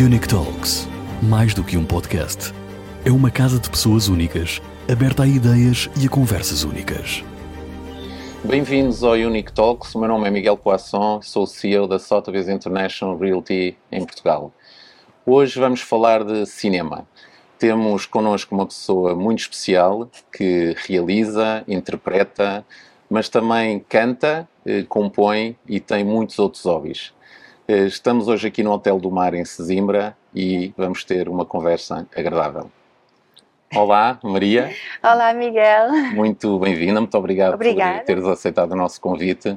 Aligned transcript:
Unique 0.00 0.26
Talks. 0.26 0.88
Mais 1.22 1.52
do 1.52 1.62
que 1.62 1.76
um 1.76 1.84
podcast. 1.84 2.54
É 3.04 3.10
uma 3.10 3.30
casa 3.30 3.58
de 3.58 3.68
pessoas 3.68 4.08
únicas, 4.08 4.62
aberta 4.90 5.24
a 5.24 5.26
ideias 5.26 5.90
e 6.00 6.06
a 6.06 6.08
conversas 6.08 6.64
únicas. 6.64 7.22
Bem-vindos 8.42 9.04
ao 9.04 9.12
Unique 9.12 9.52
Talks. 9.52 9.94
O 9.94 9.98
meu 9.98 10.08
nome 10.08 10.26
é 10.26 10.30
Miguel 10.30 10.56
Poisson, 10.56 11.20
sou 11.20 11.46
CEO 11.46 11.86
da 11.86 11.98
Sotheby's 11.98 12.48
International 12.48 13.18
Realty 13.18 13.76
em 13.90 14.02
Portugal. 14.02 14.50
Hoje 15.26 15.60
vamos 15.60 15.82
falar 15.82 16.24
de 16.24 16.46
cinema. 16.46 17.06
Temos 17.58 18.06
connosco 18.06 18.54
uma 18.54 18.64
pessoa 18.64 19.14
muito 19.14 19.40
especial 19.40 20.08
que 20.32 20.74
realiza, 20.88 21.64
interpreta, 21.68 22.64
mas 23.10 23.28
também 23.28 23.84
canta, 23.90 24.48
eh, 24.64 24.84
compõe 24.88 25.54
e 25.68 25.78
tem 25.78 26.02
muitos 26.02 26.38
outros 26.38 26.64
hobbies. 26.64 27.12
Eh, 27.72 27.86
estamos 27.86 28.28
hoje 28.28 28.48
aqui 28.48 28.62
no 28.62 28.70
Hotel 28.70 28.98
do 28.98 29.10
Mar 29.10 29.32
em 29.32 29.46
Sesimbra 29.46 30.14
e 30.34 30.74
vamos 30.76 31.04
ter 31.04 31.26
uma 31.26 31.46
conversa 31.46 32.06
agradável. 32.14 32.70
Olá, 33.74 34.18
Maria. 34.22 34.70
Olá, 35.02 35.32
Miguel. 35.32 35.90
Muito 36.12 36.58
bem-vinda, 36.58 37.00
muito 37.00 37.16
obrigado 37.16 37.54
Obrigada. 37.54 38.00
por 38.00 38.04
teres 38.04 38.24
aceitado 38.26 38.72
o 38.72 38.76
nosso 38.76 39.00
convite. 39.00 39.56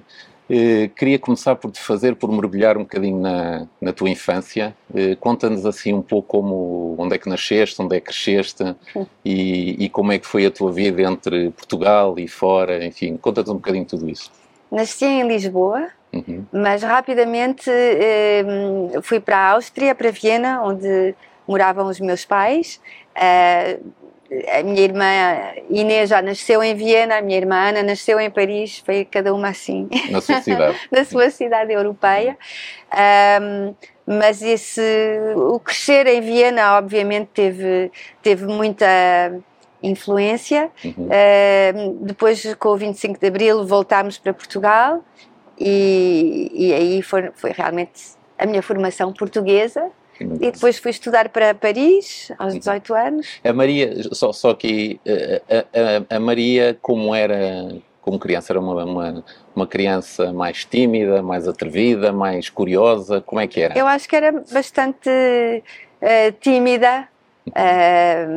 Eh, 0.49 0.89
queria 0.95 1.19
começar 1.19 1.57
por 1.57 1.69
te 1.71 1.81
fazer, 1.81 2.15
por 2.15 2.31
mergulhar 2.31 2.77
um 2.77 2.83
bocadinho 2.83 3.19
na, 3.19 3.67
na 3.81 3.91
tua 3.91 4.09
infância. 4.09 4.73
Eh, 4.95 5.17
Conta-nos 5.19 5.65
assim 5.65 5.91
um 5.91 6.01
pouco 6.01 6.25
como, 6.29 6.95
onde 6.97 7.15
é 7.15 7.17
que 7.17 7.27
nasceste, 7.27 7.81
onde 7.81 7.97
é 7.97 7.99
que 7.99 8.05
cresceste 8.05 8.63
e, 9.25 9.83
e 9.83 9.89
como 9.89 10.13
é 10.13 10.19
que 10.19 10.25
foi 10.25 10.45
a 10.45 10.51
tua 10.51 10.71
vida 10.71 11.01
entre 11.01 11.51
Portugal 11.51 12.17
e 12.17 12.29
fora, 12.29 12.85
enfim, 12.85 13.17
conta-nos 13.17 13.49
um 13.49 13.55
bocadinho 13.55 13.83
tudo 13.83 14.09
isso. 14.09 14.31
Nasci 14.71 15.03
em 15.03 15.27
Lisboa, 15.27 15.89
Uhum. 16.15 16.45
mas 16.51 16.81
rapidamente 16.81 17.69
eh, 17.69 18.43
fui 19.01 19.19
para 19.19 19.37
a 19.37 19.51
Áustria, 19.51 19.93
para 19.93 20.11
Viena, 20.11 20.63
onde 20.63 21.13
moravam 21.47 21.87
os 21.87 21.99
meus 21.99 22.23
pais. 22.23 22.79
Eh, 23.15 23.79
a 24.57 24.63
minha 24.63 24.81
irmã 24.81 25.05
Inês 25.69 26.09
já 26.09 26.21
nasceu 26.21 26.63
em 26.63 26.73
Viena, 26.75 27.17
a 27.17 27.21
minha 27.21 27.37
irmã 27.37 27.69
Ana 27.69 27.83
nasceu 27.83 28.19
em 28.19 28.29
Paris, 28.29 28.81
foi 28.85 29.05
cada 29.05 29.33
uma 29.33 29.49
assim. 29.49 29.87
Na 30.09 30.19
sua 30.19 30.41
cidade. 30.41 30.79
na 30.91 31.05
sua 31.05 31.29
cidade 31.29 31.71
europeia. 31.71 32.37
Ahm, 32.91 33.73
mas 34.05 34.41
esse, 34.41 34.81
o 35.35 35.59
crescer 35.59 36.07
em 36.07 36.21
Viena, 36.21 36.77
obviamente, 36.77 37.29
teve, 37.33 37.91
teve 38.21 38.45
muita 38.45 38.85
influência. 39.81 40.69
Uhum. 40.83 41.09
Ahm, 41.11 41.97
depois, 42.01 42.53
com 42.55 42.69
o 42.69 42.77
25 42.77 43.19
de 43.19 43.27
Abril, 43.27 43.65
voltámos 43.65 44.17
para 44.17 44.33
Portugal 44.33 45.03
e, 45.59 46.51
e 46.53 46.73
aí 46.73 47.01
foi, 47.01 47.29
foi 47.33 47.51
realmente 47.51 48.01
a 48.37 48.45
minha 48.45 48.61
formação 48.61 49.11
portuguesa. 49.13 49.89
E 50.19 50.49
depois 50.51 50.77
fui 50.77 50.91
estudar 50.91 51.27
para 51.27 51.53
Paris, 51.53 52.31
aos 52.39 52.53
18 52.57 52.93
anos. 52.95 53.27
A 53.43 53.51
Maria, 53.51 53.93
só, 54.13 54.31
só 54.31 54.53
que 54.53 54.97
eh, 55.05 55.41
a, 55.49 56.13
a- 56.13 56.15
a 56.15 56.19
Maria, 56.21 56.77
como 56.81 57.13
era 57.13 57.75
como 57.99 58.17
criança, 58.19 58.53
era 58.53 58.59
uma, 58.61 58.85
uma, 58.85 59.25
uma 59.55 59.67
criança 59.67 60.31
mais 60.31 60.63
tímida, 60.63 61.21
mais 61.23 61.47
atrevida, 61.49 62.13
mais 62.13 62.49
curiosa, 62.49 63.19
como 63.19 63.41
é 63.41 63.47
que 63.47 63.59
era? 63.59 63.77
Eu 63.77 63.87
acho 63.87 64.07
que 64.07 64.15
era 64.15 64.31
bastante 64.53 65.09
eh, 65.99 66.31
tímida, 66.39 67.09
eh, 67.53 68.27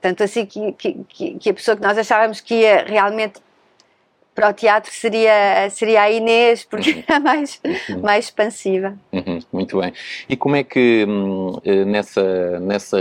tanto 0.00 0.22
assim 0.24 0.44
que- 0.46 0.72
que- 0.72 1.34
que 1.38 1.50
a 1.50 1.54
pessoa 1.54 1.76
que 1.76 1.82
nós 1.82 1.96
achávamos 1.96 2.40
que 2.40 2.56
ia 2.56 2.84
realmente 2.84 3.40
para 4.38 4.50
o 4.50 4.52
teatro 4.52 4.92
seria, 4.94 5.68
seria 5.68 6.02
a 6.02 6.10
Inês, 6.12 6.64
porque 6.64 7.02
era 7.08 7.18
mais, 7.18 7.60
mais 8.00 8.26
expansiva. 8.26 8.96
Uhum, 9.12 9.40
muito 9.52 9.80
bem. 9.80 9.92
E 10.28 10.36
como 10.36 10.54
é 10.54 10.62
que 10.62 11.04
hum, 11.08 11.58
eh, 11.64 11.84
nessa, 11.84 12.60
nessa 12.60 12.98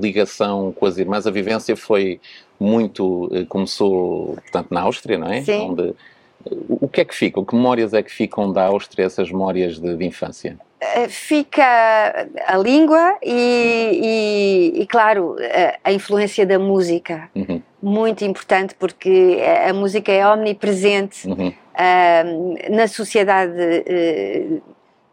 ligação 0.00 0.72
com 0.72 0.86
as 0.86 0.96
irmãs, 0.96 1.26
a 1.26 1.30
vivência 1.30 1.76
foi 1.76 2.18
muito, 2.58 3.28
eh, 3.30 3.44
começou, 3.46 4.36
portanto, 4.36 4.68
na 4.70 4.80
Áustria, 4.80 5.18
não 5.18 5.30
é? 5.30 5.42
Sim. 5.42 5.68
Onde, 5.70 5.94
o 6.50 6.86
o 6.86 6.88
que 6.88 7.02
é 7.02 7.04
que 7.04 7.14
ficam? 7.14 7.44
Que 7.44 7.54
memórias 7.54 7.92
é 7.92 8.02
que 8.02 8.10
ficam 8.10 8.50
da 8.50 8.64
Áustria, 8.64 9.04
essas 9.04 9.30
memórias 9.30 9.78
de, 9.78 9.94
de 9.94 10.04
infância? 10.06 10.56
Eh, 10.80 11.08
Fica 11.08 12.26
a 12.46 12.56
língua 12.56 13.18
e, 13.22 14.72
e- 14.74 14.80
e, 14.82 14.86
claro, 14.86 15.36
a, 15.84 15.90
a 15.90 15.92
influência 15.92 16.46
da 16.46 16.58
música. 16.58 17.28
Uhum, 17.34 17.60
Muito 17.82 18.24
importante 18.24 18.74
porque 18.74 19.38
a 19.66 19.72
música 19.72 20.12
é 20.12 20.26
omnipresente 20.26 21.26
uhum, 21.26 21.52
ah, 21.74 22.22
na 22.68 22.86
sociedade 22.86 23.54
eh, 23.58 24.58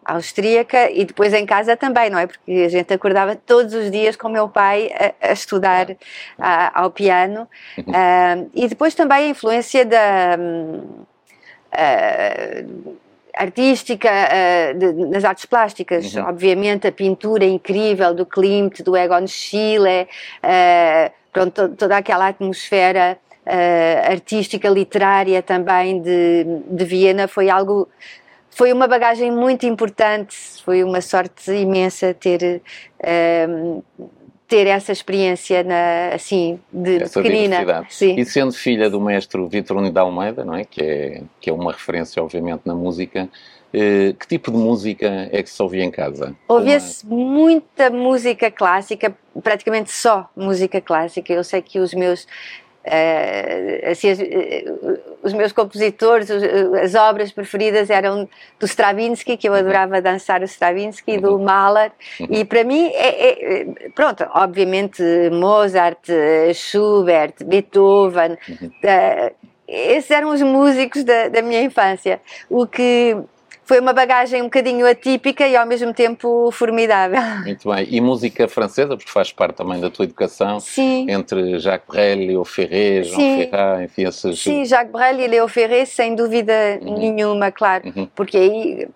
austríaca 0.03 0.89
e 0.91 1.06
depois 1.06 1.33
em 1.33 1.45
casa 1.45 1.77
também, 1.77 2.09
não 2.09 2.19
é? 2.19 2.27
Porque 2.27 2.51
a 2.66 2.69
gente 2.69 2.94
acordava 2.94 3.35
todos 3.35 3.73
os 3.73 3.89
dias 3.91 4.16
com 4.17 4.27
o 4.27 4.31
meu 4.31 4.50
pai 4.50 4.89
a, 5.22 5.29
a 5.29 5.31
estudar 5.33 5.88
ao 6.73 6.91
piano 6.91 7.47
Ah, 7.94 8.38
e 8.53 8.67
depois 8.67 8.94
também 8.95 9.17
a 9.25 9.29
influência 9.29 9.85
da 9.85 10.38
ah, 11.72 12.63
artística 13.33 14.09
ah, 14.09 14.73
de- 14.73 14.94
nas 14.94 15.23
artes 15.23 15.45
plásticas, 15.45 16.13
Uhum. 16.16 16.23
obviamente 16.27 16.88
a 16.88 16.91
pintura 16.91 17.45
incrível 17.45 18.13
do 18.13 18.25
Klimt, 18.25 18.81
do 18.83 18.95
Egon 18.97 19.27
Schiele, 19.27 20.07
ah, 20.44 21.11
pronto, 21.38 21.70
to- 21.70 21.75
toda 21.75 21.98
aquela 21.98 22.28
atmosfera 22.28 23.18
ah, 23.46 24.12
artística, 24.12 24.68
literária 24.70 25.42
também 25.42 26.02
de, 26.02 26.46
de 26.70 26.86
Viena 26.86 27.28
foi 27.28 27.50
algo 27.50 27.88
foi 28.50 28.74
uma 28.74 28.88
bagagem 28.88 29.31
muito 29.31 29.68
importante, 29.68 30.36
foi 30.66 30.84
uma 30.84 31.00
sorte 31.00 31.52
imensa 31.52 32.14
ter 32.14 32.62
ah, 33.03 33.81
ter 34.48 34.66
essa 34.66 34.94
experiência 34.94 35.62
na, 35.64 36.16
assim 36.16 36.58
de 36.72 37.03
Essa 37.03 37.22
pequenina. 37.22 37.86
Sim. 37.90 38.16
E 38.18 38.24
sendo 38.24 38.54
filha 38.54 38.90
do 38.90 39.02
mestre 39.02 39.46
Vitorino 39.46 39.92
de 39.92 40.00
Almeida, 40.00 40.46
não 40.46 40.56
é? 40.56 40.64
Que, 40.64 40.81
é? 40.81 41.22
que 41.42 41.50
é 41.50 41.54
uma 41.54 41.74
referência, 41.74 42.24
obviamente, 42.24 42.62
na 42.64 42.74
música, 42.74 43.28
eh, 43.28 43.28
que 43.72 44.28
tipo 44.28 44.51
de 44.51 44.57
música 44.57 45.29
é 45.31 45.44
que 45.44 45.50
se 45.50 45.61
ouvia 45.61 45.83
em 45.83 45.91
casa? 45.91 46.35
Ouvia-se 46.47 47.05
muita 47.05 47.89
música 47.89 48.50
clássica, 48.50 49.16
praticamente 49.44 49.91
só 49.91 50.29
música 50.35 50.79
clássica. 50.81 51.31
Eu 51.33 51.44
sei 51.44 51.61
que 51.61 51.79
os 51.79 51.94
meus 51.94 52.25
eh, 52.89 53.89
assim, 53.91 54.09
as- 54.11 54.19
eh, 54.22 54.63
os 55.22 55.33
meus 55.33 55.51
compositores, 55.51 56.29
os- 56.29 56.41
eh, 56.41 56.81
as 56.81 56.95
obras 56.95 57.33
preferidas 57.33 57.89
eram 57.89 58.29
do 58.57 58.66
Stravinsky, 58.66 59.35
que 59.35 59.50
eu 59.50 59.53
adorava 59.53 60.01
dançar 60.01 60.39
o 60.41 60.45
Stravinsky, 60.45 61.11
e 61.16 61.17
do 61.19 61.38
Mahler, 61.38 61.91
e 62.29 62.45
para 62.45 62.63
mim, 62.63 62.89
é, 62.94 63.59
é- 63.61 63.66
pronto, 63.94 64.25
obviamente 64.33 65.03
Mozart, 65.33 66.00
eh, 66.07 66.53
Schubert, 66.53 67.33
Beethoven, 67.45 68.38
eh, 68.81 69.33
esses 69.67 70.09
eram 70.11 70.29
os 70.29 70.41
músicos 70.41 71.03
da, 71.03 71.27
da 71.27 71.41
minha 71.41 71.61
infância, 71.61 72.22
o 72.50 72.66
que 72.66 73.17
foi 73.67 73.81
uma 73.81 73.91
bagagem 73.91 74.41
um 74.41 74.45
bocadinho 74.45 74.88
atípica 74.89 75.45
e 75.45 75.53
ao 75.55 75.66
mesmo 75.67 75.94
tempo 75.94 76.50
formidável. 76.53 77.19
Muito 77.44 77.69
bem. 77.69 77.85
E 77.89 78.00
música 78.00 78.47
francesa, 78.47 78.95
porque 78.95 79.11
faz 79.11 79.33
parte 79.33 79.57
também 79.57 79.81
da 79.81 79.89
tua 79.89 80.05
educação, 80.05 80.61
Sim. 80.61 81.05
entre 81.09 81.59
Jacques 81.59 81.85
Brel, 81.94 82.17
Léo 82.27 82.45
Ferré, 82.45 83.03
Jean 83.03 83.16
Sim. 83.17 83.38
Ferrat, 83.50 83.83
enfim, 83.83 84.03
esses... 84.07 84.41
Sim, 84.41 84.63
Jacques 84.63 84.91
Brel 84.94 85.19
e 85.19 85.27
Léo 85.27 85.47
Ferré, 85.50 85.83
sem 85.83 86.16
dúvida 86.16 86.79
nenhuma, 86.81 87.51
claro, 87.51 87.91
Uhum. 87.94 88.07
porque 88.16 88.38
aí 88.38 88.88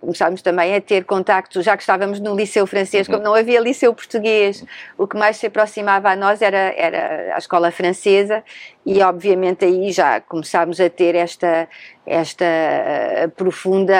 começámos 0.00 0.42
também 0.42 0.76
a 0.76 0.80
ter 0.80 1.04
contacto, 1.04 1.60
já 1.60 1.76
que 1.76 1.82
estávamos 1.82 2.20
no 2.20 2.36
liceu 2.36 2.66
francês, 2.68 3.08
Uhum. 3.08 3.14
como 3.14 3.24
não 3.24 3.34
havia 3.34 3.58
liceu 3.58 3.92
português, 3.92 4.64
o 4.96 5.08
que 5.08 5.16
mais 5.16 5.38
se 5.38 5.46
aproximava 5.46 6.08
a 6.10 6.14
nós 6.14 6.40
era, 6.40 6.72
era 6.76 7.34
a 7.34 7.38
escola 7.38 7.72
francesa 7.72 8.44
e 8.84 9.02
obviamente 9.02 9.64
aí 9.64 9.92
já 9.92 10.20
começámos 10.20 10.80
a 10.80 10.88
ter 10.88 11.14
esta, 11.14 11.68
esta 12.06 12.44
eh, 12.44 13.28
profunda 13.36 13.94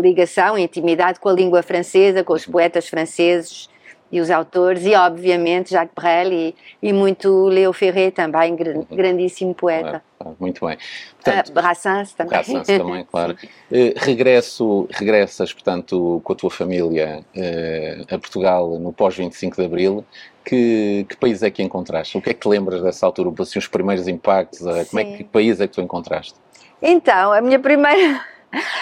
ligação, 0.00 0.58
intimidade 0.58 1.20
com 1.20 1.28
a 1.28 1.32
língua 1.32 1.62
francesa, 1.62 2.24
com 2.24 2.32
os 2.32 2.44
poetas 2.46 2.88
franceses 2.88 3.68
e 4.10 4.20
os 4.20 4.30
autores 4.30 4.84
e 4.86 4.94
obviamente 4.94 5.70
Jacques 5.70 5.92
Brel 5.94 6.32
e, 6.32 6.54
e 6.82 6.92
muito 6.94 7.44
Léo 7.46 7.72
Ferré 7.74 8.10
também, 8.10 8.56
gr- 8.56 8.80
grandíssimo 8.90 9.54
poeta. 9.54 10.02
Claro, 10.18 10.36
muito 10.40 10.66
bem. 10.66 10.76
Ah, 10.80 11.14
Portanto, 11.22 11.52
Brassens 11.52 12.12
também. 12.14 12.30
Brassens 12.30 12.66
também, 12.66 13.04
claro. 13.10 13.36
Eh, 13.70 13.94
regresso, 13.96 14.88
regressas, 14.90 15.52
portanto, 15.52 16.20
com 16.24 16.32
a 16.32 16.36
tua 16.36 16.50
família 16.50 17.20
eh, 17.36 17.98
a 18.10 18.18
Portugal 18.18 18.78
no 18.78 18.92
pós-25 18.92 19.56
de 19.56 19.64
Abril. 19.64 20.04
Que, 20.48 21.04
que 21.06 21.14
país 21.18 21.42
é 21.42 21.50
que 21.50 21.62
encontraste? 21.62 22.16
O 22.16 22.22
que 22.22 22.30
é 22.30 22.32
que 22.32 22.40
te 22.40 22.48
lembras 22.48 22.80
dessa 22.80 23.04
altura? 23.04 23.30
Assim, 23.38 23.58
os 23.58 23.68
primeiros 23.68 24.08
impactos? 24.08 24.66
eh, 24.66 24.86
como 24.86 24.98
é 24.98 25.04
que, 25.04 25.10
Sim. 25.10 25.16
que 25.18 25.24
país 25.24 25.60
é 25.60 25.68
que 25.68 25.74
tu 25.74 25.82
encontraste? 25.82 26.36
Então, 26.80 27.34
a 27.34 27.42
minha 27.42 27.58
primeira, 27.58 28.24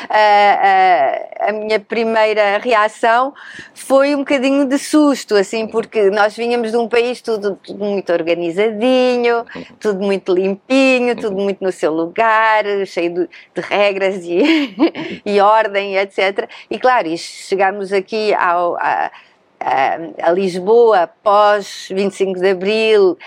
a, 0.08 1.48
a, 1.50 1.52
minha 1.52 1.80
primeira 1.80 2.58
reação 2.58 3.34
foi 3.74 4.14
um 4.14 4.18
bocadinho 4.18 4.64
de 4.64 4.78
susto, 4.78 5.34
assim, 5.34 5.66
porque 5.66 6.08
nós 6.08 6.36
vinhamos 6.36 6.70
de 6.70 6.76
um 6.76 6.86
país 6.86 7.20
tudo, 7.20 7.58
tudo 7.60 7.84
muito 7.84 8.12
organizadinho, 8.12 9.44
tudo 9.80 10.04
muito 10.04 10.32
limpinho, 10.32 11.16
tudo 11.16 11.34
muito 11.34 11.64
no 11.64 11.72
seu 11.72 11.92
lugar, 11.92 12.64
cheio 12.86 13.12
de, 13.12 13.28
de 13.56 13.60
regras 13.60 14.22
e, 14.22 14.72
e 15.26 15.40
ordem, 15.40 15.96
etc. 15.96 16.48
E 16.70 16.78
claro, 16.78 17.08
chegámos 17.16 17.92
aqui 17.92 18.32
ao, 18.34 18.76
a, 18.76 19.10
a 19.58 20.31
Lisboa 20.31 21.08
pós 21.23 21.88
25 21.91 22.38
de 22.38 22.50
Abril, 22.50 23.19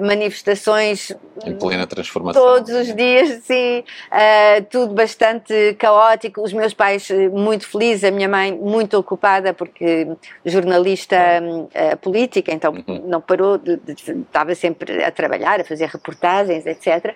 manifestações 0.00 1.12
em 1.44 1.56
plena 1.56 1.86
transformação. 1.86 2.42
Todos 2.42 2.70
os 2.70 2.94
dias, 2.94 3.42
sim, 3.44 3.80
uh, 3.80 4.64
tudo 4.70 4.94
bastante 4.94 5.74
caótico. 5.78 6.42
Os 6.42 6.52
meus 6.52 6.74
pais 6.74 7.10
eh, 7.10 7.28
muito 7.28 7.66
felizes, 7.66 8.04
a 8.04 8.10
minha 8.10 8.28
mãe 8.28 8.52
muito 8.52 8.98
ocupada 8.98 9.54
porque 9.54 10.08
jornalista 10.44 11.16
política, 12.00 12.52
então 12.52 12.72
uhum. 12.86 13.04
não 13.06 13.20
parou, 13.20 13.58
de, 13.58 13.76
de, 13.76 13.92
estava 13.92 14.54
sempre 14.54 15.02
a 15.02 15.10
trabalhar, 15.10 15.60
a 15.60 15.64
fazer 15.64 15.88
reportagens, 15.88 16.66
etc. 16.66 17.14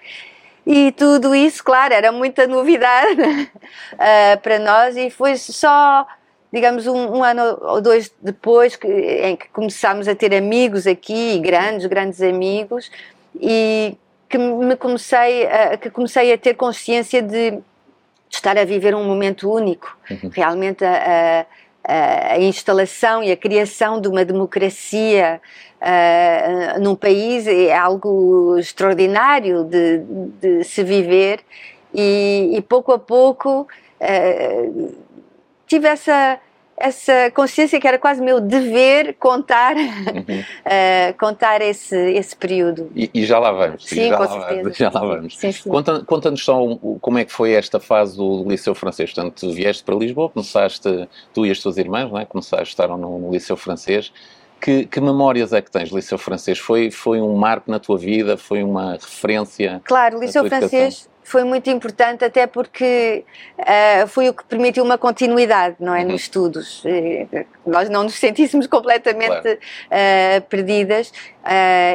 E 0.67 0.93
tudo 0.93 1.35
isso, 1.35 1.63
claro, 1.63 1.93
era 1.93 2.11
muita 2.11 2.47
novidade 2.47 3.51
para 4.43 4.59
nós 4.59 4.97
e 4.97 5.11
foi 5.11 5.37
só 5.37 6.07
digamos, 6.55 6.87
um, 6.87 7.17
um, 7.17 7.25
ano 7.25 7.59
ou 7.63 7.81
dois 7.81 8.15
depois 8.23 8.77
que, 8.77 8.87
em 8.87 9.35
que 9.35 9.49
começámos 9.49 10.07
a 10.07 10.15
ter 10.15 10.33
amigos 10.33 10.87
aqui, 10.87 11.41
grandes, 11.41 11.85
grandes 11.87 12.23
amigos, 12.23 12.93
e 13.35 13.97
que 14.29 14.39
me 14.39 14.77
comecei 14.77 15.49
a, 15.49 15.77
que 15.77 15.91
comecei 15.91 16.33
a 16.33 16.39
ter 16.39 16.55
consciência 16.55 17.21
de 17.21 17.59
estar 18.31 18.57
a 18.57 18.65
viver 18.65 18.95
um 18.95 19.05
momento 19.05 19.53
único. 19.53 19.99
Uhum. 20.09 20.31
Realmente 20.33 20.85
a, 20.85 21.45
a, 21.83 22.35
a, 22.35 22.39
instalação 22.39 23.25
e 23.25 23.33
a 23.33 23.37
criação 23.37 24.01
de 24.01 24.07
uma 24.07 24.25
democracia 24.25 25.41
uh, 25.81 26.81
num 26.81 26.95
país 26.95 27.49
é 27.49 27.77
algo 27.77 28.57
extraordinário 28.59 29.65
de, 29.65 29.99
de 30.41 30.63
se 30.63 30.85
viver 30.85 31.41
e, 31.93 32.53
e 32.55 32.63
pouco 32.63 32.93
a 32.93 32.99
pouco 32.99 33.67
uh, 34.01 35.05
tive 35.75 35.89
essa 35.89 36.39
essa 36.77 37.31
consciência 37.31 37.81
que 37.81 37.87
era 37.87 37.99
quase 37.99 38.21
meu 38.21 38.41
dever 38.41 39.15
contar 39.15 39.77
uhum. 39.77 40.41
uh, 40.41 41.15
contar 41.19 41.61
esse 41.61 41.97
esse 41.97 42.35
período 42.35 42.91
e, 42.97 43.09
e 43.15 43.25
já 43.25 43.39
lá 43.39 43.53
vamos 43.53 43.85
sim 43.85 44.09
já 44.09 44.17
com 44.17 44.23
lá 44.25 44.29
certeza 44.29 44.73
já 44.73 44.91
lá 44.91 45.01
vamos 45.01 45.39
sim, 45.39 45.53
sim. 45.53 45.71
conta 45.71 46.05
conta-nos 46.05 46.45
só 46.45 46.59
como 47.01 47.19
é 47.19 47.25
que 47.25 47.33
foi 47.33 47.53
esta 47.53 47.79
fase 47.79 48.17
do 48.17 48.45
liceu 48.49 48.75
francês 48.75 49.13
portanto 49.13 49.35
tu 49.41 49.53
vieste 49.53 49.85
para 49.85 49.95
Lisboa 49.95 50.29
começaste 50.31 51.09
tu 51.33 51.47
e 51.47 51.51
as 51.51 51.61
tuas 51.61 51.77
irmãs 51.77 52.11
não 52.11 52.19
é 52.19 52.25
começaste 52.25 52.69
estaram 52.71 52.97
no, 52.97 53.19
no 53.21 53.33
liceu 53.33 53.57
francês 53.57 54.13
que, 54.61 54.87
que, 54.87 55.01
memórias 55.01 55.53
é 55.53 55.61
que 55.61 55.71
tens 55.71 55.91
do 55.91 55.97
Liceu 55.97 56.17
Francês? 56.17 56.59
Foi, 56.59 56.91
foi 56.91 57.21
um 57.21 57.35
marco 57.35 57.71
na 57.71 57.79
tua 57.79 57.99
vida? 57.99 58.39
Foi 58.39 58.63
uma 58.63 58.93
referência? 58.93 59.83
Claro, 59.85 60.17
o 60.17 60.21
Liceu 60.23 60.43
Francês 60.49 61.07
foi 61.25 61.43
muito 61.43 61.71
importante 61.71 62.23
até 62.25 62.47
porque 62.47 63.25
uh, 63.59 64.07
foi 64.07 64.29
o 64.29 64.35
que 64.35 64.45
permitiu 64.45 64.85
uma 64.85 64.99
continuidade 64.99 65.77
não 65.81 65.95
é 65.95 66.03
uhum. 66.03 66.13
nos 66.13 66.21
estudos 66.23 66.85
uh, 66.85 67.47
nós 67.67 67.89
não 67.89 68.05
nos 68.05 68.15
sentíssemos 68.15 68.67
completamente 68.67 69.41
claro. 69.41 69.59
uh, 69.59 70.41
perdidas 70.49 71.13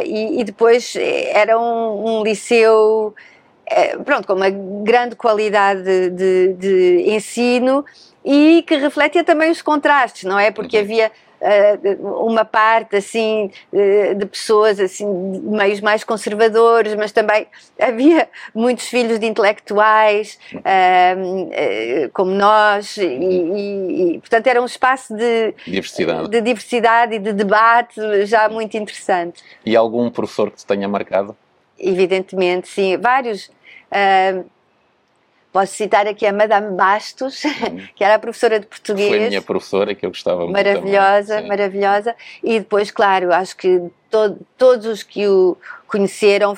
e, 0.06 0.42
e, 0.42 0.44
depois 0.44 0.96
era 0.96 1.58
um, 1.60 2.20
um 2.20 2.24
liceu 2.24 3.16
pronto 4.04 4.28
com 4.28 4.34
uma 4.34 4.50
grande 4.50 5.16
qualidade 5.16 6.10
de, 6.10 6.54
de, 6.54 7.04
ensino 7.08 7.86
e 8.26 8.64
que 8.68 8.76
refletia 8.78 9.24
também 9.24 9.52
os 9.52 9.62
contrastes 9.62 10.24
não 10.24 10.40
é 10.40 10.52
porque 10.52 10.78
uhum. 10.78 10.84
havia 10.84 11.08
uh, 11.08 11.29
uma 12.00 12.44
parte 12.44 12.96
assim 12.96 13.52
uh, 13.72 14.16
de 14.16 14.26
pessoas 14.26 14.80
assim 14.80 15.32
de 15.32 15.40
meios 15.40 15.82
mais 15.82 16.04
conservadores, 16.04 16.96
mas 16.96 17.12
também 17.12 17.48
havia 17.80 18.28
muitos 18.54 18.88
filhos 18.88 19.20
de 19.20 19.26
intelectuais 19.26 20.40
uh, 20.56 22.10
como 22.14 22.32
nós 22.32 22.98
e, 22.98 23.06
e, 23.06 24.16
e, 24.16 24.20
portanto 24.20 24.48
era 24.48 24.62
um 24.62 24.66
espaço 24.66 25.16
de 25.16 25.54
diversidade. 25.66 26.30
de 26.30 26.42
diversidade 26.42 27.16
e 27.16 27.20
de 27.20 27.34
debate 27.34 28.26
já 28.26 28.50
muito 28.50 28.76
interessante. 28.78 29.44
E 29.66 29.76
algum 29.76 30.10
professor 30.10 30.52
que 30.52 30.58
te 30.58 30.66
tenha 30.66 30.88
marcado? 30.88 31.36
Evidentemente, 31.78 32.68
sim, 32.68 32.98
vários. 32.98 33.48
Uh, 33.92 34.46
Posso 35.52 35.74
citar 35.74 36.06
aqui 36.08 36.28
a 36.28 36.34
Madame 36.34 36.76
Bastos, 36.76 37.44
uhum. 37.44 37.88
que 37.96 38.04
era 38.04 38.16
a 38.16 38.20
professora 38.20 38.60
de 38.60 38.68
português. 38.68 39.10
Foi 39.10 39.26
a 39.26 39.30
minha 39.30 39.42
professora 39.42 39.96
que 39.96 40.06
eu 40.06 40.12
gostava 40.12 40.42
muito. 40.42 40.54
Maravilhosa, 40.54 41.42
maravilhosa. 41.42 42.16
E 42.44 42.60
depois, 42.60 42.92
claro, 42.92 43.34
acho 43.34 43.58
que 43.58 43.82
todos 44.58 44.86
os 44.86 45.04
que 45.04 45.28
o 45.28 45.58
conheceram 45.88 46.54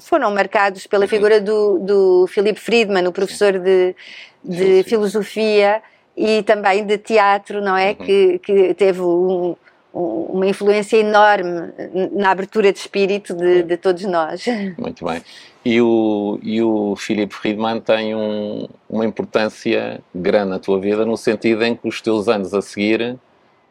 foram 0.00 0.30
marcados 0.32 0.86
pela 0.86 1.04
uhum. 1.04 1.08
figura 1.08 1.40
do, 1.40 1.78
do 1.78 2.26
Philip 2.26 2.60
Friedman, 2.60 3.06
o 3.08 3.12
professor 3.12 3.58
de, 3.58 3.96
de 4.44 4.82
filosofia 4.84 5.82
e 6.14 6.42
também 6.42 6.84
de 6.84 6.98
teatro, 6.98 7.62
não 7.62 7.76
é? 7.76 7.90
Uhum. 7.90 7.94
Que, 8.04 8.38
que 8.40 8.74
teve 8.74 9.00
um, 9.00 9.56
uma 9.92 10.46
influência 10.46 10.96
enorme 10.96 11.72
na 12.12 12.30
abertura 12.30 12.72
de 12.72 12.78
espírito 12.78 13.34
de, 13.34 13.62
de 13.62 13.76
todos 13.76 14.04
nós. 14.04 14.44
Muito 14.78 15.04
bem. 15.04 15.22
E 15.64 15.80
o, 15.80 16.38
e 16.42 16.62
o 16.62 16.94
Philip 16.96 17.34
Friedman 17.34 17.80
tem 17.80 18.14
um, 18.14 18.68
uma 18.88 19.04
importância 19.04 20.00
grande 20.14 20.50
na 20.50 20.58
tua 20.58 20.80
vida, 20.80 21.04
no 21.04 21.16
sentido 21.16 21.64
em 21.64 21.74
que 21.74 21.86
os 21.86 22.00
teus 22.00 22.28
anos 22.28 22.54
a 22.54 22.62
seguir 22.62 23.18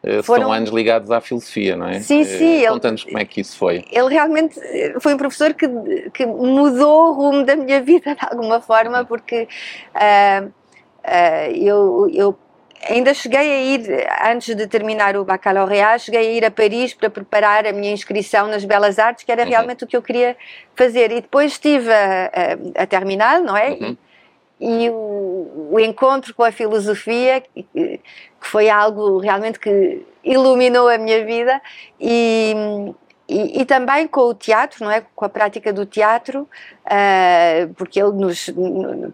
eh, 0.02 0.22
Foram... 0.22 0.44
são 0.44 0.52
anos 0.52 0.70
ligados 0.70 1.10
à 1.10 1.20
filosofia, 1.20 1.76
não 1.76 1.88
é? 1.88 2.00
Sim, 2.00 2.24
sim. 2.24 2.64
Eh, 2.64 2.68
conta-nos 2.68 3.04
como 3.04 3.18
é 3.18 3.24
que 3.24 3.40
isso 3.40 3.56
foi. 3.56 3.84
Ele 3.90 4.08
realmente 4.08 4.58
foi 5.00 5.14
um 5.14 5.16
professor 5.16 5.52
que, 5.52 5.68
que 6.10 6.24
mudou 6.26 7.10
o 7.10 7.12
rumo 7.12 7.44
da 7.44 7.56
minha 7.56 7.80
vida 7.82 8.14
de 8.14 8.24
alguma 8.24 8.60
forma, 8.60 9.04
porque 9.04 9.46
uh, 9.94 10.46
uh, 10.46 11.52
eu, 11.54 12.10
eu 12.12 12.38
ainda 12.88 13.12
cheguei 13.12 13.38
a 13.38 13.62
ir, 13.62 14.08
antes 14.24 14.54
de 14.54 14.66
terminar 14.66 15.16
o 15.16 15.24
bacalaureat, 15.24 16.04
cheguei 16.04 16.20
a 16.20 16.32
ir 16.32 16.44
a 16.44 16.50
Paris 16.50 16.94
para 16.94 17.10
preparar 17.10 17.66
a 17.66 17.72
minha 17.72 17.92
inscrição 17.92 18.46
nas 18.46 18.64
Belas 18.64 18.98
Artes, 18.98 19.24
que 19.24 19.32
era 19.32 19.42
uhum. 19.42 19.48
realmente 19.48 19.84
o 19.84 19.86
que 19.86 19.96
eu 19.96 20.02
queria 20.02 20.36
fazer. 20.74 21.10
E 21.12 21.20
depois 21.20 21.52
estive 21.52 21.90
a, 21.92 22.30
a, 22.76 22.82
a 22.82 22.86
terminar, 22.86 23.40
não 23.40 23.56
é? 23.56 23.70
Uhum. 23.70 23.96
E, 24.60 24.84
e 24.84 24.90
o, 24.90 25.68
o, 25.72 25.80
encontro 25.80 26.34
com 26.34 26.44
a 26.44 26.52
filosofia, 26.52 27.40
que, 27.40 27.62
que 27.72 28.00
foi 28.40 28.68
algo 28.68 29.18
realmente 29.18 29.58
que 29.58 30.02
iluminou 30.22 30.88
a 30.88 30.98
minha 30.98 31.24
vida 31.24 31.60
e 31.98 32.54
e, 33.30 33.60
e, 33.60 33.64
também 33.64 34.08
com 34.08 34.22
o 34.22 34.34
teatro, 34.34 34.84
não 34.84 34.90
é? 34.90 35.04
Com 35.14 35.24
a 35.24 35.28
prática 35.28 35.72
do 35.72 35.86
teatro, 35.86 36.48
uh, 36.84 37.74
porque 37.74 38.02
ele 38.02 38.12
nos, 38.12 38.50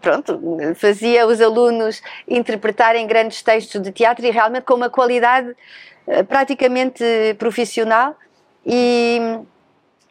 pronto, 0.01 0.41
fazia 0.75 1.27
os 1.27 1.39
alunos 1.39 2.01
interpretarem 2.27 3.05
grandes 3.05 3.43
textos 3.43 3.79
de 3.79 3.91
teatro 3.91 4.25
e 4.25 4.31
realmente 4.31 4.63
com 4.63 4.73
uma 4.73 4.89
qualidade 4.89 5.51
uh, 6.07 6.25
praticamente 6.25 7.03
profissional 7.37 8.15
e, 8.65 9.19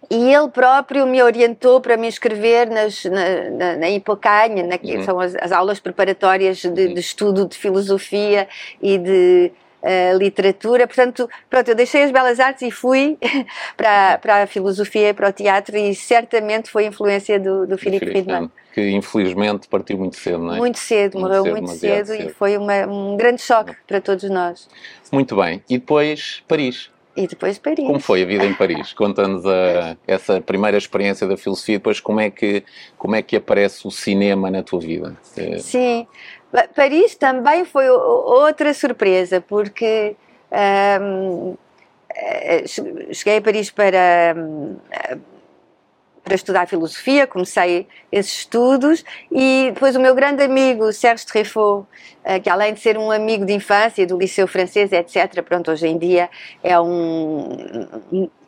e 0.08 0.32
ele 0.32 0.48
próprio 0.50 1.04
me 1.04 1.20
orientou 1.20 1.80
para 1.80 1.96
me 1.96 2.06
inscrever 2.06 2.70
nas, 2.70 3.04
na, 3.04 3.50
na, 3.50 3.76
na 3.76 3.90
Hipocanha, 3.90 4.62
na, 4.62 4.78
que 4.78 4.98
uhum. 4.98 5.04
são 5.04 5.18
as, 5.18 5.34
as, 5.34 5.50
aulas 5.50 5.80
preparatórias 5.80 6.58
de, 6.58 6.70
de 6.70 7.00
estudo 7.00 7.44
de 7.44 7.58
filosofia 7.58 8.46
e 8.80 8.98
de 8.98 9.52
uh, 9.87 10.19
literatura. 10.19 10.87
Portanto, 10.87 11.28
pronto, 11.49 11.69
eu 11.69 11.75
deixei 11.75 12.02
as 12.02 12.11
belas 12.11 12.40
artes 12.40 12.62
e 12.62 12.71
fui 12.71 13.16
para, 13.76 14.19
para 14.19 14.43
a 14.43 14.47
filosofia 14.47 15.11
e 15.11 15.14
para 15.14 15.28
o 15.28 15.33
teatro 15.33 15.76
e 15.76 15.95
certamente 15.95 16.71
foi 16.71 16.87
influência 16.87 17.38
do, 17.38 17.66
do 17.66 17.78
Philip 17.78 18.05
Friedman. 18.05 18.50
Que 18.75 18.90
infelizmente 18.90 19.69
partiu 19.69 19.97
muito 19.97 20.16
cedo, 20.16 20.38
não 20.38 20.55
é? 20.55 20.59
Muito 20.59 20.78
cedo, 20.78 21.19
muito 21.19 21.28
morreu 21.28 21.45
cedo, 21.45 21.52
muito 21.52 21.71
cedo, 21.71 22.07
cedo, 22.09 22.28
e 22.28 22.28
foi 22.31 22.59
uma, 22.59 22.87
um 22.87 23.16
grande 23.16 23.40
choque 23.40 23.75
para 23.87 24.00
todos 24.00 24.28
nós. 24.28 24.69
Muito 25.11 25.37
bem. 25.37 25.62
E 25.69 25.78
depois 25.78 26.43
Paris. 26.47 26.90
E 27.16 27.26
depois 27.26 27.57
Paris. 27.57 27.87
Como 27.87 27.99
foi 27.99 28.23
a 28.23 28.26
vida 28.26 28.45
em 28.45 28.52
Paris? 28.52 28.93
Conta-nos 28.93 29.43
essa 30.07 30.38
primeira 30.43 30.76
experiência 30.76 31.26
da 31.26 31.35
filosofia, 31.35 31.78
depois 31.78 31.99
como 31.99 32.21
é 32.21 32.28
que 32.28 32.62
como 32.99 33.16
é 33.16 33.23
que 33.23 33.35
aparece 33.37 33.88
o 33.88 33.90
cinema 33.90 34.50
na 34.50 34.62
tua 34.62 34.81
vida? 34.81 35.16
Sim, 35.59 36.07
Paris 36.75 37.14
também 37.14 37.64
foi 37.64 37.88
outra 37.88 38.72
surpresa, 38.72 39.40
porque 39.40 40.16
um, 41.00 41.56
eh, 42.14 42.64
cheguei 43.12 43.38
a 43.38 43.42
Paris 43.42 43.70
para, 43.70 44.34
para 46.25 46.34
estudar 46.34 46.66
filosofia, 46.66 47.26
comecei 47.26 47.86
esses 48.10 48.38
estudos 48.38 49.04
e 49.30 49.70
depois 49.75 49.94
o 49.94 50.00
meu 50.00 50.14
grande 50.14 50.42
amigo 50.42 50.92
Serge 50.92 51.26
Treffaut, 51.26 51.86
eh, 52.25 52.40
que 52.40 52.48
além 52.48 52.75
de 52.75 52.80
ser 52.80 52.96
um 52.96 53.10
amigo 53.10 53.44
de 53.44 53.52
infância 53.52 54.06
do 54.06 54.18
Liceu 54.18 54.48
Francês, 54.48 54.90
etc., 54.92 55.42
pronto, 55.42 55.70
hoje 55.70 55.86
em 55.86 55.98
dia 55.98 56.30
é 56.64 56.80
um, 56.80 57.90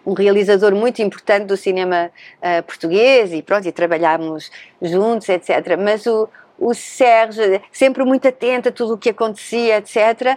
um 0.06 0.14
realizador 0.14 0.74
muito 0.74 1.02
importante 1.02 1.44
do 1.44 1.56
cinema 1.56 2.10
uh, 2.38 2.62
português 2.62 3.32
e 3.32 3.42
pronto, 3.42 3.68
e 3.68 3.72
trabalhámos 3.72 4.50
juntos, 4.80 5.28
etc. 5.28 5.76
Mas 5.78 6.06
o, 6.06 6.28
o 6.58 6.74
Sérgio, 6.74 7.60
sempre 7.70 8.04
muito 8.04 8.26
atento 8.26 8.68
a 8.68 8.72
tudo 8.72 8.94
o 8.94 8.98
que 8.98 9.10
acontecia, 9.10 9.78
etc., 9.78 10.36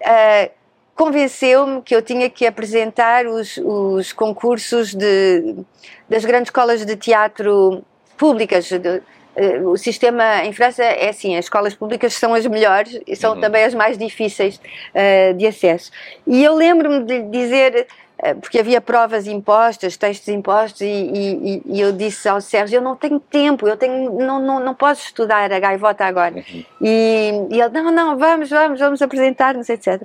uh, 0.00 0.58
convenceu-me 0.94 1.80
que 1.82 1.94
eu 1.94 2.02
tinha 2.02 2.28
que 2.28 2.44
apresentar 2.44 3.26
os, 3.26 3.56
os 3.58 4.12
concursos 4.12 4.94
de, 4.94 5.54
das 6.08 6.24
grandes 6.24 6.48
escolas 6.48 6.84
de 6.84 6.96
teatro 6.96 7.84
públicas. 8.16 8.68
De, 8.68 8.88
uh, 8.88 9.68
o 9.68 9.76
sistema 9.76 10.44
em 10.44 10.52
França 10.52 10.82
é 10.82 11.10
assim: 11.10 11.36
as 11.36 11.44
escolas 11.44 11.74
públicas 11.74 12.14
são 12.14 12.34
as 12.34 12.46
melhores 12.46 12.98
e 13.06 13.14
são 13.14 13.34
uhum. 13.34 13.40
também 13.40 13.62
as 13.62 13.74
mais 13.74 13.96
difíceis 13.96 14.56
uh, 14.56 15.34
de 15.34 15.46
acesso. 15.46 15.92
E 16.26 16.42
eu 16.42 16.54
lembro-me 16.54 17.04
de 17.04 17.22
dizer 17.30 17.76
eh, 17.76 17.86
porque 18.40 18.58
havia 18.58 18.80
provas 18.80 19.26
impostas, 19.28 19.96
textos 19.96 20.28
impostos, 20.28 20.80
e, 20.80 20.86
e, 20.86 21.62
e, 21.64 21.80
eu 21.80 21.92
disse 21.92 22.28
ao 22.28 22.40
Sérgio: 22.40 22.78
Eu 22.78 22.82
não 22.82 22.96
tenho 22.96 23.20
tempo, 23.20 23.68
eu 23.68 23.76
tenho, 23.76 24.12
não, 24.18 24.40
não, 24.40 24.58
não 24.58 24.74
posso 24.74 25.04
estudar 25.06 25.52
a 25.52 25.58
gaivota 25.60 26.04
agora. 26.04 26.34
Uhum. 26.34 26.64
E, 26.80 27.32
e, 27.50 27.60
ele: 27.60 27.68
Não, 27.68 27.92
não, 27.92 28.18
vamos, 28.18 28.50
vamos, 28.50 28.80
vamos 28.80 29.02
apresentar-nos, 29.02 29.68
etc. 29.68 30.02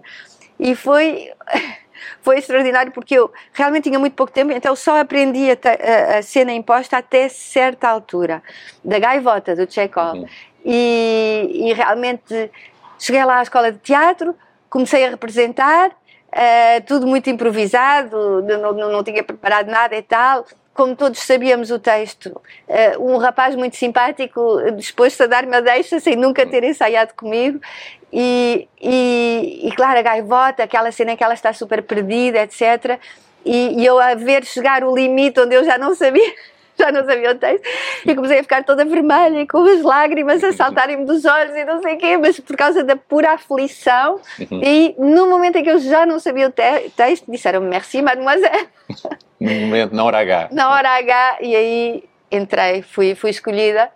E 0.60 0.75
foi. 0.75 1.32
Foi 2.22 2.38
extraordinário 2.38 2.91
porque 2.91 3.15
eu 3.15 3.32
realmente 3.53 3.84
tinha 3.84 4.00
muito 4.00 4.13
pouco 4.13 4.32
tempo, 4.32 4.51
então 4.51 4.75
só 4.75 5.00
aprendi 5.00 5.51
a, 5.51 5.55
a, 5.55 6.17
a 6.17 6.22
cena 6.22 6.53
imposta 6.53 6.98
até 6.98 7.27
certa 7.27 7.88
altura, 7.88 8.41
da 8.84 8.98
gaivota 8.98 9.55
do 9.55 9.70
Chekhov. 9.70 10.20
Uhum. 10.20 10.25
E, 10.65 11.50
e 11.53 11.74
realmente 11.74 12.50
cheguei 12.98 13.24
lá 13.24 13.39
à 13.39 13.43
escola 13.43 13.72
de 13.72 13.77
teatro, 13.79 14.36
comecei 14.70 15.05
a 15.05 15.10
representar, 15.10 15.91
Uh, 16.34 16.82
tudo 16.88 17.06
muito 17.06 17.30
improvisado, 17.30 18.42
não, 18.42 18.74
não, 18.74 18.92
não, 18.92 19.04
tinha 19.04 19.24
preparado 19.24 19.68
nada 19.68 19.96
e 19.96 20.02
tal. 20.02 20.46
Como 20.74 20.96
todos 20.96 21.20
sabíamos 21.20 21.70
o 21.70 21.78
texto, 21.78 22.28
uh, 22.28 23.00
um 23.00 23.18
rapaz 23.18 23.56
muito 23.56 23.75
simpático 23.75 24.60
dispôs-se 24.75 25.22
a 25.22 25.28
dar-me 25.28 25.56
a 25.56 25.62
deixa 25.62 26.00
sem 26.00 26.16
nunca 26.16 26.44
ter 26.44 26.63
ensaiado 26.63 27.13
comigo. 27.13 27.60
E, 28.12 28.68
e, 28.82 29.62
e, 29.63 29.72
claro, 29.75 30.00
a 30.00 30.02
gaivota, 30.02 30.63
aquela 30.63 30.92
cena 30.92 31.12
em 31.12 31.16
que 31.16 31.24
ela 31.24 31.36
está 31.36 31.54
super 31.54 31.84
perdida, 31.84 32.42
etc. 32.42 33.00
E, 33.46 33.82
e 33.82 33.86
eu 33.86 34.00
a 34.00 34.16
ver 34.16 34.44
chegar 34.44 34.84
o 34.84 34.96
limite 34.96 35.40
onde 35.40 35.56
eu 35.56 35.63
já 35.63 35.78
não 35.78 35.94
sabia 35.94 36.34
já 36.77 36.92
não 36.92 37.06
sabia 37.06 37.32
o 37.32 37.36
texto, 37.36 37.63
e 38.06 38.15
comecei 38.15 38.39
a 38.39 38.44
ficar 38.44 38.63
toda 38.63 38.86
vermelha 38.86 39.42
e 39.42 39.48
com 39.48 39.63
as 39.63 39.82
lágrimas 39.82 40.44
a 40.44 40.51
saltarem-me 40.51 41.06
dos 41.06 41.25
olhos 41.25 41.56
e 41.56 41.65
não 41.65 41.82
sei 41.82 41.96
o 41.96 41.98
quê, 41.98 42.18
mas 42.18 42.39
por 42.39 42.56
causa 42.56 42.84
da 42.84 42.96
pura 42.96 43.32
aflição. 43.32 44.20
Uhum. 44.39 44.62
E 44.63 44.96
no 44.98 45.30
momento 45.30 45.58
em 45.58 45.63
que 45.63 45.70
eu 45.70 45.80
já 45.80 46.06
não 46.06 46.20
sabia 46.20 46.48
o 46.48 46.51
te 46.51 46.89
texto, 46.96 47.30
disseram-me 47.30 47.68
merci, 47.68 48.01
mademoiselle. 48.01 48.68
No 49.39 49.51
momento, 49.51 49.94
na 49.94 50.06
hora 50.06 50.20
H. 50.20 50.50
Na 50.53 50.70
hora 50.70 50.89
H, 51.00 51.38
e 51.42 51.53
aí 51.53 52.03
entrei, 52.32 52.82
fui, 52.82 53.13
fui 53.13 53.30
escolhida. 53.30 53.89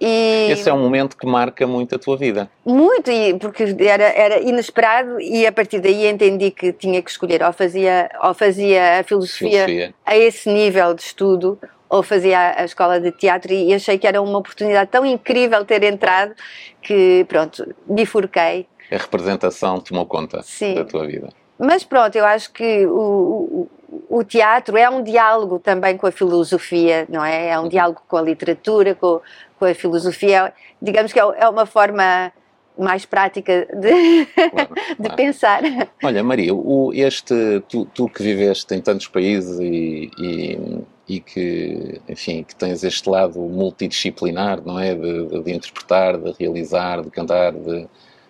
E... 0.00 0.48
Esse 0.50 0.68
é 0.68 0.72
um 0.72 0.78
momento 0.78 1.16
que 1.16 1.26
marca 1.26 1.66
muito 1.66 1.94
a 1.94 1.98
tua 1.98 2.16
vida. 2.16 2.48
Muito, 2.64 3.10
e, 3.10 3.34
porque 3.34 3.64
era, 3.80 4.04
era 4.04 4.40
inesperado 4.40 5.20
e 5.20 5.46
a 5.46 5.52
partir 5.52 5.80
daí 5.80 6.06
entendi 6.06 6.50
que 6.50 6.72
tinha 6.72 7.00
que 7.02 7.10
escolher 7.10 7.42
ou 7.42 7.52
fazia, 7.52 8.08
ou 8.22 8.34
fazia 8.34 9.00
a 9.00 9.02
filosofia, 9.02 9.64
filosofia. 9.64 9.94
a 10.04 10.16
esse 10.16 10.48
nível 10.48 10.94
de 10.94 11.02
estudo 11.02 11.58
ou 11.94 12.02
fazia 12.02 12.54
a 12.56 12.64
escola 12.64 12.98
de 12.98 13.12
teatro 13.12 13.52
e 13.52 13.72
achei 13.72 13.96
que 13.96 14.04
era 14.04 14.20
uma 14.20 14.36
oportunidade 14.36 14.90
tão 14.90 15.06
incrível 15.06 15.64
ter 15.64 15.84
entrado 15.84 16.34
que, 16.82 17.24
pronto, 17.28 17.72
bifurquei. 17.86 18.66
A 18.90 18.96
representação 18.96 19.78
tomou 19.78 20.04
conta 20.04 20.42
Sim. 20.42 20.74
da 20.74 20.84
tua 20.84 21.06
vida. 21.06 21.28
Mas 21.56 21.84
pronto, 21.84 22.16
eu 22.16 22.24
acho 22.24 22.52
que 22.52 22.84
o, 22.84 23.68
o, 24.08 24.18
o, 24.18 24.24
teatro 24.24 24.76
é 24.76 24.90
um 24.90 25.04
diálogo 25.04 25.60
também 25.60 25.96
com 25.96 26.08
a 26.08 26.10
filosofia, 26.10 27.06
não 27.08 27.24
é? 27.24 27.50
É 27.50 27.58
um 27.60 27.62
uhum. 27.62 27.68
diálogo 27.68 28.02
com 28.08 28.16
a 28.16 28.22
literatura, 28.22 28.96
com, 28.96 29.20
com 29.56 29.64
a 29.64 29.72
filosofia. 29.72 30.52
Digamos 30.82 31.12
que 31.12 31.20
é, 31.20 31.22
é 31.22 31.48
uma 31.48 31.64
forma 31.64 32.32
mais 32.76 33.06
prática 33.06 33.68
de, 33.72 34.26
claro, 34.50 34.74
de 34.98 35.04
claro. 35.04 35.16
pensar. 35.16 35.62
Olha, 36.02 36.24
Maria, 36.24 36.52
o, 36.52 36.92
este, 36.92 37.62
tu, 37.68 37.84
tu, 37.84 38.08
que 38.08 38.20
viveste 38.20 38.74
em 38.74 38.80
tantos 38.80 39.06
países 39.06 39.60
e, 39.60 40.10
e 40.18 40.58
e 41.08 41.20
que, 41.20 42.00
enfim, 42.08 42.42
que 42.42 42.54
tens 42.54 42.82
este 42.82 43.08
lado 43.08 43.38
multidisciplinar, 43.40 44.62
não 44.64 44.78
é? 44.78 44.94
De, 44.94 45.26
de, 45.26 45.42
de 45.42 45.52
interpretar, 45.52 46.16
de 46.16 46.34
realizar, 46.38 47.02
de 47.02 47.10
cantar, 47.10 47.52
de, 47.52 47.82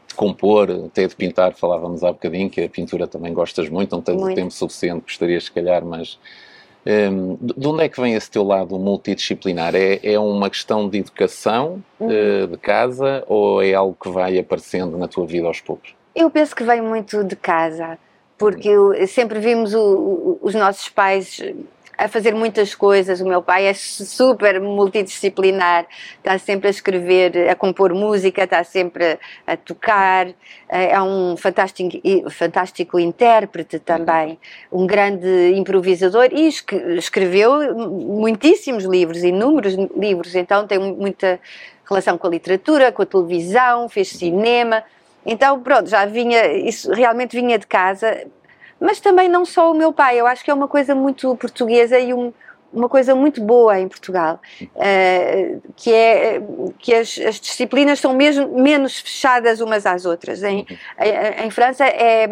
de, 0.09 0.15
compor, 0.17 0.71
até 0.71 1.07
de 1.07 1.15
pintar. 1.15 1.55
Falávamos 1.55 2.03
há 2.03 2.13
bocadinho 2.13 2.51
que 2.51 2.63
a 2.63 2.69
pintura 2.69 3.07
também 3.07 3.33
gostas 3.33 3.69
muito, 3.69 3.95
não 3.95 4.03
tens 4.03 4.17
muito. 4.17 4.33
o 4.33 4.35
tempo 4.35 4.51
suficiente, 4.51 5.03
gostarias 5.03 5.45
se 5.45 5.53
calhar, 5.53 5.85
mas. 5.85 6.19
Um, 6.87 7.39
de 7.41 7.67
onde 7.67 7.83
é 7.83 7.89
que 7.89 7.99
vem 7.99 8.13
esse 8.13 8.31
teu 8.31 8.45
lado 8.45 8.79
multidisciplinar? 8.79 9.75
É, 9.75 10.01
é 10.03 10.19
uma 10.19 10.51
questão 10.51 10.87
de 10.87 10.99
educação, 10.99 11.83
uhum. 11.99 12.09
uh, 12.09 12.47
de 12.47 12.59
casa, 12.59 13.25
ou 13.27 13.63
é 13.63 13.73
algo 13.73 13.97
que 13.99 14.11
vai 14.11 14.39
aparecendo 14.39 14.99
na 14.99 15.09
tua 15.09 15.25
vida 15.25 15.47
aos 15.47 15.63
poucos? 15.63 15.95
Eu 16.15 16.29
penso 16.29 16.55
que 16.55 16.63
vem 16.63 16.83
muito 16.83 17.25
de 17.25 17.37
casa, 17.37 17.99
porque 18.37 18.77
uhum. 18.77 19.07
sempre 19.07 19.39
vimos 19.39 19.73
o, 19.73 19.81
o, 19.81 20.39
os 20.43 20.55
nossos 20.55 20.91
pais 20.91 21.41
a 21.97 22.09
fazer 22.09 22.35
muitas 22.35 22.75
coisas. 22.75 23.21
O 23.21 23.27
meu 23.27 23.43
pai 23.43 23.67
é 23.67 23.75
super 23.75 24.61
multidisciplinar, 24.61 25.87
está 26.17 26.39
sempre 26.39 26.69
a 26.69 26.71
escrever, 26.71 27.49
a 27.49 27.55
compor 27.55 27.95
música, 27.95 28.45
está 28.45 28.63
sempre 28.65 29.19
a 29.47 29.57
tocar. 29.57 30.29
Eh, 30.69 30.91
é 30.91 31.03
um 31.03 31.37
fantástico, 31.37 32.01
fantástico 32.31 32.99
intérprete 32.99 33.79
também, 33.79 34.39
um 34.71 34.87
grande 34.87 35.55
improvisador 35.55 36.29
e 36.33 36.49
escreveu 36.97 37.75
muitíssimos 37.75 38.85
livros, 38.85 39.23
inúmeros 39.23 39.75
livros. 39.97 40.35
Então 40.35 40.67
tem 40.67 40.79
muita 40.79 41.41
relação 41.89 42.17
com 42.17 42.27
a 42.27 42.31
literatura, 42.31 42.93
com 42.93 43.03
a 43.03 43.07
televisão, 43.07 43.89
fez 43.89 44.09
cinema. 44.09 44.83
Então, 45.27 45.61
pronto, 45.61 45.89
já 45.89 46.05
vinha, 46.05 46.53
isso 46.53 46.93
realmente 46.93 47.35
vinha 47.35 47.59
de 47.59 47.67
casa, 47.67 48.27
mas 48.81 49.01
também 49.01 49.29
não 49.29 49.45
só 49.45 49.71
o 49.71 49.75
meu 49.75 49.93
pai, 49.93 50.21
eu 50.21 50.27
acho 50.27 50.45
que 50.45 50.51
é 50.51 50.55
uma 50.55 50.69
coisa 50.69 50.95
muito 50.95 51.35
portuguesa 51.37 51.99
e 51.99 52.13
um, 52.13 52.33
uma 52.73 52.89
coisa 52.89 53.15
muito 53.15 53.41
boa 53.41 53.79
em 53.79 53.89
Portugal, 53.89 54.41
uh, 54.61 55.63
que 55.77 55.93
é 55.93 56.43
que 56.79 56.93
as, 56.93 57.19
as, 57.19 57.41
disciplinas 57.41 58.01
são 58.01 58.13
mesmo 58.15 58.61
menos 58.61 58.99
fechadas 58.99 59.61
umas 59.61 59.87
às 59.87 60.05
outras. 60.05 60.43
Em, 60.43 60.67
em, 60.99 61.47
em 61.47 61.51
França 61.51 61.85
é, 61.85 62.27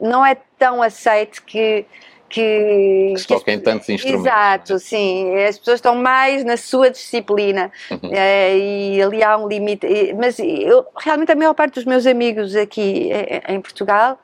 não 0.00 0.24
é 0.24 0.36
tão 0.56 0.82
aceito 0.82 1.42
que 1.44 1.84
que, 2.28 3.12
que 3.14 3.20
se 3.20 3.26
toca 3.26 3.50
em 3.50 3.58
tantos 3.58 3.88
instrumentos. 3.88 4.26
Exato, 4.26 4.74
é? 4.74 4.78
sim. 4.78 5.34
As 5.36 5.58
pessoas 5.58 5.78
estão 5.78 5.94
mais 5.94 6.44
na 6.44 6.56
sua 6.56 6.90
disciplina 6.90 7.72
uhum. 7.90 8.10
é, 8.12 8.56
e 8.56 9.02
ali 9.02 9.22
há 9.22 9.36
um 9.36 9.48
limite. 9.48 9.86
Mas 10.14 10.38
eu, 10.38 10.84
realmente 10.96 11.32
a 11.32 11.34
maior 11.34 11.54
parte 11.54 11.74
dos 11.74 11.84
meus 11.84 12.06
amigos 12.06 12.54
aqui 12.54 13.10
eh, 13.10 13.42
em 13.48 13.60
Portugal 13.60 14.18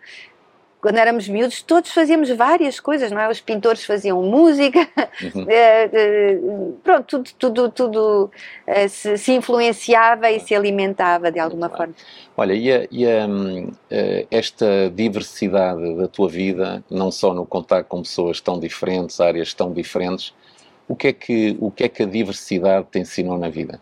quando 0.85 0.99
éramos 0.99 1.27
miúdos, 1.27 1.63
todos 1.63 1.91
fazíamos 1.93 2.29
várias 2.29 2.79
coisas, 2.79 3.11
não 3.11 3.19
é? 3.19 3.31
Os 3.31 3.41
pintores 3.41 3.87
faziam 3.87 4.23
música, 4.23 4.87
uhum. 5.35 5.47
Eh, 5.55 5.91
eh, 5.91 6.39
pronto, 6.83 7.23
tudo, 7.23 7.31
tudo, 7.39 7.71
tudo 7.71 8.31
eh, 8.67 8.87
se, 8.89 9.17
se, 9.17 9.33
influenciava 9.33 10.31
e 10.31 10.41
se 10.41 10.55
alimentava 10.55 11.33
de 11.33 11.39
alguma 11.39 11.71
forma. 11.71 11.95
Olha, 12.37 12.53
e, 12.53 12.71
a, 12.71 12.87
e 12.91 13.07
a, 13.07 13.27
esta 14.31 14.91
diversidade 14.95 15.95
da 15.97 16.07
tua 16.07 16.29
vida, 16.29 16.85
não 16.91 17.11
só 17.11 17.33
no 17.33 17.47
contato 17.47 17.87
com 17.87 18.03
pessoas 18.03 18.39
tão 18.43 18.61
diferentes, 18.61 19.21
áreas 19.21 19.55
tão 19.55 19.73
diferentes, 19.73 20.35
o 20.87 20.95
que 20.95 21.09
é 21.09 21.13
que, 21.15 21.57
o 21.61 21.71
que, 21.71 21.85
é 21.85 21.89
que 21.89 22.03
a 22.03 22.07
diversidade 22.07 22.89
te 22.91 22.99
ensinou 22.99 23.39
na 23.39 23.49
vida? 23.49 23.81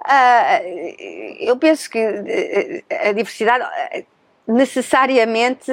Uh, 0.00 1.40
eu 1.40 1.56
penso 1.56 1.88
que 1.88 1.98
a 1.98 3.12
diversidade 3.12 3.64
necessariamente 4.50 5.70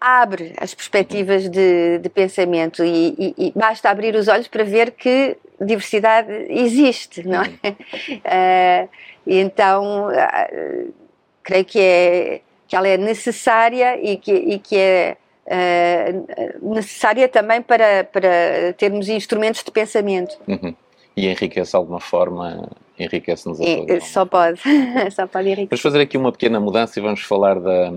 abre 0.00 0.52
as 0.58 0.74
perspectivas 0.74 1.48
de, 1.48 1.98
de 1.98 2.08
pensamento 2.08 2.84
e, 2.84 3.14
e, 3.16 3.34
e, 3.38 3.52
basta 3.54 3.88
abrir 3.88 4.16
os 4.16 4.26
olhos 4.26 4.48
para 4.48 4.64
ver 4.64 4.90
que 4.90 5.36
diversidade 5.60 6.32
existe, 6.48 7.26
não 7.26 7.40
é? 7.42 7.48
Uh, 7.48 8.88
então, 9.24 10.08
uh, 10.08 10.94
creio 11.40 11.64
que, 11.64 11.80
é, 11.80 12.40
que 12.66 12.74
ela 12.74 12.88
é 12.88 12.96
necessária 12.96 13.96
e 14.02 14.16
que, 14.16 14.32
e 14.32 14.58
que 14.58 14.76
é 14.76 15.16
uh, 15.46 16.74
necessária 16.74 17.28
também 17.28 17.62
para, 17.62 18.02
para 18.02 18.72
termos 18.76 19.08
instrumentos 19.08 19.62
de 19.62 19.70
pensamento. 19.70 20.36
Uhum. 20.48 20.74
E 21.16 21.28
enriquece 21.28 21.70
de 21.70 21.76
alguma 21.76 22.00
forma 22.00 22.68
enriquece-nos 22.98 23.60
a 23.60 23.64
todos. 23.64 24.08
Só 24.08 24.24
pode, 24.24 24.60
só 25.12 25.26
pode 25.26 25.48
enriquecer. 25.48 25.68
Vamos 25.68 25.82
fazer 25.82 26.00
aqui 26.00 26.16
uma 26.16 26.32
pequena 26.32 26.60
mudança 26.60 26.98
e 26.98 27.02
vamos 27.02 27.22
falar 27.22 27.58
da, 27.58 27.90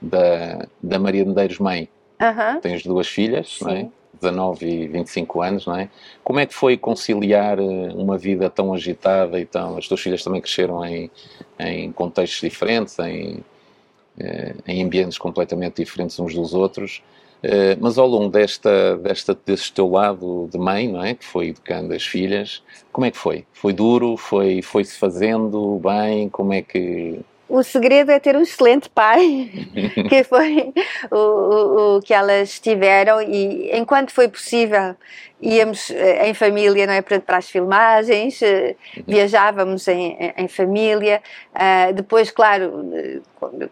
da, 0.00 0.66
da 0.82 0.98
Maria 0.98 1.24
Medeiros 1.24 1.58
Mãe. 1.58 1.88
Uh 2.20 2.24
-huh. 2.24 2.60
Tens 2.60 2.82
duas 2.82 3.06
filhas, 3.06 3.58
Sim. 3.58 3.64
não 3.64 3.70
é? 3.72 3.88
19 4.20 4.66
e 4.66 4.88
25 4.88 5.42
anos, 5.42 5.66
não 5.66 5.76
é? 5.76 5.88
Como 6.24 6.40
é 6.40 6.46
que 6.46 6.54
foi 6.54 6.76
conciliar 6.76 7.58
eh, 7.58 7.62
uma 7.94 8.16
vida 8.16 8.48
tão 8.48 8.72
agitada 8.72 9.38
e 9.38 9.44
tão... 9.44 9.76
As 9.76 9.86
tuas 9.86 10.00
filhas 10.00 10.22
também 10.22 10.40
cresceram 10.40 10.84
em, 10.84 11.10
em 11.58 11.92
contextos 11.92 12.40
diferentes, 12.40 12.98
em, 12.98 13.44
eh, 14.18 14.54
em 14.66 14.82
ambientes 14.82 15.18
completamente 15.18 15.82
diferentes 15.82 16.18
uns 16.18 16.34
dos 16.34 16.54
outros. 16.54 17.02
Uh, 17.46 17.78
mas 17.80 17.96
ao 17.96 18.08
longo 18.08 18.28
desta, 18.28 18.96
desta, 18.96 19.38
deste 19.46 19.72
teu 19.72 19.88
lado 19.88 20.48
de 20.50 20.58
mãe, 20.58 20.88
não 20.88 21.04
é? 21.04 21.14
Que 21.14 21.24
foi 21.24 21.48
educando 21.48 21.94
as 21.94 22.04
filhas, 22.04 22.60
como 22.90 23.04
é 23.04 23.10
que 23.12 23.16
foi? 23.16 23.44
Foi 23.52 23.72
duro? 23.72 24.16
Foi, 24.16 24.62
foi-se 24.62 24.98
fazendo 24.98 25.80
bem? 25.80 26.28
Como 26.28 26.52
é 26.52 26.60
que 26.60 27.20
o 27.48 27.62
segredo 27.62 28.10
é 28.10 28.18
ter 28.18 28.36
um 28.36 28.42
excelente 28.42 28.88
pai, 28.88 29.50
que 30.08 30.24
foi 30.24 30.72
o, 31.10 31.16
o, 31.16 31.96
o, 31.96 32.02
que 32.02 32.12
elas 32.12 32.58
tiveram 32.58 33.22
e 33.22 33.70
enquanto 33.76 34.10
foi 34.12 34.28
possível 34.28 34.96
íamos 35.40 35.90
eh, 35.90 36.28
em 36.28 36.34
família, 36.34 36.86
não 36.86 36.94
é, 36.94 37.02
para, 37.02 37.36
as 37.36 37.48
filmagens, 37.48 38.40
eh, 38.42 38.74
viajávamos 39.06 39.86
em, 39.86 40.16
em 40.36 40.48
família, 40.48 41.22
uh, 41.54 41.92
depois, 41.92 42.30
claro, 42.30 42.86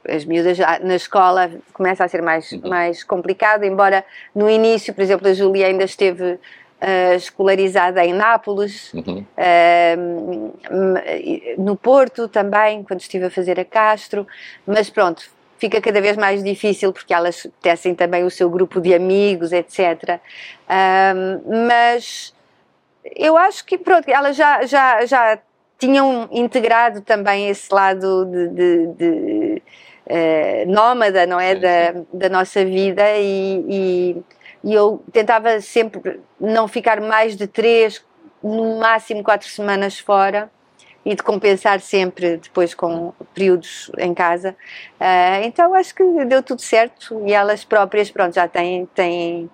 as 0.06 0.24
miúdas 0.24 0.58
na 0.58 0.94
escola 0.94 1.50
começa 1.72 2.04
a 2.04 2.08
ser 2.08 2.20
mais, 2.20 2.52
uhum. 2.52 2.68
mais 2.68 3.02
complicado, 3.02 3.64
embora 3.64 4.04
no 4.34 4.48
início, 4.48 4.92
por 4.92 5.00
exemplo, 5.00 5.26
a 5.26 5.32
Júlia 5.32 5.66
ainda 5.66 5.84
esteve 5.84 6.38
uh, 6.80 7.14
escolarizada 7.14 8.04
em 8.04 8.12
Nápoles, 8.12 8.92
uhum. 8.92 9.24
uh, 9.38 10.52
no 11.58 11.76
Porto 11.76 12.28
também, 12.28 12.82
quando 12.82 13.00
estive 13.00 13.26
a 13.26 13.30
fazer 13.30 13.58
a 13.58 13.64
Castro, 13.64 14.26
mas 14.66 14.90
pronto, 14.90 15.30
fica 15.58 15.80
cada 15.80 16.00
vez 16.00 16.16
mais 16.16 16.42
difícil 16.42 16.92
porque 16.92 17.14
elas 17.14 17.46
tecem 17.62 17.94
também 17.94 18.24
o 18.24 18.30
seu 18.30 18.50
grupo 18.50 18.80
de 18.80 18.94
amigos, 18.94 19.52
etc. 19.52 20.20
mas 21.70 22.34
eu 23.16 23.36
acho 23.36 23.64
que 23.64 23.76
pronto, 23.78 24.08
elas 24.08 24.36
já, 24.36 24.64
já, 24.64 25.04
já 25.06 25.38
tinham 25.78 26.28
integrado 26.32 27.00
também 27.00 27.48
esse 27.48 27.72
lado 27.72 28.24
de, 28.24 28.48
de, 28.48 28.86
de 28.94 29.62
uh, 30.06 30.72
nómada, 30.72 31.26
não 31.26 31.38
é, 31.38 31.54
da, 31.54 31.94
da 32.12 32.28
nossa 32.28 32.64
vida 32.64 33.02
e, 33.18 33.64
e 33.68 34.22
e 34.64 34.72
eu 34.72 35.04
tentava 35.12 35.60
sempre 35.60 36.20
não 36.40 36.66
ficar 36.66 37.00
mais 37.00 37.36
de 37.36 37.46
três, 37.46 38.02
no 38.42 38.78
máximo 38.78 39.22
quatro 39.22 39.48
semanas 39.48 39.98
fora 39.98 40.50
e 41.04 41.14
de 41.14 41.22
compensar 41.22 41.80
sempre 41.80 42.38
depois 42.38 42.74
com 42.74 43.12
períodos 43.34 43.90
em 43.98 44.14
casa. 44.14 44.56
Uh, 44.98 45.44
então 45.44 45.74
acho 45.74 45.94
que 45.94 46.02
deu 46.24 46.42
tudo 46.42 46.62
certo 46.62 47.22
e 47.26 47.32
elas 47.32 47.62
próprias, 47.62 48.10
pronto, 48.10 48.34
já 48.34 48.48
têm, 48.48 48.86
têm 48.94 49.50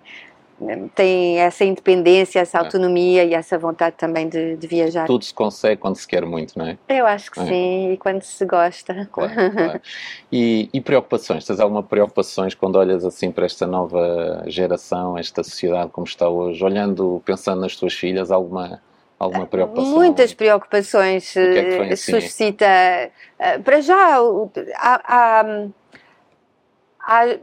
tem 0.94 1.38
essa 1.38 1.64
independência, 1.64 2.40
essa 2.40 2.58
é. 2.58 2.60
autonomia 2.60 3.24
e 3.24 3.34
essa 3.34 3.58
vontade 3.58 3.96
também 3.96 4.28
de, 4.28 4.56
de, 4.56 4.66
viajar. 4.66 5.06
Tudo 5.06 5.24
se 5.24 5.32
consegue 5.32 5.80
quando 5.80 5.96
se 5.96 6.06
quer 6.06 6.24
muito, 6.26 6.58
não 6.58 6.66
é? 6.66 6.78
Eu 6.88 7.06
acho 7.06 7.30
que 7.30 7.40
é. 7.40 7.46
sim, 7.46 7.92
e 7.92 7.96
quando 7.96 8.22
se 8.22 8.44
gosta. 8.44 9.08
Claro, 9.10 9.32
claro. 9.52 9.80
E, 10.30 10.68
e, 10.72 10.80
preocupações? 10.80 11.44
Tens 11.44 11.60
alguma 11.60 11.82
preocupações 11.82 12.54
quando 12.54 12.76
olhas 12.76 13.04
assim 13.04 13.30
para 13.30 13.46
esta 13.46 13.66
nova 13.66 14.44
geração, 14.46 15.16
esta 15.16 15.42
sociedade 15.42 15.90
como 15.90 16.06
está 16.06 16.28
hoje, 16.28 16.62
olhando, 16.62 17.22
pensando 17.24 17.60
nas 17.62 17.74
tuas 17.76 17.94
filhas, 17.94 18.30
alguma 18.30 18.80
alguma 19.18 19.46
preocupação? 19.46 19.92
Muitas 19.92 20.32
preocupações 20.32 21.30
o 21.30 21.34
que 21.34 21.40
é 21.40 21.64
que 21.64 21.76
foi, 21.76 21.88
assim? 21.92 22.20
suscita. 22.20 22.64
Eh, 22.64 23.58
para 23.62 23.80
já, 23.82 24.18
há, 24.76 25.02
há, 25.04 25.66
há 27.00 27.38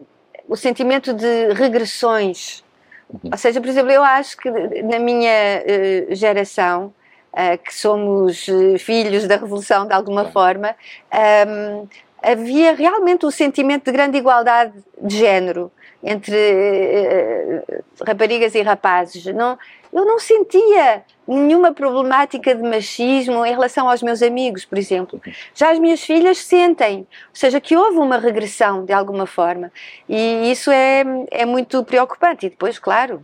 o 0.48 0.56
sentimento 0.56 1.14
de 1.14 1.54
regressões 1.54 2.64
Uhum. 3.10 3.30
Ou 3.32 3.38
seja, 3.38 3.62
por 3.62 3.70
exemplo, 3.70 3.92
eu 3.92 4.04
acho 4.04 4.38
que 4.38 4.50
na 4.84 5.00
minha 5.00 5.32
uh, 5.32 6.16
geração, 6.16 6.94
uh, 7.34 7.58
que 7.64 7.74
somos 7.74 8.48
uh, 8.48 8.78
filhos 8.78 9.28
da 9.28 9.38
Revolução 9.38 9.88
de 9.88 9.94
alguma 9.94 10.26
forma, 10.26 10.76
um, 11.14 11.18
ehm, 11.18 11.88
havia 12.22 12.74
realmente 12.74 13.26
o 13.26 13.32
sentimento 13.32 13.86
de 13.86 13.92
grande 13.92 14.18
igualdade 14.18 14.74
de 15.02 15.18
género 15.18 15.72
entre 16.04 17.64
raparigas 18.06 18.54
e 18.56 18.62
rapazes. 18.62 19.26
Não, 19.26 19.58
eu 19.98 20.06
não 20.06 20.20
sentia 20.20 21.04
nenhuma 21.28 21.74
problemática 21.74 22.54
de 22.54 22.62
machismo 22.62 23.46
em 23.46 23.52
relação 23.52 23.90
aos 23.90 24.02
meus 24.04 24.22
amigos, 24.22 24.64
por 24.64 24.78
exemplo. 24.78 25.20
Já 25.54 25.72
as 25.72 25.80
minhas 25.80 26.02
filhas 26.02 26.38
sentem, 26.38 27.00
ou 27.00 27.06
seja, 27.34 27.60
que 27.60 27.76
houve 27.76 27.98
uma 27.98 28.18
regressão 28.18 28.86
de 28.86 28.94
alguma 28.94 29.26
forma. 29.26 29.72
E 30.08 30.52
isso 30.52 30.72
é, 30.72 31.04
é 31.32 31.46
muito 31.46 31.84
preocupante. 31.84 32.46
E 32.46 32.50
depois, 32.50 32.78
claro, 32.78 33.24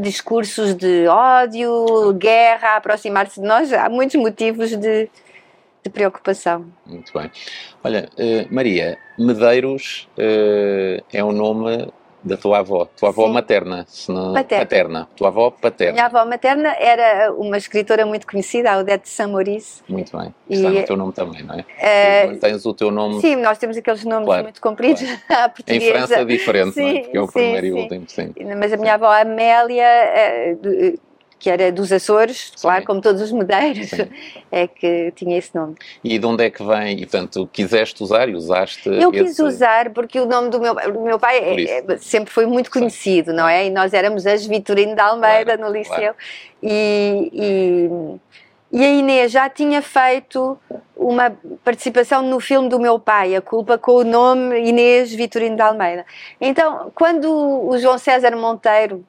discursos 0.00 0.74
de 0.74 1.06
ódio, 1.08 2.12
guerra, 2.12 2.76
aproximar-se 2.76 3.40
de 3.40 3.46
nós, 3.46 3.72
há 3.72 3.88
muitos 3.88 4.16
motivos 4.16 4.70
de, 4.76 5.08
de 5.82 5.90
preocupação. 5.90 6.66
Muito 6.86 7.12
bem. 7.12 7.30
Olha, 7.82 8.08
uh, 8.18 8.54
Maria, 8.54 8.98
Medeiros 9.18 10.08
uh, 10.18 11.02
é 11.12 11.24
um 11.24 11.32
nome 11.32 11.90
da 12.22 12.36
tua 12.36 12.58
avó, 12.58 12.84
tua 12.84 13.10
avó 13.10 13.26
Sim. 13.26 13.32
materna, 13.32 13.84
se 13.88 14.10
não, 14.10 14.34
paterna. 14.34 14.64
paterna, 14.64 15.08
tua 15.16 15.28
avó 15.28 15.50
paterna. 15.50 15.92
Minha 15.92 16.06
avó 16.06 16.24
materna 16.24 16.74
era 16.78 17.32
uma 17.32 17.56
escritora 17.56 18.04
muito 18.04 18.26
conhecida, 18.26 18.72
a 18.72 18.78
Odete 18.78 19.08
Samoris. 19.08 19.82
Muito 19.88 20.16
bem, 20.16 20.34
está 20.48 20.68
e, 20.68 20.80
no 20.80 20.86
teu 20.86 20.96
nome 20.96 21.12
também, 21.12 21.42
não 21.42 21.54
é? 21.54 22.26
Uh, 22.26 22.38
tens 22.38 22.66
o 22.66 22.74
teu 22.74 22.90
nome... 22.90 23.20
Sim, 23.20 23.36
nós 23.36 23.58
temos 23.58 23.76
aqueles 23.76 24.04
nomes 24.04 24.26
claro, 24.26 24.42
muito 24.42 24.60
compridos 24.60 25.02
claro. 25.02 25.44
à 25.44 25.48
portuguesa. 25.48 25.84
Em 25.84 25.92
França 25.92 26.14
é 26.16 26.24
diferente, 26.24 26.74
sim, 26.74 26.82
não 26.82 26.88
é? 26.88 27.00
Porque 27.00 27.16
é 27.16 27.20
o 27.20 27.26
sim, 27.26 27.32
primeiro 27.32 27.66
sim. 27.66 27.66
e 27.66 27.72
o 27.72 27.76
último, 27.82 28.04
sim. 28.08 28.34
Mas 28.58 28.72
a 28.72 28.76
minha 28.76 28.94
avó 28.94 29.12
Amélia... 29.12 29.86
Que 31.38 31.50
era 31.50 31.70
dos 31.70 31.92
Açores, 31.92 32.52
Sim. 32.56 32.62
claro, 32.62 32.84
como 32.84 33.00
todos 33.00 33.22
os 33.22 33.30
medeiros, 33.30 33.90
Sim. 33.90 34.08
é 34.50 34.66
que 34.66 35.12
tinha 35.14 35.38
esse 35.38 35.54
nome. 35.54 35.76
E 36.02 36.18
de 36.18 36.26
onde 36.26 36.44
é 36.44 36.50
que 36.50 36.64
vem? 36.64 36.98
E, 36.98 37.06
portanto, 37.06 37.48
quiseste 37.52 38.02
usar 38.02 38.28
e 38.28 38.34
usaste 38.34 38.88
Eu 38.88 39.12
esse... 39.12 39.24
quis 39.24 39.38
usar 39.38 39.90
porque 39.90 40.18
o 40.18 40.26
nome 40.26 40.50
do 40.50 40.60
meu, 40.60 40.74
do 40.74 41.00
meu 41.00 41.18
pai 41.18 41.38
é, 41.38 41.78
é, 41.78 41.96
sempre 41.98 42.32
foi 42.32 42.46
muito 42.46 42.70
conhecido, 42.70 43.30
Sim. 43.30 43.36
não 43.36 43.48
é? 43.48 43.66
E 43.66 43.70
nós 43.70 43.94
éramos 43.94 44.26
as 44.26 44.44
Vitorino 44.46 44.94
de 44.94 45.00
Almeida 45.00 45.56
claro, 45.56 45.72
no 45.72 45.78
Liceu. 45.78 45.94
Claro. 45.94 46.16
E, 46.62 47.30
e, 47.32 48.80
e 48.80 48.84
a 48.84 48.88
Inês 48.88 49.32
já 49.32 49.48
tinha 49.48 49.80
feito 49.80 50.58
uma 50.94 51.32
participação 51.64 52.22
no 52.22 52.40
filme 52.40 52.68
do 52.68 52.78
meu 52.78 52.98
pai, 52.98 53.34
A 53.34 53.40
Culpa, 53.40 53.78
com 53.78 53.92
o 53.92 54.04
nome 54.04 54.60
Inês 54.68 55.14
Vitorino 55.14 55.56
de 55.56 55.62
Almeida. 55.62 56.04
Então, 56.40 56.90
quando 56.94 57.30
o 57.30 57.78
João 57.78 57.96
César 57.96 58.36
Monteiro 58.36 59.04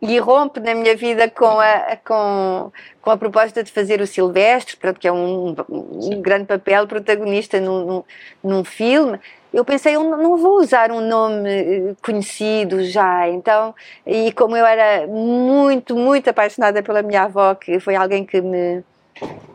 e 0.00 0.18
rompe 0.18 0.60
na 0.60 0.74
minha 0.74 0.96
vida 0.96 1.28
com 1.28 1.58
a, 1.58 1.96
com, 2.04 2.72
com 3.00 3.10
a 3.10 3.16
proposta 3.16 3.62
de 3.62 3.72
fazer 3.72 4.00
o 4.00 4.06
Silvestre, 4.06 4.76
que 4.94 5.08
é 5.08 5.12
um, 5.12 5.54
um 5.68 6.22
grande 6.22 6.46
papel 6.46 6.86
protagonista 6.86 7.60
num, 7.60 7.84
num, 7.84 8.04
num, 8.42 8.64
filme. 8.64 9.18
Eu 9.52 9.64
pensei, 9.64 9.96
eu 9.96 10.04
não 10.04 10.36
vou 10.36 10.58
usar 10.60 10.92
um 10.92 11.00
nome 11.00 11.48
eh, 11.48 11.94
conhecido 12.02 12.84
já, 12.84 13.28
então, 13.28 13.74
e 14.06 14.30
como 14.32 14.56
eu 14.56 14.64
era 14.66 15.06
muito, 15.06 15.96
muito 15.96 16.28
apaixonada 16.28 16.82
pela 16.82 17.02
minha 17.02 17.22
avó, 17.22 17.54
que 17.54 17.80
foi 17.80 17.96
alguém 17.96 18.24
que 18.24 18.40
me 18.40 18.84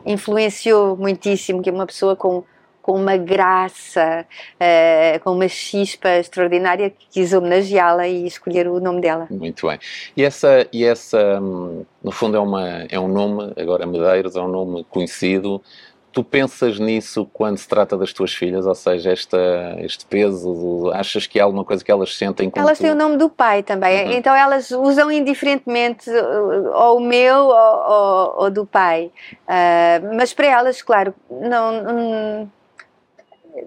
influenciou 0.04 0.96
muitíssimo, 0.96 1.62
que 1.62 1.70
é 1.70 1.72
uma 1.72 1.86
pessoa 1.86 2.16
com 2.16 2.44
com 2.84 2.92
uma 2.92 3.16
graça, 3.16 4.26
uh, 4.60 5.20
com 5.24 5.32
uma 5.32 5.48
chispa 5.48 6.10
extraordinária 6.18 6.90
que 6.90 7.06
quis 7.10 7.32
homenageá-la 7.32 8.06
e 8.06 8.26
escolher 8.26 8.68
o 8.68 8.78
nome 8.78 9.00
dela. 9.00 9.26
Muito 9.30 9.66
bem. 9.66 9.78
E 10.14 10.22
essa, 10.22 10.68
e 10.70 10.84
essa 10.84 11.40
no 11.40 12.12
fundo, 12.12 12.36
é, 12.36 12.40
uma, 12.40 12.68
é 12.90 13.00
um 13.00 13.08
nome, 13.08 13.54
agora 13.56 13.86
Medeiros, 13.86 14.36
é 14.36 14.40
um 14.42 14.48
nome 14.48 14.84
conhecido. 14.90 15.62
Tu 16.12 16.22
pensas 16.22 16.78
nisso 16.78 17.26
quando 17.32 17.56
se 17.56 17.66
trata 17.66 17.96
das 17.96 18.12
tuas 18.12 18.34
filhas, 18.34 18.66
ou 18.66 18.74
seja, 18.74 19.10
esta, 19.12 19.38
este 19.78 20.04
peso, 20.04 20.90
achas 20.92 21.26
que 21.26 21.38
é 21.38 21.42
alguma 21.42 21.64
coisa 21.64 21.82
que 21.82 21.90
elas 21.90 22.14
sentem 22.14 22.50
como 22.50 22.64
Elas 22.64 22.76
tu? 22.76 22.82
têm 22.82 22.90
o 22.90 22.94
nome 22.94 23.16
do 23.16 23.30
pai 23.30 23.62
também, 23.62 24.04
uhum. 24.04 24.12
então 24.12 24.36
elas 24.36 24.70
usam 24.70 25.10
indiferentemente 25.10 26.10
ou 26.10 26.98
o 26.98 27.00
meu 27.00 27.46
ou, 27.46 27.90
ou, 27.90 28.34
ou 28.42 28.50
do 28.50 28.66
pai. 28.66 29.10
Uh, 29.48 30.14
mas 30.16 30.34
para 30.34 30.46
elas, 30.48 30.82
claro, 30.82 31.14
não, 31.30 31.82
não 31.82 32.52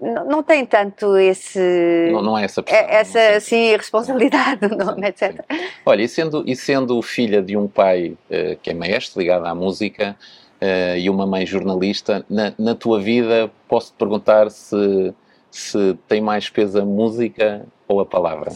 não 0.02 0.42
tem 0.42 0.66
tanto 0.66 1.16
esse 1.16 2.10
não, 2.12 2.22
não 2.22 2.38
é 2.38 2.44
essa 2.44 2.62
pressão, 2.62 2.88
essa 2.88 3.36
assim 3.36 3.76
responsabilidade 3.76 4.68
nome 4.68 5.08
etc 5.08 5.44
olha 5.86 6.02
e 6.02 6.08
sendo 6.08 6.44
e 6.46 6.54
sendo 6.54 7.00
filha 7.00 7.42
de 7.42 7.56
um 7.56 7.66
pai 7.66 8.16
uh, 8.30 8.56
que 8.62 8.70
é 8.70 8.74
mestre 8.74 9.20
ligado 9.20 9.46
à 9.46 9.54
música 9.54 10.14
uh, 10.60 10.96
e 10.96 11.08
uma 11.08 11.26
mãe 11.26 11.46
jornalista 11.46 12.24
na, 12.28 12.52
na 12.58 12.74
tua 12.74 13.00
vida 13.00 13.50
posso 13.66 13.92
te 13.92 13.96
perguntar 13.96 14.50
se 14.50 15.14
se 15.50 15.98
tem 16.06 16.20
mais 16.20 16.48
peso 16.48 16.80
a 16.80 16.84
música 16.84 17.66
ou 17.86 18.00
a 18.00 18.06
palavra? 18.06 18.52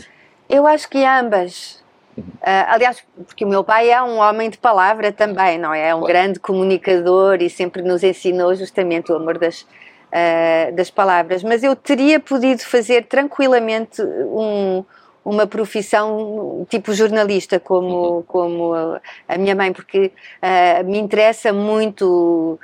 Eu 0.49 0.67
acho 0.67 0.89
que 0.89 1.05
ambas. 1.05 1.83
Uh, 2.17 2.67
aliás, 2.69 3.03
porque 3.27 3.45
o 3.45 3.49
meu 3.49 3.65
pai 3.65 3.91
é 3.91 4.03
um 4.03 4.19
homem 4.19 4.51
de 4.51 4.59
palavra 4.59 5.11
também, 5.11 5.59
não 5.59 5.73
é? 5.73 5.89
É 5.89 5.95
um 5.95 6.01
claro. 6.01 6.13
grande 6.13 6.41
comunicador 6.41 7.41
e 7.41 7.49
sempre 7.49 7.83
nos 7.83 8.03
ensinou 8.03 8.55
justamente 8.55 9.11
o 9.11 9.17
amor 9.17 9.39
das, 9.39 9.67
uh, 10.13 10.73
das 10.75 10.91
palavras, 10.91 11.43
mas 11.43 11.63
eu 11.63 11.75
teria 11.75 12.21
podido 12.21 12.61
fazer 12.61 13.07
tranquilamente 13.07 14.03
um, 14.03 14.85
uma 15.25 15.47
profissão 15.47 16.67
tipo 16.69 16.93
jornalista, 16.93 17.59
como, 17.59 18.17
uhum. 18.17 18.23
como 18.23 18.75
a, 18.75 19.01
a, 19.29 19.39
minha 19.39 19.55
mãe, 19.55 19.73
porque 19.73 20.13
uh, 20.43 20.85
me 20.85 20.99
interessa 20.99 21.53
muito 21.53 22.59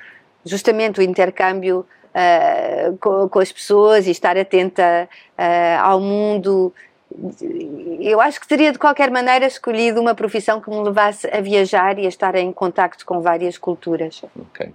justamente 0.44 1.00
o 1.00 1.02
intercâmbio 1.02 1.86
uh, 2.14 2.96
com, 2.98 3.28
com, 3.28 3.38
as 3.38 3.50
pessoas 3.50 4.06
e 4.06 4.10
estar 4.10 4.36
atenta 4.36 5.08
ao 5.82 6.00
mundo 6.00 6.72
eu 8.00 8.20
acho 8.20 8.38
que 8.38 8.46
teria 8.46 8.70
de 8.70 8.78
qualquer 8.78 9.10
maneira 9.10 9.46
escolhido 9.46 10.00
uma 10.00 10.14
profissão 10.14 10.60
que 10.60 10.68
me 10.68 10.80
levasse 10.82 11.26
a 11.28 11.40
viajar 11.40 11.98
e 11.98 12.04
a 12.04 12.08
estar 12.08 12.34
em 12.34 12.52
contacto 12.52 13.04
com 13.04 13.20
várias 13.20 13.56
culturas. 13.56 14.22
Ok. 14.38 14.70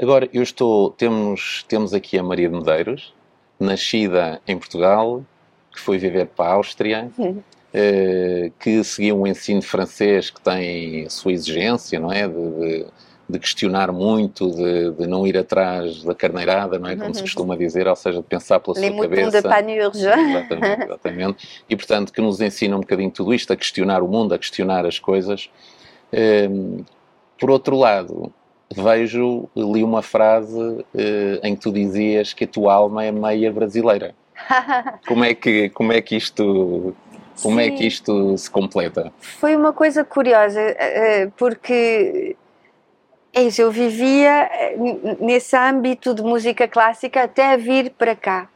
Agora, 0.00 0.28
eu 0.32 0.42
estou, 0.42 0.90
temos, 0.90 1.64
temos 1.68 1.92
aqui 1.92 2.18
a 2.18 2.22
Maria 2.22 2.48
de 2.48 2.54
Medeiros, 2.54 3.12
nascida 3.58 4.40
em 4.46 4.56
Portugal, 4.56 5.24
que 5.72 5.80
foi 5.80 5.98
viver 5.98 6.26
para 6.26 6.50
a 6.50 6.54
Áustria, 6.54 7.10
eh, 7.74 8.52
que 8.60 8.82
seguiu 8.84 9.20
um 9.20 9.26
ensino 9.26 9.60
francês 9.60 10.30
que 10.30 10.40
tem 10.40 11.04
a 11.06 11.10
sua 11.10 11.32
exigência, 11.32 11.98
não 11.98 12.12
é? 12.12 12.28
De, 12.28 12.34
de, 12.34 12.86
de 13.28 13.38
questionar 13.38 13.92
muito, 13.92 14.50
de, 14.50 14.92
de, 14.92 15.06
não 15.06 15.26
ir 15.26 15.36
atrás 15.36 16.02
da 16.04 16.14
carneirada, 16.14 16.78
não 16.78 16.88
é? 16.88 16.96
Como 16.96 17.12
se 17.12 17.22
costuma 17.22 17.56
dizer, 17.56 17.88
ou 17.88 17.96
seja, 17.96 18.18
de 18.18 18.26
pensar 18.26 18.60
pela 18.60 18.78
Les 18.78 18.94
sua 18.94 19.02
cabeça. 19.02 19.42
de 19.42 19.48
panurge. 19.48 20.06
Exatamente, 20.08 20.82
exatamente. 20.84 21.64
E, 21.68 21.76
portanto, 21.76 22.12
que 22.12 22.20
nos 22.20 22.40
ensina 22.40 22.76
um 22.76 22.80
bocadinho 22.80 23.10
tudo 23.10 23.34
isto, 23.34 23.52
a 23.52 23.56
questionar 23.56 24.02
o 24.02 24.08
mundo, 24.08 24.32
a 24.32 24.38
questionar 24.38 24.86
as 24.86 24.98
coisas. 24.98 25.50
Ehm, 26.12 26.84
por 27.38 27.50
outro 27.50 27.76
lado, 27.76 28.32
vejo, 28.74 29.48
li 29.56 29.82
uma 29.82 30.02
frase 30.02 30.84
eh, 30.94 31.40
em 31.42 31.54
que 31.54 31.62
tu 31.62 31.72
dizias 31.72 32.32
que 32.32 32.44
a 32.44 32.48
tua 32.48 32.74
alma 32.74 33.04
é 33.04 33.12
meia 33.12 33.52
brasileira. 33.52 34.14
Como 35.06 35.24
é 35.24 35.34
que, 35.34 35.68
como 35.70 35.92
é 35.92 36.00
que 36.00 36.16
isto 36.16 36.94
como 37.42 37.60
Sim. 37.60 37.66
é 37.66 37.70
que 37.70 37.86
isto 37.86 38.36
se 38.36 38.50
completa? 38.50 39.12
Foi 39.20 39.54
uma 39.54 39.72
coisa 39.72 40.04
curiosa, 40.04 40.60
eh, 40.60 41.28
porque 41.36 42.36
é 43.32 43.42
isso, 43.42 43.62
eu 43.62 43.70
vivia 43.70 44.50
eh, 44.52 44.76
nesse 45.20 45.56
âmbito 45.56 46.14
de 46.14 46.22
música 46.22 46.66
clássica 46.66 47.22
até 47.22 47.56
vir 47.56 47.90
para 47.90 48.16
cá. 48.16 48.48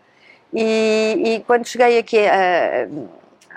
E, 0.52 1.22
e 1.24 1.40
quando 1.46 1.66
cheguei 1.66 1.98
aqui 1.98 2.18
a, 2.18 2.88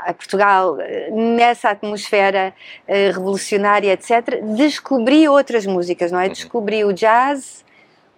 a, 0.05 0.13
Portugal, 0.13 0.77
nessa 1.11 1.69
atmosfera 1.69 2.53
eh, 2.87 3.11
revolucionária, 3.11 3.93
etc., 3.93 4.41
descobri 4.55 5.27
outras 5.27 5.65
músicas, 5.65 6.11
não 6.11 6.19
é? 6.19 6.25
Uhum. 6.25 6.29
Descobri 6.29 6.85
o 6.85 6.93
jazz, 6.93 7.65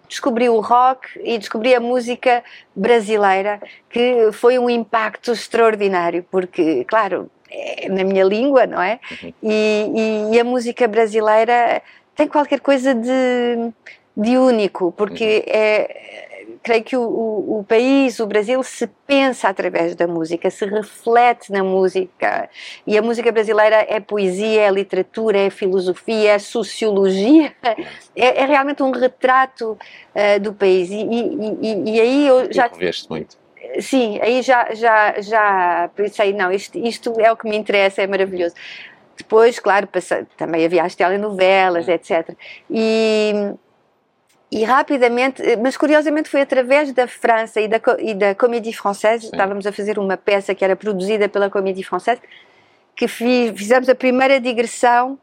descobri 0.08 0.48
o 0.48 0.60
rock 0.60 1.08
e 1.22 1.38
descobri 1.38 1.74
a 1.74 1.80
música 1.80 2.42
brasileira, 2.74 3.60
que 3.90 4.30
foi 4.32 4.58
um 4.58 4.68
impacto 4.68 5.32
extraordinário, 5.32 6.24
porque, 6.30 6.84
claro, 6.84 7.30
é 7.50 7.88
na 7.88 8.04
minha 8.04 8.24
língua, 8.24 8.66
não 8.66 8.80
é? 8.80 8.98
Uhum. 9.22 9.32
E, 9.42 10.30
e, 10.32 10.40
a 10.40 10.44
música 10.44 10.86
brasileira 10.86 11.82
tem 12.14 12.28
qualquer 12.28 12.60
coisa 12.60 12.94
de, 12.94 13.72
de 14.16 14.36
único, 14.36 14.92
porque 14.92 15.44
uhum. 15.46 15.52
é 15.54 16.27
creio 16.62 16.84
que 16.84 16.96
o, 16.96 17.02
o, 17.02 17.58
o, 17.58 17.64
país, 17.64 18.20
o 18.20 18.26
Brasil, 18.26 18.62
se 18.62 18.86
pensa 19.06 19.48
através 19.48 19.94
da 19.94 20.06
música, 20.06 20.50
se 20.50 20.64
reflete 20.66 21.50
na 21.52 21.62
música. 21.62 22.48
E 22.86 22.96
a 22.96 23.02
música 23.02 23.30
brasileira 23.32 23.86
é 23.88 24.00
poesia, 24.00 24.62
é 24.62 24.70
literatura, 24.70 25.38
é 25.38 25.50
filosofia, 25.50 26.32
é 26.32 26.38
sociologia. 26.38 27.52
É, 28.16 28.42
é 28.42 28.44
realmente 28.46 28.82
um 28.82 28.90
retrato 28.90 29.72
uh, 30.14 30.40
do 30.40 30.52
país. 30.52 30.90
E, 30.90 30.96
e, 31.02 31.94
e, 31.94 32.00
aí 32.00 32.26
eu 32.26 32.52
já. 32.52 32.70
Muito. 33.08 33.36
Sim, 33.80 34.18
aí 34.22 34.42
já, 34.42 34.74
já, 34.74 35.20
já 35.20 35.90
pensei, 35.94 36.32
não, 36.32 36.50
isto, 36.50 36.78
isto 36.78 37.20
é 37.20 37.30
o 37.30 37.36
que 37.36 37.48
me 37.48 37.56
interessa, 37.56 38.02
é 38.02 38.06
maravilhoso. 38.06 38.54
Depois, 39.16 39.58
claro, 39.58 39.86
passei, 39.86 40.24
também 40.36 40.64
havia 40.64 40.84
as 40.84 40.94
telenovelas, 40.94 41.88
é. 41.88 41.94
etc. 41.94 42.34
E 42.70 43.52
e 44.50 44.64
rapidamente, 44.64 45.42
eh, 45.42 45.56
mas 45.56 45.76
curiosamente 45.76 46.28
foi 46.28 46.40
através 46.40 46.92
da 46.92 47.06
França 47.06 47.60
e 47.60 47.68
da, 47.68 47.80
e 47.98 48.14
da 48.14 48.34
Comédie 48.34 48.72
Française, 48.72 49.22
Sim. 49.22 49.30
estávamos 49.32 49.66
a 49.66 49.72
fazer 49.72 49.98
uma 49.98 50.16
peça 50.16 50.54
que 50.54 50.64
era 50.64 50.74
produzida 50.74 51.28
pela 51.28 51.50
Comédie 51.50 51.84
Française, 51.84 52.20
que 52.96 53.06
fiz, 53.06 53.52
fizemos 53.56 53.88
a 53.88 53.94
primeira 53.94 54.40
digressão 54.40 55.18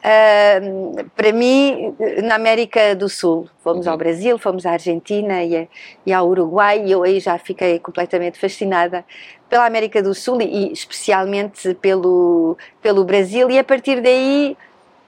uh, 0.00 1.10
para 1.14 1.32
mim 1.32 1.94
na 2.24 2.34
América 2.34 2.94
do 2.96 3.08
Sul. 3.08 3.48
Fomos 3.62 3.86
uhum. 3.86 3.92
ao 3.92 3.98
Brasil, 3.98 4.38
fomos 4.38 4.64
à 4.64 4.72
Argentina 4.72 5.44
e, 5.44 5.56
a, 5.56 5.66
e 6.06 6.12
ao 6.12 6.26
Uruguai 6.26 6.82
e 6.84 6.90
eu 6.90 7.02
aí 7.02 7.20
já 7.20 7.38
fiquei 7.38 7.78
completamente 7.78 8.38
fascinada 8.38 9.04
pela 9.48 9.66
América 9.66 10.02
do 10.02 10.14
Sul 10.14 10.40
e, 10.40 10.46
e 10.46 10.72
especialmente 10.72 11.74
pelo, 11.74 12.56
pelo 12.80 13.04
Brasil 13.04 13.50
e 13.50 13.58
a 13.58 13.64
partir 13.64 14.00
daí 14.00 14.56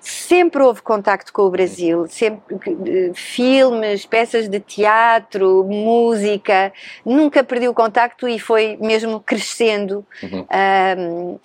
sempre 0.03 0.63
houve 0.63 0.83
contacto 0.83 1.33
com 1.33 1.43
o 1.43 1.51
Brasil, 1.51 2.07
sempre 2.09 2.57
filmes, 3.15 4.05
peças 4.05 4.49
de 4.49 4.59
teatro, 4.59 5.65
música, 5.65 6.73
nunca 7.05 7.45
perdi 7.45 7.69
o 7.69 7.75
contacto 7.75 8.29
e 8.29 8.39
foi 8.39 8.77
mesmo 8.81 9.21
crescendo 9.21 10.05
uhum. 10.23 10.47
um, 10.51 11.39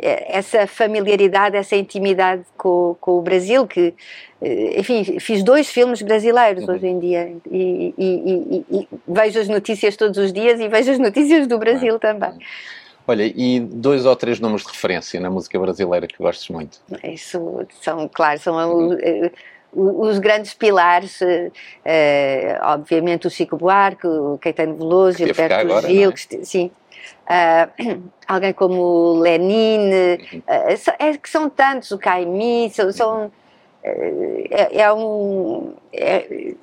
essa 0.00 0.66
familiaridade, 0.66 1.56
essa 1.56 1.76
intimidade 1.76 2.42
com, 2.56 2.96
com, 3.00 3.18
o 3.18 3.22
Brasil, 3.22 3.66
que, 3.66 3.94
eh, 4.42 4.80
enfim, 4.80 5.18
fiz 5.20 5.42
dois 5.42 5.68
filmes 5.68 6.02
brasileiros 6.02 6.64
uhum. 6.64 6.74
hoje 6.74 6.86
em 6.86 6.98
dia 6.98 7.32
e, 7.50 7.94
e, 7.96 8.64
e, 8.70 8.78
e, 8.80 8.88
vejo 9.06 9.38
as 9.38 9.48
notícias 9.48 9.96
todos 9.96 10.18
os 10.18 10.32
dias 10.32 10.60
e 10.60 10.68
vejo 10.68 10.90
as 10.90 10.98
notícias 10.98 11.46
do 11.46 11.58
Brasil 11.58 11.94
uhum. 11.94 11.98
também. 11.98 12.32
Olha, 13.06 13.24
e 13.24 13.60
dois 13.60 14.06
ou 14.06 14.14
três 14.14 14.38
nomes 14.38 14.62
de 14.62 14.68
referência 14.68 15.18
na 15.20 15.30
música 15.30 15.58
brasileira 15.58 16.06
que 16.06 16.16
gostes 16.18 16.48
muito? 16.48 16.80
Isso 17.02 17.66
são, 17.80 18.08
claro, 18.08 18.38
são 18.38 18.78
uhum. 18.78 18.96
os 19.72 20.18
grandes 20.18 20.54
pilares, 20.54 21.20
uh, 21.20 21.50
obviamente 22.62 23.26
o 23.26 23.30
Chico 23.30 23.56
Buarque, 23.56 24.06
o 24.06 24.38
Caetano 24.38 24.76
Veloso, 24.76 25.18
Gilberto 25.18 25.54
agora, 25.54 25.88
Gil, 25.88 26.10
é? 26.10 26.44
sim. 26.44 26.70
Uh, 27.26 28.02
alguém 28.28 28.52
como 28.52 29.18
Lenin, 29.18 29.90
uhum. 30.32 30.42
é 30.98 31.16
que 31.16 31.28
são 31.28 31.50
tantos, 31.50 31.90
o 31.90 31.98
Caimi, 31.98 32.70
são, 32.70 32.92
são 32.92 33.32
é, 33.82 34.82
é, 34.82 34.92
um 34.92 35.74
é, 35.92 36.54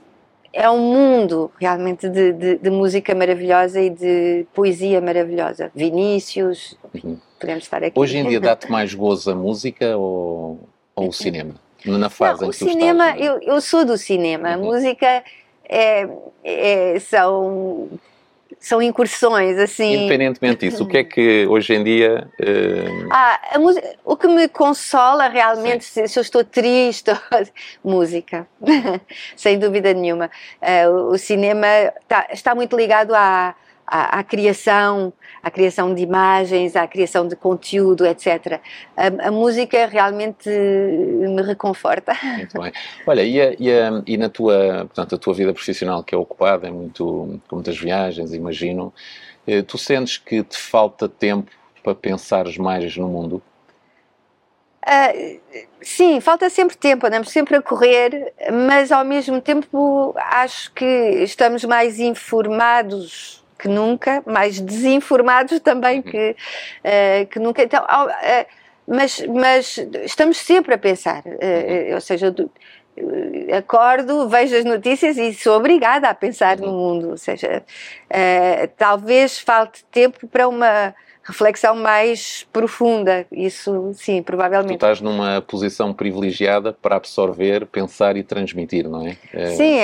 é 0.53 0.69
um 0.69 0.79
mundo 0.79 1.51
realmente 1.59 2.09
de, 2.09 2.33
de, 2.33 2.57
de, 2.57 2.69
música 2.69 3.13
maravilhosa 3.13 3.81
e 3.81 3.89
de 3.89 4.45
poesia 4.53 5.01
maravilhosa. 5.01 5.71
Vinícius, 5.75 6.77
uhum. 6.93 7.17
podemos 7.39 7.63
estar 7.63 7.83
aqui. 7.83 7.99
Hoje 7.99 8.17
em 8.17 8.27
dia 8.27 8.39
dá-te 8.39 8.71
mais 8.71 8.93
gozo 8.93 9.31
a 9.31 9.35
música 9.35 9.97
ou, 9.97 10.59
ou 10.95 11.09
o 11.09 11.13
cinema? 11.13 11.55
Na 11.85 12.09
fase 12.09 12.41
Não, 12.41 12.49
em 12.49 12.51
que 12.51 12.63
o 12.63 12.67
cinema, 12.69 13.09
estás, 13.11 13.25
eu, 13.25 13.39
eu 13.41 13.61
sou 13.61 13.85
do 13.85 13.97
cinema. 13.97 14.49
Uhum. 14.49 14.53
A 14.53 14.57
música 14.57 15.23
é, 15.69 16.07
é, 16.43 16.99
são 16.99 17.89
são 18.59 18.81
incursões, 18.81 19.57
assim. 19.57 20.05
Independentemente 20.05 20.67
disso, 20.67 20.83
o 20.83 20.87
que 20.87 20.97
é 20.97 21.03
que 21.03 21.45
hoje 21.47 21.73
em 21.73 21.83
dia. 21.83 22.27
Uh... 22.39 23.07
Ah, 23.11 23.59
música, 23.59 23.95
o 24.03 24.17
que 24.17 24.27
me 24.27 24.47
consola 24.47 25.27
realmente, 25.27 25.85
se, 25.85 26.07
se, 26.07 26.19
eu 26.19 26.21
estou 26.21 26.43
triste, 26.43 27.11
música, 27.83 28.47
sem 29.35 29.59
dúvida 29.59 29.93
nenhuma. 29.93 30.29
Uh, 30.61 31.11
o 31.11 31.17
cinema 31.17 31.67
tá, 32.07 32.27
está 32.31 32.55
muito 32.55 32.75
ligado 32.75 33.13
à, 33.13 33.55
à, 33.87 34.19
à, 34.19 34.23
criação, 34.23 35.13
à 35.41 35.49
criação 35.49 35.95
de 35.95 36.03
imagens, 36.03 36.75
à 36.75 36.85
criação 36.85 37.27
de 37.27 37.35
conteúdo, 37.35 38.05
etc. 38.05 38.59
A, 38.95 39.27
a 39.27 39.31
música 39.31 39.85
realmente 39.87 40.49
me 40.49 41.41
reconforta. 41.41 42.13
Muito 42.21 42.61
bem. 42.61 42.73
Olha, 43.05 43.23
e, 43.23 43.41
a, 43.41 43.55
e, 43.57 43.71
a, 43.71 44.03
e, 44.05 44.17
na 44.17 44.29
tua, 44.29 44.85
portanto, 44.85 45.15
a 45.15 45.17
tua 45.17 45.33
vida 45.33 45.53
profissional 45.53 46.03
que 46.03 46.13
é 46.13 46.17
ocupada, 46.17 46.67
é 46.67 46.71
muito, 46.71 47.39
com 47.47 47.55
muitas 47.55 47.77
viagens, 47.77 48.33
imagino, 48.33 48.93
eh, 49.47 49.61
tu 49.61 49.77
sentes 49.77 50.17
que 50.17 50.43
te 50.43 50.57
falta 50.57 51.07
tempo 51.07 51.49
para 51.81 51.95
pensares 51.95 52.57
mais 52.57 52.97
no 52.97 53.07
mundo? 53.07 53.41
Uh, 54.85 55.39
sim, 55.81 56.21
falta 56.21 56.49
sempre 56.49 56.77
tempo, 56.77 57.05
andamos 57.05 57.29
sempre 57.29 57.57
a 57.57 57.61
correr, 57.61 58.33
mas 58.67 58.89
ao 58.89 59.03
mesmo 59.03 59.41
tempo 59.41 60.13
acho 60.17 60.71
que 60.73 60.85
estamos 61.23 61.65
mais 61.65 61.99
informados 61.99 63.45
que 63.57 63.67
nunca, 63.67 64.23
mais 64.25 64.59
desinformados 64.59 65.59
também 65.59 66.01
que, 66.01 66.35
uh, 66.83 67.25
que 67.27 67.39
nunca. 67.39 67.63
Então, 67.63 67.83
uh, 67.83 68.45
mas, 68.87 69.25
mas 69.27 69.77
estamos 70.03 70.37
sempre 70.37 70.73
a 70.73 70.77
pensar, 70.77 71.23
uh, 71.25 71.93
ou 71.93 72.01
seja, 72.01 72.33
acordo, 73.57 74.27
vejo 74.29 74.55
as 74.55 74.65
notícias 74.65 75.17
e 75.17 75.33
sou 75.33 75.57
obrigada 75.57 76.09
a 76.09 76.13
pensar 76.13 76.57
no 76.57 76.71
mundo, 76.71 77.09
ou 77.11 77.17
seja, 77.17 77.63
talvez 78.75 79.37
falte 79.37 79.85
tempo 79.91 80.27
para 80.27 80.47
uma 80.47 80.95
reflexão 81.23 81.75
mais 81.75 82.47
profunda. 82.51 83.27
Isso, 83.31 83.91
sim, 83.93 84.23
provavelmente. 84.23 84.71
Tu 84.71 84.75
estás 84.75 85.01
numa 85.01 85.41
posição 85.41 85.93
privilegiada 85.93 86.73
para 86.73 86.95
absorver, 86.95 87.67
pensar 87.67 88.15
e 88.15 88.23
transmitir, 88.23 88.89
não 88.89 89.05
é? 89.05 89.17
é... 89.33 89.45
Sim, 89.47 89.77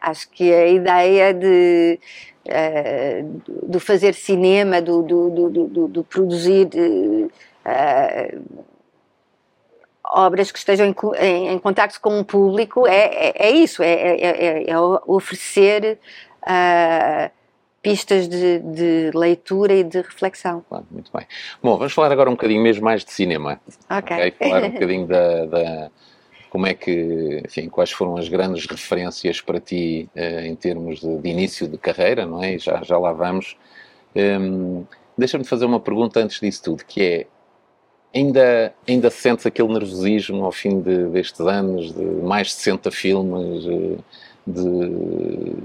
acho 0.00 0.28
que 0.30 0.52
a 0.52 0.68
ideia 0.68 1.34
de 1.34 1.98
uh, 2.46 3.42
do 3.66 3.78
fazer 3.80 4.14
cinema, 4.14 4.80
do, 4.80 5.02
do, 5.02 5.30
do, 5.30 5.88
do 5.88 6.04
produzir 6.04 6.68
uh, 6.74 8.66
obras 10.04 10.50
que 10.50 10.58
estejam 10.58 10.86
em, 10.86 10.94
em, 11.18 11.48
em 11.48 11.58
contato 11.58 12.00
com 12.00 12.20
o 12.20 12.24
público, 12.24 12.86
é, 12.86 13.28
é, 13.28 13.48
é 13.48 13.50
isso, 13.50 13.82
é, 13.82 13.92
é, 13.92 14.20
é, 14.20 14.70
é 14.70 14.78
oferecer 14.78 15.98
pistas 17.82 18.28
de, 18.28 18.58
de, 18.58 19.10
leitura 19.14 19.72
e 19.72 19.84
de 19.84 19.98
reflexão. 19.98 20.64
Claro, 20.68 20.86
muito 20.90 21.10
bem. 21.12 21.24
Bom, 21.62 21.76
vamos 21.76 21.92
falar 21.92 22.10
agora 22.10 22.28
um 22.28 22.32
bocadinho 22.32 22.60
mesmo 22.60 22.84
mais 22.84 23.04
de 23.04 23.12
cinema. 23.12 23.60
Ok. 23.88 24.16
okay? 24.16 24.30
Falar 24.32 24.64
um 24.64 24.70
bocadinho 24.74 25.06
da, 25.06 25.44
da, 25.46 25.90
como 26.56 26.66
é 26.66 26.72
que, 26.72 27.42
enfim, 27.44 27.68
quais 27.68 27.92
foram 27.92 28.16
as 28.16 28.30
grandes 28.30 28.64
referências 28.64 29.42
para 29.42 29.60
ti 29.60 30.08
uh, 30.16 30.40
em 30.40 30.56
termos 30.56 31.00
de, 31.00 31.18
de, 31.18 31.28
início 31.28 31.68
de 31.68 31.76
carreira, 31.76 32.24
não 32.24 32.42
é? 32.42 32.58
Já, 32.58 32.82
já 32.82 32.96
lá 32.96 33.12
vamos. 33.12 33.58
Um, 34.16 34.86
Deixa-me 35.18 35.44
fazer 35.44 35.66
uma 35.66 35.78
pergunta 35.78 36.18
antes 36.18 36.40
disso 36.40 36.62
tudo, 36.62 36.82
que 36.82 37.02
é, 37.02 37.26
ainda, 38.18 38.72
ainda 38.88 39.10
sentes 39.10 39.44
aquele 39.44 39.70
nervosismo 39.70 40.46
ao 40.46 40.52
fim 40.52 40.80
de, 40.80 41.10
destes 41.10 41.40
anos, 41.40 41.92
de 41.92 42.02
mais 42.02 42.46
de 42.46 42.54
60 42.54 42.90
filmes, 42.90 43.66
eh, 43.66 43.98
de, 44.46 45.56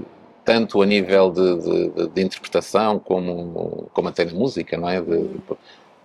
tanto 0.44 0.82
a 0.82 0.84
nível 0.84 1.30
de, 1.30 1.56
de, 1.56 2.08
de, 2.08 2.22
interpretação 2.22 2.98
como, 2.98 3.88
como 3.94 4.08
até 4.08 4.26
na 4.26 4.32
música, 4.32 4.76
não 4.76 4.90
é? 4.90 5.02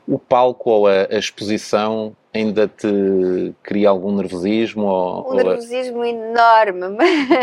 O 0.08 0.17
palco 0.17 0.70
ou 0.70 0.88
a, 0.88 1.08
a, 1.12 1.17
exposição 1.17 2.15
ainda 2.34 2.67
te 2.67 3.54
cria 3.62 3.89
algum 3.89 4.15
nervosismo? 4.15 4.86
Ou, 4.86 5.32
um 5.32 5.36
nervosismo 5.36 5.98
ou 5.98 6.06
enorme, 6.06 6.98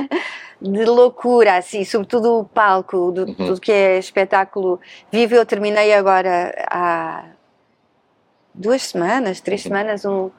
de 0.62 0.84
loucura, 0.84 1.56
assim, 1.56 1.84
sobretudo 1.84 2.40
o 2.40 2.44
palco, 2.44 3.12
do, 3.12 3.24
uhum. 3.26 3.34
tudo 3.34 3.60
que 3.60 3.72
é 3.72 3.98
espetáculo 3.98 4.80
vivo. 5.12 5.34
Eu 5.34 5.44
terminei 5.44 5.92
agora 5.92 6.54
há 6.70 7.24
duas 8.54 8.82
semanas, 8.82 9.40
três 9.40 9.62
uhum. 9.62 9.68
semanas, 9.68 10.04
um, 10.04 10.30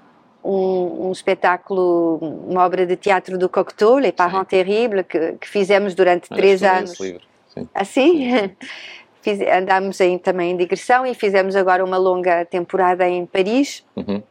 um, 0.44 1.08
um, 1.08 1.12
espetáculo, 1.12 2.18
uma 2.48 2.66
obra 2.66 2.86
de 2.86 2.96
teatro 2.96 3.38
do 3.38 3.48
Cocteau, 3.48 4.00
Les 4.00 4.12
Parents 4.12 4.48
Terribles, 4.48 5.06
que, 5.08 5.34
que 5.34 5.48
fizemos 5.48 5.94
durante 5.94 6.28
ah, 6.32 6.36
três 6.36 6.64
anos. 6.64 6.98
Sim. 6.98 7.70
Assim? 7.74 8.52
Fiz, 9.26 9.42
andámos 9.42 10.00
em, 10.02 10.20
também 10.20 10.52
em 10.52 10.56
digressão 10.56 11.04
e 11.04 11.16
fizemos 11.16 11.56
agora 11.56 11.84
uma 11.84 11.98
longa 11.98 12.46
temporada 12.46 13.10
em 13.10 13.26
Paris. 13.26 13.84
Uhum. 13.96 14.22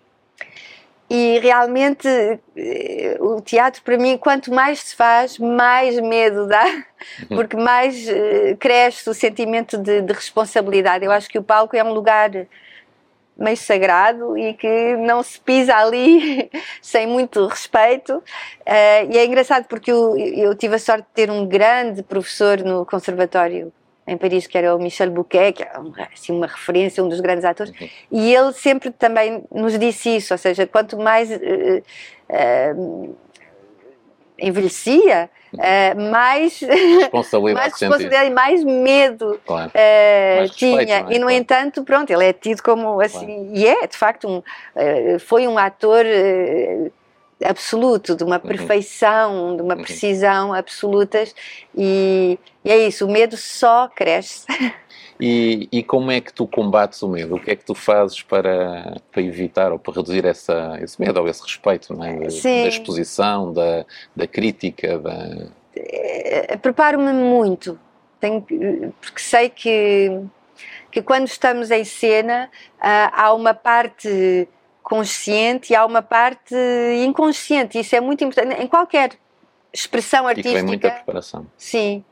E 1.10 1.40
realmente 1.40 2.06
eh, 2.56 3.16
o 3.18 3.40
teatro, 3.40 3.82
para 3.82 3.98
mim, 3.98 4.16
quanto 4.16 4.54
mais 4.54 4.78
se 4.78 4.94
faz, 4.94 5.36
mais 5.36 5.98
medo 5.98 6.46
dá, 6.46 6.64
uhum. 7.28 7.36
porque 7.36 7.56
mais 7.56 8.08
uh, 8.08 8.56
cresce 8.56 9.10
o 9.10 9.14
sentimento 9.14 9.76
de, 9.76 10.00
de, 10.00 10.12
responsabilidade. 10.12 11.04
Eu 11.04 11.10
acho 11.10 11.28
que 11.28 11.40
o 11.40 11.42
palco 11.42 11.74
é 11.76 11.82
um 11.82 11.92
lugar 11.92 12.30
meio 13.36 13.56
sagrado 13.56 14.38
e 14.38 14.54
que 14.54 14.96
não 14.98 15.24
se 15.24 15.40
pisa 15.40 15.74
ali 15.74 16.48
sem 16.80 17.04
muito 17.04 17.44
respeito. 17.48 18.18
Uh, 18.60 19.10
e 19.10 19.18
é 19.18 19.26
engraçado 19.26 19.64
porque 19.64 19.90
eu, 19.90 20.16
eu 20.16 20.54
tive 20.54 20.76
a 20.76 20.78
sorte 20.78 21.02
de 21.02 21.14
ter 21.14 21.32
um 21.32 21.44
grande 21.48 22.00
professor 22.04 22.60
no 22.60 22.86
Conservatório 22.86 23.72
em 24.06 24.16
Paris, 24.16 24.46
que 24.46 24.58
era 24.58 24.74
o 24.74 24.78
Michel 24.78 25.10
Bouquet, 25.10 25.52
que 25.52 25.62
é 25.62 25.70
assim, 26.12 26.32
uma 26.32 26.46
referência, 26.46 27.02
um 27.02 27.08
dos 27.08 27.20
grandes 27.20 27.44
atores, 27.44 27.72
uhum. 27.80 27.88
e 28.10 28.34
ele 28.34 28.52
sempre 28.52 28.90
também 28.90 29.44
nos 29.50 29.78
disse 29.78 30.16
isso, 30.16 30.34
ou 30.34 30.38
seja, 30.38 30.66
quanto 30.66 30.98
mais 30.98 31.30
uh, 31.30 31.82
uh, 32.30 33.16
envelhecia, 34.38 35.30
uh, 35.54 36.10
mais 36.10 36.60
responsabilidade, 36.60 37.54
mais 37.54 37.80
responsabilidade 37.80 38.26
e 38.30 38.34
mais 38.34 38.64
medo 38.64 39.40
claro. 39.46 39.70
mais 39.74 40.50
tinha. 40.50 40.78
Respeito, 40.78 41.10
é? 41.10 41.14
E 41.14 41.18
no 41.18 41.26
claro. 41.26 41.30
entanto, 41.30 41.84
pronto, 41.84 42.10
ele 42.10 42.24
é 42.24 42.32
tido 42.32 42.62
como 42.62 43.00
assim, 43.00 43.26
claro. 43.26 43.50
e 43.54 43.66
é 43.66 43.86
de 43.86 43.96
facto 43.96 44.28
um, 44.28 44.42
foi 45.18 45.48
um 45.48 45.56
ator 45.56 46.04
absoluto, 47.42 48.14
de 48.14 48.22
uma 48.22 48.36
uhum. 48.36 48.42
perfeição, 48.42 49.56
de 49.56 49.62
uma 49.62 49.74
uhum. 49.74 49.82
precisão 49.82 50.52
absolutas, 50.52 51.34
e, 51.74 52.38
e, 52.64 52.70
é 52.70 52.86
isso, 52.86 53.06
o 53.06 53.10
medo 53.10 53.36
só 53.36 53.88
cresce. 53.88 54.46
E, 55.20 55.68
e, 55.70 55.82
como 55.82 56.10
é 56.10 56.20
que 56.20 56.32
tu 56.32 56.44
combates 56.44 57.00
o 57.00 57.08
medo? 57.08 57.36
O 57.36 57.40
que 57.40 57.52
é 57.52 57.54
que 57.54 57.64
tu 57.64 57.72
fazes 57.72 58.20
para, 58.20 59.00
para 59.12 59.22
evitar 59.22 59.70
ou 59.70 59.78
para 59.78 59.94
reduzir 59.94 60.24
essa, 60.24 60.76
esse 60.82 61.00
medo 61.00 61.20
ou 61.20 61.28
esse 61.28 61.40
respeito 61.40 61.92
é? 62.02 62.14
da, 62.14 62.26
da, 62.26 62.68
exposição, 62.68 63.52
da, 63.52 63.86
da 64.14 64.26
crítica? 64.26 64.98
Da... 64.98 65.46
Eh, 65.76 66.56
preparo-me 66.56 67.12
muito, 67.12 67.78
Tenho, 68.18 68.42
porque 68.42 69.20
sei 69.20 69.48
que, 69.48 70.20
que 70.90 71.00
quando 71.00 71.28
estamos 71.28 71.70
em 71.70 71.84
cena 71.84 72.50
uh, 72.78 73.10
há 73.12 73.34
uma 73.34 73.54
parte 73.54 74.48
consciente 74.82 75.72
e 75.72 75.76
há 75.76 75.84
uma 75.84 76.02
parte 76.02 76.54
inconsciente. 77.06 77.78
Isso 77.78 77.94
é 77.94 78.00
muito 78.00 78.24
importante 78.24 78.60
em 78.60 78.66
qualquer 78.66 79.12
expressão 79.74 80.26
artística. 80.28 80.58
E 80.58 80.62
que 80.62 80.66
muita 80.66 80.90
preparação. 80.90 81.46
Sim, 81.58 82.04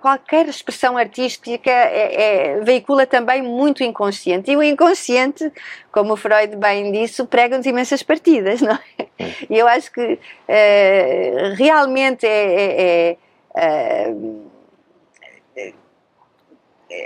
qualquer 0.00 0.48
expressão 0.48 0.96
artística 0.96 1.70
é, 1.70 2.54
é, 2.54 2.60
veicula 2.60 3.06
também 3.06 3.42
muito 3.42 3.84
inconsciente. 3.84 4.50
E 4.50 4.56
o 4.56 4.62
inconsciente, 4.62 5.52
como 5.92 6.14
o 6.14 6.16
Freud 6.16 6.56
bem 6.56 6.90
disse, 6.90 7.22
prega-nos 7.26 7.66
imensas 7.66 8.02
partidas, 8.02 8.62
não 8.62 8.72
é? 8.98 9.06
é. 9.18 9.32
E 9.50 9.58
eu 9.58 9.68
acho 9.68 9.92
que 9.92 10.18
é, 10.48 11.52
realmente 11.56 12.26
é, 12.26 13.10
é, 13.12 13.16
é 13.54 14.14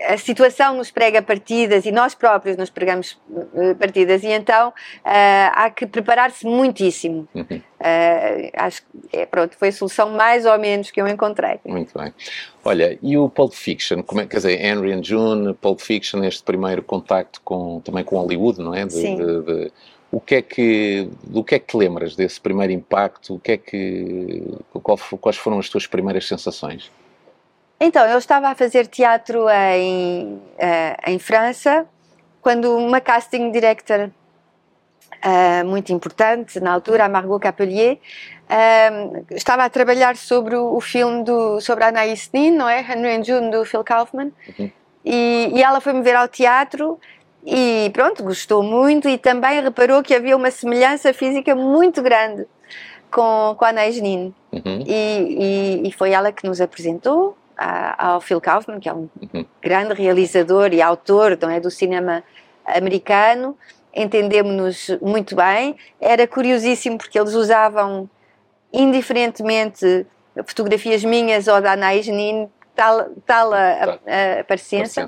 a 0.09 0.17
situação 0.19 0.77
nos 0.77 0.91
prega 0.91 1.23
partidas 1.23 1.87
e 1.87 1.93
nós 1.93 2.15
próprios 2.15 2.57
nos 2.57 2.69
pregamos 2.69 3.19
eh, 3.55 3.75
partidas 3.75 4.23
e 4.23 4.29
então 4.29 4.69
uh, 4.69 4.73
há 5.05 5.71
que 5.71 5.87
preparar-se 5.87 6.45
muitíssimo. 6.45 7.27
Uhum. 7.35 7.47
Uh, 7.51 8.51
acho 8.55 8.83
que 8.83 9.17
é, 9.17 9.25
pronto, 9.25 9.57
foi 9.57 9.69
a 9.69 9.73
solução 9.73 10.11
mais 10.11 10.45
ou 10.45 10.59
menos 10.59 10.91
que 10.91 11.01
eu 11.01 11.09
encontrei. 11.09 11.61
Muito 11.65 11.99
bem. 11.99 12.13
Olha, 12.63 12.99
e 13.03 13.17
o 13.17 13.31
Pulp 13.31 13.55
Fiction, 13.55 14.03
como 14.03 14.21
é, 14.21 14.27
quer 14.27 14.37
dizer, 14.37 14.63
Henry 14.63 14.93
and 14.93 15.03
June, 15.03 15.55
Pulp 15.55 15.81
Fiction, 15.81 16.23
este 16.25 16.43
primeiro 16.43 16.83
contacto 16.83 17.41
com, 17.43 17.81
também 17.81 18.05
com 18.05 18.19
Hollywood, 18.19 18.61
não 18.61 18.75
é? 18.75 18.85
De, 18.85 18.93
Sim. 18.93 19.17
De, 19.17 19.43
de, 19.43 19.73
o 20.13 20.21
que 20.21 20.35
é 20.35 20.43
que, 20.43 21.09
do 21.25 21.43
que 21.43 21.55
é 21.55 21.59
que 21.59 21.69
te 21.69 21.77
lembras 21.77 22.15
desse 22.15 22.39
primeiro 22.39 22.73
impacto? 22.73 23.37
O 23.37 23.41
que 23.41 23.53
é 23.53 23.57
que, 23.57 24.43
qual, 24.83 24.99
quais 25.21 25.39
foram 25.39 25.59
as 25.59 25.71
tuas 25.71 25.87
primeiras 25.87 26.29
sensações? 26.29 26.91
Então, 27.83 28.07
eu 28.07 28.19
estava 28.19 28.49
a 28.49 28.55
fazer 28.55 28.87
teatro 28.87 29.47
em, 29.49 30.35
uh, 30.35 31.11
em 31.11 31.19
França, 31.19 31.87
quando 32.43 32.77
uma 32.77 33.01
casting 33.01 33.51
director 33.51 34.11
uh, 35.25 35.67
muito 35.67 35.91
importante, 35.91 36.61
na 36.61 36.75
altura, 36.75 37.07
a 37.07 37.09
Margot 37.09 37.39
Capelier, 37.41 37.97
uh, 37.97 39.25
estava 39.31 39.65
a 39.65 39.71
trabalhar 39.71 40.15
sobre 40.17 40.57
o, 40.57 40.75
o, 40.75 40.81
filme 40.83 41.25
do, 41.25 41.59
sobre 41.63 41.85
Anaïs 41.85 42.29
Nin, 42.35 42.51
não 42.51 42.69
é? 42.69 42.81
Henry 42.81 43.17
and 43.17 43.25
June, 43.25 43.51
do 43.51 43.65
Phil 43.65 43.83
Kaufman. 43.83 44.31
Uhum. 44.59 44.71
E, 45.03 45.51
e 45.55 45.63
ela 45.63 45.81
foi-me 45.81 46.03
ver 46.03 46.17
ao 46.17 46.29
teatro 46.29 47.01
e 47.47 47.91
pronto, 47.95 48.23
gostou 48.23 48.63
muito 48.63 49.09
e 49.09 49.17
também 49.17 49.63
reparou 49.63 50.03
que 50.03 50.15
havia 50.15 50.37
uma 50.37 50.51
semelhança 50.51 51.15
física 51.15 51.55
muito 51.55 52.03
grande 52.03 52.47
com, 53.11 53.55
com 53.59 53.65
a 53.65 53.69
Anaïs 53.69 53.99
Nin. 53.99 54.35
Uhum. 54.53 54.85
E, 54.87 55.81
e, 55.85 55.89
e 55.89 55.93
foi 55.93 56.11
ela 56.11 56.31
que 56.31 56.47
nos 56.47 56.61
apresentou 56.61 57.40
ao 57.61 58.21
Phil 58.21 58.41
Kaufman, 58.41 58.81
que 58.81 58.89
é 58.89 58.95
um 58.95 59.09
uhum. 59.35 59.45
grande 59.61 59.93
realizador 59.93 60.73
e 60.73 60.81
autor 60.81 61.39
não 61.41 61.51
é, 61.51 61.61
do 61.61 61.71
cinema 61.71 62.25
americano. 62.65 63.57
Entendemos-nos 63.95 64.99
muito 65.03 65.37
bem. 65.37 65.77
Era 66.01 66.27
curiosíssimo 66.27 66.97
porque 66.97 67.19
eles 67.19 67.35
usavam 67.35 68.09
indiferentemente 68.73 70.07
fotografias 70.47 71.05
minhas 71.05 71.49
ou 71.49 71.61
da 71.61 71.73
Anais 71.73 72.07
Nin, 72.07 72.49
tal, 72.75 73.11
tal 73.27 73.53
a, 73.53 73.59
a, 73.59 74.41
a 74.41 74.45
parecença. 74.45 75.07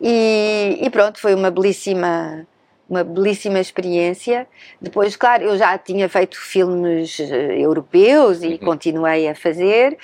E, 0.00 0.78
e, 0.80 0.88
pronto, 0.88 1.20
foi 1.20 1.34
uma 1.34 1.50
belíssima 1.50 2.46
uma 2.90 3.04
belíssima 3.04 3.60
experiência. 3.60 4.48
Depois, 4.80 5.14
claro, 5.14 5.44
eu 5.44 5.56
já 5.56 5.78
tinha 5.78 6.08
feito 6.08 6.36
filmes 6.36 7.20
eh, 7.20 7.60
europeus 7.60 8.42
e 8.42 8.48
uhum. 8.48 8.58
continuei 8.58 9.28
a 9.28 9.34
fazer, 9.34 9.96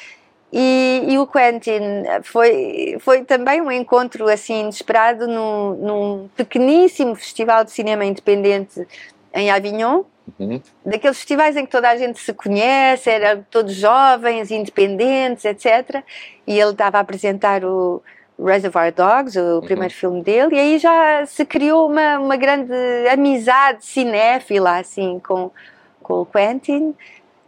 e, 0.59 1.05
e, 1.09 1.19
o 1.19 1.27
Quentin 1.27 2.05
foi, 2.23 2.97
foi 3.01 3.25
também 3.25 3.61
um 3.61 3.71
encontro 3.71 4.27
assim 4.27 4.61
inesperado 4.61 5.29
num, 5.29 5.75
num 5.75 6.29
pequeníssimo 6.35 7.14
festival 7.14 7.62
de 7.62 7.73
cinema 7.73 8.07
independente 8.07 8.88
em 9.35 9.51
Avignon, 9.51 10.05
uhum. 10.40 10.59
daqueles 10.83 11.19
festivais 11.19 11.59
em 11.59 11.66
que 11.66 11.71
toda 11.71 11.90
a 11.90 11.97
gente 11.99 12.19
se 12.19 12.33
conhece, 12.33 13.11
eram 13.11 13.45
todos 13.51 13.75
jovens, 13.75 14.51
independentes, 14.51 15.45
etc. 15.45 16.03
E 16.47 16.59
ele 16.59 16.71
estava 16.71 16.97
a 16.97 17.01
apresentar 17.03 17.62
o 17.62 18.03
Reservoir 18.42 18.95
Dogs, 18.95 19.38
o 19.38 19.57
uhum. 19.57 19.61
primeiro 19.61 19.92
filme 19.92 20.23
dele, 20.23 20.57
e 20.57 20.59
aí 20.59 20.79
já 20.79 21.27
se 21.27 21.45
criou 21.45 21.87
uma, 21.87 22.19
uma 22.19 22.37
grande 22.38 22.73
amizade 23.12 23.85
cinéfila 23.85 24.79
assim 24.79 25.21
com, 25.21 25.51
com 26.03 26.23
o 26.23 26.25
Quentin. 26.25 26.95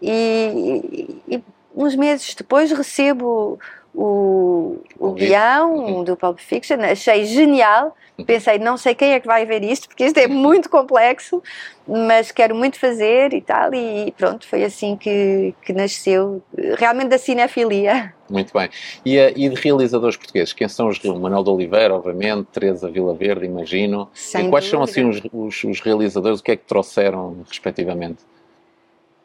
E, 0.02 1.22
e, 1.26 1.42
uns 1.84 1.94
meses 1.94 2.34
depois 2.34 2.70
recebo 2.72 3.58
o, 3.94 4.78
o 4.98 5.12
guião 5.12 5.74
Uhum. 5.74 6.04
do 6.04 6.16
Pulp 6.16 6.38
Fiction, 6.38 6.76
achei 6.80 7.24
genial. 7.24 7.96
Pensei, 8.26 8.58
não 8.58 8.76
sei 8.76 8.96
quem 8.96 9.12
é 9.12 9.20
que 9.20 9.28
vai 9.28 9.46
ver 9.46 9.62
isto, 9.62 9.86
porque 9.86 10.04
isto 10.04 10.18
é 10.18 10.26
muito 10.26 10.68
complexo, 10.68 11.40
mas 11.86 12.32
quero 12.32 12.52
muito 12.52 12.76
fazer 12.76 13.32
e 13.32 13.40
tal. 13.40 13.72
E 13.72 14.12
pronto, 14.18 14.44
foi 14.44 14.64
assim 14.64 14.96
que, 14.96 15.54
que 15.64 15.72
nasceu, 15.72 16.42
realmente 16.76 17.10
da 17.10 17.18
cinefilia. 17.18 18.12
Muito 18.28 18.52
bem. 18.52 18.68
E, 19.04 19.16
eh, 19.16 19.32
e 19.36 19.48
de 19.48 19.54
realizadores 19.54 20.16
portugueses, 20.16 20.52
quem 20.52 20.66
são 20.68 20.88
os 20.88 21.00
Manuel 21.04 21.44
de 21.44 21.50
Oliveira, 21.50 21.94
obviamente, 21.94 22.48
Teresa 22.52 22.90
Vila 22.90 23.14
Verde, 23.14 23.46
imagino. 23.46 24.08
Sem 24.12 24.46
e 24.46 24.50
quais 24.50 24.64
são 24.66 24.80
dúvida. 24.80 25.00
assim 25.00 25.30
os, 25.32 25.62
os, 25.64 25.64
os 25.64 25.80
realizadores, 25.80 26.40
o 26.40 26.42
que 26.42 26.50
é 26.50 26.56
que 26.56 26.64
trouxeram, 26.64 27.44
respectivamente? 27.48 28.18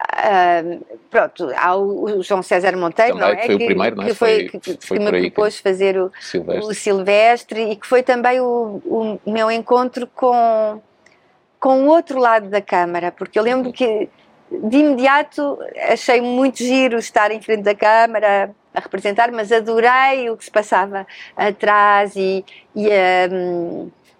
Ah, 0.05 0.61
pronto, 1.09 1.49
há 1.55 1.75
o, 1.75 2.17
o 2.19 2.23
João 2.23 2.43
César 2.43 2.75
Monteiro, 2.75 3.17
Também, 3.17 3.33
não 3.35 3.39
é? 3.39 3.41
que 3.41 3.45
foi 3.47 3.55
o 3.55 3.65
primeiro, 3.65 3.95
não 3.95 4.03
é? 4.03 4.07
Que, 4.07 4.13
foi, 4.13 4.49
que, 4.49 4.59
que 4.59 4.87
foi 4.87 4.99
me 4.99 5.05
por 5.05 5.15
aí 5.15 5.21
que- 5.23 5.31
propôs 5.31 5.59
fazer 5.59 5.97
o, 5.97 6.11
Silvestre. 6.19 6.65
o 6.71 6.73
Silvestre 6.73 7.61
e 7.71 7.75
que 7.77 7.87
foi 7.87 8.03
também 8.03 8.39
o, 8.41 8.81
o 9.25 9.31
meu 9.31 9.49
encontro 9.49 10.05
com, 10.07 10.81
com 11.59 11.83
o 11.83 11.87
outro 11.87 12.19
lado 12.19 12.49
da 12.49 12.61
Câmara, 12.61 13.11
porque 13.11 13.39
eu 13.39 13.43
lembro 13.43 13.71
que 13.71 14.09
de 14.51 14.77
imediato 14.77 15.57
achei 15.89 16.21
muito 16.21 16.57
giro 16.59 16.97
estar 16.99 17.31
em 17.31 17.41
frente 17.41 17.63
da 17.63 17.73
Câmara 17.73 18.51
a 18.73 18.79
representar, 18.79 19.31
mas 19.31 19.51
adorei 19.51 20.29
o 20.29 20.37
que 20.37 20.45
se 20.45 20.51
passava 20.51 21.07
atrás 21.35 22.15
e, 22.15 22.43
e 22.75 22.87
a, 22.91 23.29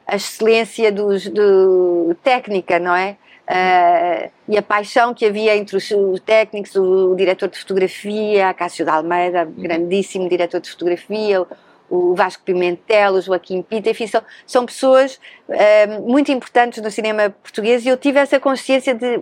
a 0.08 0.16
excelência 0.16 0.92
dos, 0.92 1.28
do, 1.28 2.16
técnica, 2.24 2.80
não 2.80 2.96
é? 2.96 3.18
Ah, 3.56 4.30
e 4.48 4.58
a 4.58 4.64
paixão 4.64 5.14
que 5.14 5.24
havia 5.28 5.56
entre 5.56 5.78
os, 5.78 5.92
os 5.92 6.20
técnicos, 6.22 6.76
o, 6.76 7.14
diretor 7.16 7.48
de 7.48 7.60
fotografia, 7.60 8.52
Cássio 8.52 8.84
de 8.84 8.90
Almeida, 8.90 9.46
grandíssimo 9.46 10.28
diretor 10.28 10.60
de 10.60 10.72
fotografia, 10.72 11.40
o, 11.40 11.48
o 11.88 12.16
Vasco 12.16 12.42
Pimentel, 12.44 13.14
o 13.14 13.22
Joaquim 13.22 13.62
Pita, 13.62 13.92
enfim, 13.92 14.08
são, 14.08 14.24
são 14.48 14.66
pessoas 14.66 15.20
ah, 15.52 16.00
muito 16.02 16.32
importantes 16.32 16.82
no 16.82 16.90
cinema 16.90 17.30
português 17.30 17.86
e 17.86 17.90
eu 17.90 17.98
tive 17.98 18.18
essa 18.18 18.40
consciência 18.40 18.96
de 18.96 19.22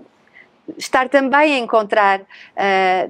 estar 0.78 1.10
também 1.10 1.56
a 1.56 1.58
encontrar 1.58 2.22
ah, 2.56 3.10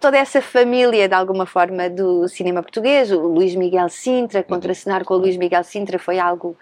toda 0.00 0.18
essa 0.18 0.42
família, 0.42 1.06
de 1.06 1.14
alguma 1.14 1.46
forma, 1.46 1.88
do 1.88 2.26
cinema 2.26 2.60
português. 2.60 3.12
O 3.12 3.20
Luís 3.20 3.54
Miguel 3.54 3.88
Sintra, 3.88 4.42
contracenar 4.42 5.04
com 5.04 5.14
o 5.14 5.18
Luís 5.18 5.36
Miguel 5.36 5.62
Sintra 5.62 5.96
foi 5.96 6.18
algo 6.18 6.56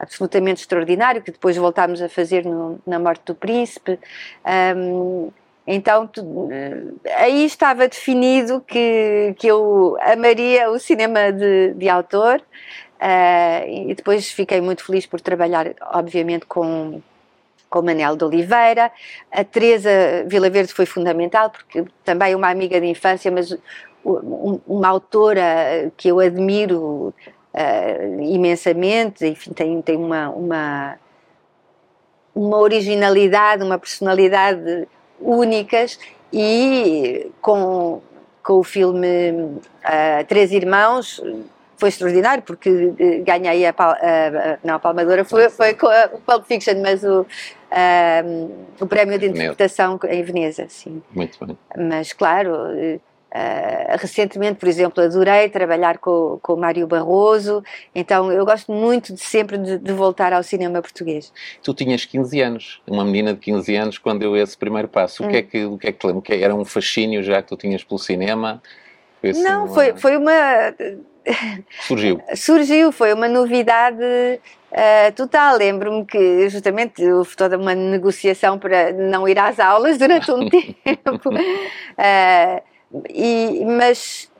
absolutamente 0.00 0.62
extraordinário, 0.62 1.22
que 1.22 1.30
depois 1.30 1.56
voltámos 1.56 2.00
a 2.02 2.08
fazer 2.08 2.44
no- 2.44 2.80
na 2.86 2.98
Morte 2.98 3.22
do 3.26 3.34
Príncipe. 3.34 3.98
Ahm, 4.44 5.28
então, 5.66 6.06
tu- 6.06 6.48
eh, 6.50 7.12
aí 7.16 7.44
estava 7.44 7.86
definido 7.86 8.60
que, 8.62 9.34
que 9.38 9.46
eu 9.46 9.96
amaria 10.00 10.70
o 10.70 10.78
cinema 10.78 11.30
de, 11.32 11.74
de 11.74 11.88
autor 11.88 12.42
ah, 12.98 13.62
e 13.66 13.94
depois 13.94 14.30
fiquei 14.30 14.60
muito 14.60 14.84
feliz 14.84 15.06
por 15.06 15.20
trabalhar, 15.20 15.74
obviamente, 15.92 16.46
com 16.46 17.00
com 17.68 17.82
Manel 17.82 18.16
de 18.16 18.24
Oliveira. 18.24 18.90
A 19.30 19.44
Teresa 19.44 19.90
Vilaverde 20.26 20.72
foi 20.74 20.84
fundamental, 20.86 21.50
porque 21.50 21.84
também 22.04 22.32
é 22.32 22.36
uma 22.36 22.50
amiga 22.50 22.80
de 22.80 22.86
infância, 22.88 23.30
mas 23.30 23.56
um- 24.04 24.58
uma 24.66 24.88
autora 24.88 25.92
que 25.96 26.08
eu 26.08 26.18
admiro 26.18 27.14
eh, 27.54 28.16
imensamente, 28.22 29.26
enfim, 29.26 29.52
tem, 29.52 29.82
tem 29.82 29.96
uma, 29.96 30.28
uma, 30.30 30.96
uma 32.34 32.58
originalidade, 32.58 33.62
uma 33.62 33.78
personalidade 33.78 34.86
únicas 35.20 35.98
e 36.32 37.30
com, 37.40 38.00
com 38.42 38.54
o 38.54 38.62
filme 38.62 39.58
eh, 39.82 40.24
Três 40.24 40.52
Irmãos 40.52 41.20
foi 41.76 41.88
extraordinário 41.88 42.42
porque 42.42 42.92
eh, 42.98 43.18
ganhei 43.18 43.66
a, 43.66 43.72
pal- 43.72 43.96
não 44.62 44.74
a 44.74 44.78
Palmadora 44.78 45.24
foi, 45.24 45.48
foi 45.50 45.74
com 45.74 45.86
a, 45.88 46.10
o 46.12 46.20
Pulp 46.20 46.44
Fiction 46.46 46.80
mas 46.82 47.02
o, 47.02 47.26
o 48.80 48.86
prémio 48.86 49.18
de 49.18 49.26
interpretação 49.28 49.98
em 50.08 50.22
Veneza 50.22 50.66
sim. 50.68 51.02
Muito 51.12 51.44
bem. 51.44 51.58
mas 51.76 52.12
claro 52.12 52.52
ah, 53.32 53.96
recentemente 53.98 54.58
por 54.58 54.68
exemplo 54.68 55.02
adorei 55.02 55.48
trabalhar 55.48 55.98
com, 55.98 56.38
com 56.42 56.54
o 56.54 56.56
Mário 56.56 56.86
Barroso 56.86 57.62
então 57.94 58.30
eu 58.32 58.44
gosto 58.44 58.72
muito 58.72 59.14
de 59.14 59.20
sempre 59.20 59.56
de, 59.58 59.78
de 59.78 59.92
voltar 59.92 60.32
ao 60.32 60.42
cinema 60.42 60.80
português 60.82 61.32
Tu 61.62 61.74
tinhas 61.74 62.04
15 62.04 62.40
anos, 62.40 62.82
uma 62.86 63.04
menina 63.04 63.32
de 63.34 63.40
15 63.40 63.74
anos, 63.76 63.98
quando 63.98 64.20
deu 64.20 64.36
esse 64.36 64.56
primeiro 64.56 64.88
passo. 64.88 65.24
O 65.24 65.28
que 65.28 65.36
é 65.36 65.42
que, 65.42 65.64
o 65.64 65.76
que, 65.78 65.88
é 65.88 65.92
que 65.92 65.98
te 65.98 66.06
lembro? 66.06 66.22
Que 66.22 66.34
Era 66.34 66.54
um 66.54 66.64
fascínio 66.64 67.22
já 67.22 67.40
que 67.42 67.48
tu 67.48 67.56
tinhas 67.56 67.84
pelo 67.84 67.98
cinema? 67.98 68.62
Foi 69.20 69.30
assim 69.30 69.42
não 69.42 69.64
uma- 69.64 69.68
foi 69.74 69.92
foi 69.96 70.16
uma 70.16 70.74
Surgiu. 71.82 72.20
surgiu, 72.34 72.90
foi 72.92 73.12
uma 73.12 73.28
novidade 73.28 74.02
eh, 74.72 75.10
total. 75.12 75.56
Lembro-me 75.56 76.04
que 76.04 76.48
justamente 76.48 77.04
houve 77.04 77.36
toda 77.36 77.56
uma 77.58 77.74
negociação 77.74 78.58
para 78.58 78.92
não 78.92 79.28
ir 79.28 79.38
às 79.38 79.60
aulas 79.60 79.98
durante 79.98 80.30
um 80.32 80.48
tempo. 80.48 81.30
Eh, 81.98 82.62
e, 83.08 83.64
mas, 83.64 84.30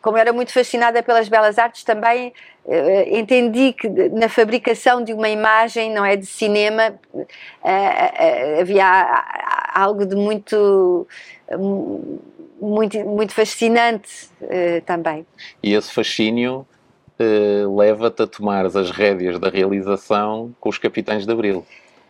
como 0.00 0.16
eu 0.16 0.20
era 0.20 0.32
muito 0.32 0.52
fascinada 0.52 1.02
pelas 1.02 1.28
belas 1.28 1.58
artes, 1.58 1.84
também 1.84 2.32
eh, 2.70 3.18
entendi 3.18 3.72
que 3.72 3.88
na 4.10 4.28
fabricação 4.28 5.02
de 5.02 5.14
uma 5.14 5.30
imagem, 5.30 5.90
não 5.90 6.04
é 6.04 6.16
de 6.16 6.26
cinema, 6.26 6.94
eh, 7.14 7.26
eh, 7.64 8.60
havia 8.60 9.24
algo 9.74 10.04
de 10.04 10.14
muito. 10.14 11.06
Muito, 12.60 12.98
muito 13.06 13.32
fascinante 13.32 14.28
também. 14.84 15.24
E 15.62 15.74
esse 15.74 15.92
fascínio 15.92 16.66
leva-te 17.76 18.22
a 18.22 18.26
tomares 18.26 18.74
as 18.74 18.90
rédeas 18.90 19.38
da 19.38 19.48
realização 19.48 20.52
com 20.58 20.68
os 20.68 20.76
Capitães 20.76 21.24
de 21.24 21.32
Abril. 21.32 21.64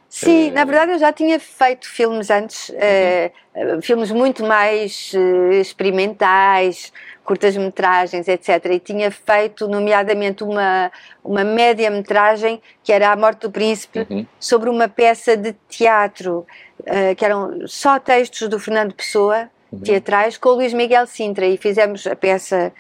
Sim, 0.08 0.48
Eh, 0.48 0.50
na 0.52 0.64
verdade 0.64 0.92
eu 0.92 0.98
já 0.98 1.12
tinha 1.12 1.38
feito 1.38 1.86
filmes 1.88 2.30
antes, 2.30 2.70
eh, 2.74 3.30
eh, 3.54 3.78
filmes 3.82 4.10
muito 4.10 4.42
mais 4.44 5.12
eh, 5.14 5.60
experimentais, 5.60 6.92
curtas-metragens, 7.24 8.26
etc. 8.26 8.64
E 8.72 8.80
tinha 8.80 9.10
feito, 9.10 9.68
nomeadamente, 9.68 10.42
uma, 10.42 10.90
uma 11.22 11.44
média-metragem 11.44 12.62
que 12.82 12.90
era 12.90 13.10
A 13.12 13.16
Morte 13.16 13.40
do 13.42 13.50
Príncipe, 13.50 14.06
Uhum. 14.10 14.26
sobre 14.40 14.70
uma 14.70 14.88
peça 14.88 15.36
de 15.36 15.52
teatro, 15.68 16.46
eh, 16.86 17.14
que 17.14 17.24
eram 17.24 17.66
só 17.66 17.98
textos 17.98 18.48
do 18.48 18.58
Fernando 18.58 18.94
Pessoa, 18.94 19.50
Uhum. 19.70 19.80
teatrais, 19.80 20.38
com 20.38 20.48
o 20.48 20.54
Luís 20.54 20.72
Miguel 20.72 21.06
Sintra. 21.06 21.44
E 21.46 21.58
fizemos 21.58 22.06
a 22.06 22.16
peça 22.16 22.72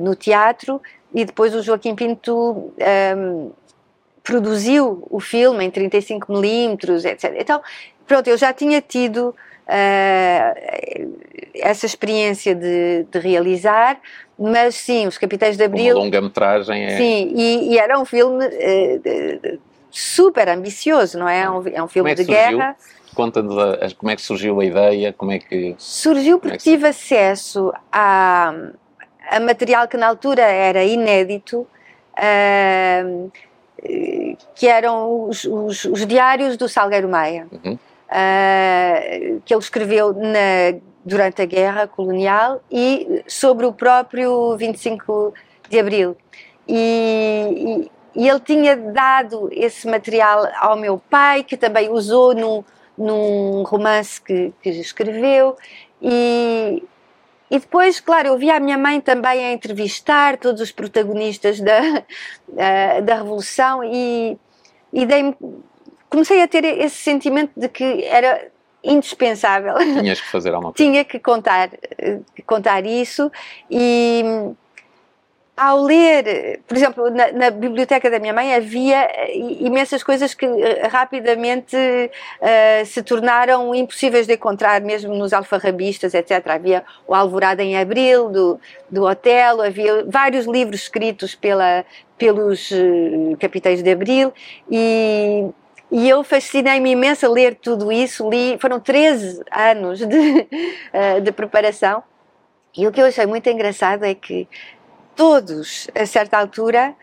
no 0.00 0.14
teatro 0.14 0.80
e 1.14 1.24
depois 1.24 1.54
o 1.54 1.62
Joaquim 1.62 1.94
Pinto. 1.96 2.72
ehm, 2.78 3.50
produziu 4.32 5.06
o 5.10 5.18
filme 5.20 5.64
em 5.64 5.70
35 5.70 6.30
milímetros, 6.30 7.02
etc. 7.06 7.34
Então, 7.38 7.62
pronto, 8.06 8.28
eu 8.28 8.36
já 8.36 8.52
tinha 8.52 8.78
tido 8.82 9.34
eh, 9.66 11.06
essa 11.54 11.86
experiência 11.86 12.54
de, 12.54 13.06
de 13.10 13.18
realizar, 13.18 13.98
mas 14.38 14.74
sim, 14.74 15.06
Os 15.06 15.16
Capitães 15.16 15.56
de 15.56 15.62
Uma 15.62 15.70
Abril, 15.70 15.96
longa-metragem 15.96 16.84
é. 16.84 16.96
sim, 16.98 17.32
e, 17.34 17.72
e 17.72 17.78
era 17.78 17.98
um 17.98 18.04
filme 18.04 18.46
de- 18.48 19.58
super 19.90 20.46
ambicioso, 20.50 21.18
não 21.18 21.26
é? 21.26 21.40
É 21.44 21.50
um, 21.50 21.66
é 21.68 21.82
um 21.82 21.88
filme 21.88 22.10
é 22.10 22.14
de 22.14 22.24
surgiu? 22.24 22.58
guerra. 22.58 22.76
Conta-nos 23.14 23.56
a- 23.56 23.86
a- 23.86 23.94
como 23.96 24.10
é 24.10 24.16
que 24.16 24.20
surgiu 24.20 24.60
a 24.60 24.64
ideia, 24.64 25.10
como 25.14 25.32
é 25.32 25.38
que. 25.38 25.74
Surgiu 25.78 26.36
é 26.36 26.40
porque 26.40 26.58
que 26.58 26.62
tive 26.64 26.86
acesso 26.86 27.72
a, 27.90 28.52
a 29.30 29.40
material 29.40 29.88
que 29.88 29.96
na 29.96 30.06
altura 30.06 30.42
era 30.42 30.84
inédito, 30.84 31.66
eh, 32.14 33.02
que 34.54 34.66
eram 34.66 35.28
os, 35.28 35.44
os- 35.44 35.84
os 35.84 36.06
diários 36.06 36.56
do 36.56 36.68
Salgueiro 36.68 37.08
Maia, 37.08 37.46
Uhum. 37.52 37.78
ah, 38.10 39.00
que 39.44 39.54
ele 39.54 39.60
escreveu 39.60 40.12
na- 40.12 40.78
durante 41.04 41.40
a 41.40 41.46
guerra 41.46 41.86
colonial 41.86 42.60
e 42.70 43.22
sobre 43.26 43.64
o 43.66 43.72
próprio 43.72 44.56
25 44.56 45.32
de 45.70 45.78
Abril. 45.78 46.16
E, 46.66 47.88
e- 48.14 48.22
e 48.24 48.28
ele 48.28 48.40
tinha 48.40 48.76
dado 48.76 49.48
esse 49.52 49.86
material 49.86 50.46
ao 50.60 50.76
meu 50.76 51.00
pai, 51.10 51.42
que 51.44 51.56
também 51.56 51.88
usou 51.88 52.34
num, 52.34 52.62
num 52.96 53.62
romance 53.62 54.20
que, 54.20 54.52
que 54.62 54.70
escreveu. 54.70 55.56
E, 56.02 56.82
e 57.50 57.58
depois, 57.58 58.00
claro, 58.00 58.28
eu 58.28 58.38
via 58.38 58.56
a 58.56 58.60
minha 58.60 58.76
mãe 58.76 59.00
também 59.00 59.46
a 59.46 59.52
entrevistar 59.52 60.36
todos 60.36 60.60
os 60.60 60.70
protagonistas 60.70 61.60
da, 61.60 62.04
eh, 62.56 63.00
da 63.00 63.16
Revolução 63.16 63.82
e, 63.82 64.38
e 64.92 65.06
comecei 66.10 66.42
a 66.42 66.48
ter 66.48 66.64
esse 66.64 66.96
sentimento 66.96 67.52
de 67.56 67.68
que 67.68 68.04
era 68.04 68.48
indispensável 68.84 69.74
Tinhas 69.76 70.20
que 70.20 70.28
fazer 70.28 70.50
alguma 70.50 70.72
coisa. 70.72 70.76
tinha 70.90 71.04
que 71.04 71.18
contar, 71.18 71.70
eh, 71.98 72.20
contar 72.46 72.84
isso 72.84 73.30
e 73.70 74.22
ao 75.58 75.82
ler, 75.82 76.60
por 76.68 76.76
exemplo, 76.76 77.10
na, 77.10 77.32
na, 77.32 77.50
biblioteca 77.50 78.08
da 78.08 78.20
minha 78.20 78.32
mãe 78.32 78.54
havia 78.54 79.02
eh, 79.10 79.36
imensas 79.36 80.04
coisas 80.04 80.32
que 80.32 80.46
eh, 80.46 80.86
rapidamente 80.86 81.76
uh, 81.76 82.86
se 82.86 83.02
tornaram 83.02 83.74
impossíveis 83.74 84.26
de 84.26 84.34
encontrar, 84.34 84.80
mesmo 84.80 85.14
nos 85.16 85.32
alfarrabistas, 85.32 86.14
etc. 86.14 86.46
Havia 86.46 86.84
o 87.08 87.14
Alvorada 87.14 87.62
em 87.62 87.76
Abril, 87.76 88.30
do, 88.30 88.60
do 88.88 89.04
Otelo, 89.04 89.62
havia 89.62 90.04
vários 90.06 90.46
livros 90.46 90.82
escritos 90.82 91.34
pela, 91.34 91.84
pelos 92.16 92.70
uh, 92.70 93.36
capitães 93.40 93.82
de 93.82 93.90
Abril 93.90 94.32
e, 94.70 95.44
e 95.90 96.08
eu 96.08 96.22
fascinei-me 96.22 96.92
imenso 96.92 97.26
a 97.26 97.28
ler 97.28 97.56
tudo 97.56 97.90
isso. 97.90 98.30
Li, 98.30 98.56
foram 98.60 98.78
13 98.78 99.42
anos 99.50 99.98
de, 99.98 100.06
uh, 100.16 101.20
de 101.20 101.32
preparação. 101.32 102.00
E 102.76 102.86
o 102.86 102.92
que 102.92 103.00
eu 103.00 103.06
achei 103.06 103.26
muito 103.26 103.48
engraçado 103.50 104.04
é 104.04 104.14
que 104.14 104.46
todos, 105.18 105.88
a 105.96 106.06
certa 106.06 106.38
altura, 106.38 106.94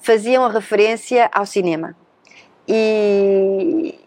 faziam 0.00 0.48
referência 0.48 1.28
ao 1.32 1.44
cinema. 1.44 1.96
E 2.68 3.98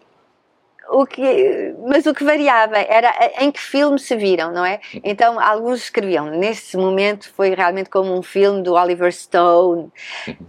o 0.88 1.04
que, 1.04 1.74
mas 1.86 2.06
o 2.06 2.14
que 2.14 2.24
variava 2.24 2.78
era 2.78 3.12
em 3.40 3.52
que 3.52 3.60
filme 3.60 3.98
se 3.98 4.16
viram, 4.16 4.50
não 4.52 4.64
é? 4.64 4.80
Então 5.04 5.38
alguns 5.38 5.82
escreviam, 5.82 6.30
nesse 6.30 6.78
momento 6.78 7.30
foi 7.34 7.54
realmente 7.54 7.90
como 7.90 8.18
um 8.18 8.22
filme 8.22 8.62
do 8.62 8.72
Oliver 8.72 9.12
Stone, 9.12 9.92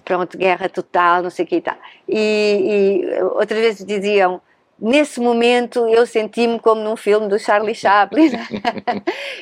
pronto, 0.06 0.38
guerra 0.38 0.70
total, 0.70 1.22
não 1.22 1.30
sei 1.30 1.44
o 1.44 1.48
que 1.48 1.58
e 1.58 1.62
tal. 1.62 1.78
E, 2.08 2.22
e 3.12 3.22
outras 3.24 3.60
vezes 3.60 3.86
diziam, 3.86 4.42
nesse 4.82 5.20
momento 5.20 5.88
eu 5.88 6.06
senti-me 6.06 6.60
como 6.60 6.82
num 6.82 6.96
filme 6.96 7.28
do 7.28 7.38
Charlie 7.38 7.76
Chaplin. 7.76 8.32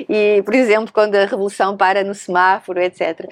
E 0.10 0.42
por 0.44 0.54
exemplo 0.54 0.94
quando 0.94 1.16
a 1.16 1.26
revolução 1.26 1.76
para 1.76 2.04
no 2.04 2.14
semáforo 2.14 2.80
etc 2.80 3.28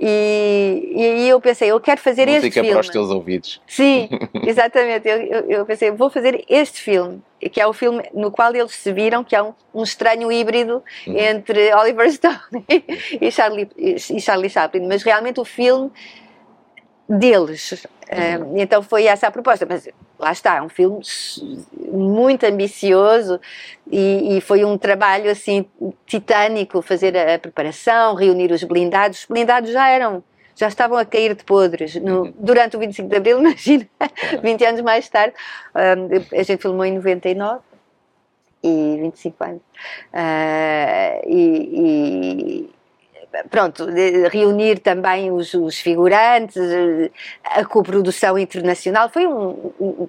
e, 0.00 0.92
e 0.94 1.02
aí 1.02 1.28
eu 1.28 1.40
pensei 1.40 1.70
eu 1.70 1.80
quero 1.80 2.00
fazer 2.00 2.26
Música 2.26 2.46
este 2.46 2.52
filme 2.52 2.70
para 2.70 2.80
os 2.80 2.88
teus 2.88 3.10
ouvidos. 3.10 3.60
Sim 3.66 4.08
exatamente. 4.46 5.08
Eu, 5.08 5.18
eu, 5.18 5.50
eu, 5.50 5.66
pensei 5.66 5.90
vou 5.90 6.10
fazer 6.10 6.44
este 6.48 6.80
filme 6.80 7.22
que 7.52 7.60
é 7.60 7.66
o 7.66 7.72
filme 7.72 8.02
no 8.12 8.30
qual 8.30 8.54
eles 8.54 8.72
se 8.72 8.92
viram 8.92 9.22
que 9.22 9.34
é 9.34 9.42
um, 9.42 9.54
um 9.72 9.82
estranho 9.82 10.30
híbrido 10.30 10.82
uhum. 11.06 11.16
entre 11.16 11.72
Oliver 11.74 12.10
Stone 12.12 12.64
e 13.20 13.30
Charlie, 13.30 13.68
e 13.76 14.20
Charlie 14.20 14.50
Chaplin. 14.50 14.86
Mas 14.86 15.02
realmente 15.02 15.38
o 15.40 15.44
filme 15.44 15.90
deles. 17.08 17.86
Uhum. 18.10 18.58
então 18.58 18.82
foi 18.82 19.04
essa 19.04 19.28
a 19.28 19.30
proposta. 19.30 19.66
Mas 19.68 19.88
lá 20.18 20.32
está, 20.32 20.56
é 20.56 20.62
um 20.62 20.68
filme 20.68 21.00
muito 21.92 22.44
ambicioso 22.44 23.40
e, 23.90 24.36
e, 24.36 24.40
foi 24.40 24.64
um 24.64 24.76
trabalho 24.76 25.30
assim 25.30 25.64
titânico 26.06 26.82
fazer 26.82 27.16
a, 27.16 27.36
a, 27.36 27.38
preparação, 27.38 28.14
reunir 28.14 28.50
os 28.50 28.64
blindados. 28.64 29.20
Os 29.20 29.26
blindados 29.26 29.70
já 29.70 29.88
eram, 29.88 30.22
já 30.56 30.66
estavam 30.68 30.98
a 30.98 31.04
cair 31.04 31.34
de 31.34 31.44
podres 31.44 31.94
no, 31.96 32.22
uhum. 32.22 32.34
durante 32.38 32.76
o 32.76 32.80
25 32.80 33.08
de 33.08 33.16
Abril, 33.16 33.38
imagina, 33.40 33.86
20 34.42 34.64
anos 34.64 34.80
mais 34.80 35.08
tarde. 35.08 35.34
Um, 35.74 36.38
a 36.38 36.42
gente 36.42 36.60
filmou 36.60 36.84
em 36.84 36.94
99 36.94 37.60
e 38.62 38.98
25 39.00 39.44
anos. 39.44 39.62
Uh, 40.12 41.28
e, 41.28 42.64
e 42.64 42.77
pronto, 43.50 43.86
reunir 44.30 44.78
também 44.78 45.30
os, 45.30 45.54
os, 45.54 45.78
figurantes, 45.78 46.56
a 47.44 47.64
coprodução 47.64 48.38
internacional, 48.38 49.08
foi 49.08 49.26
um, 49.26 49.72
um, 49.80 50.08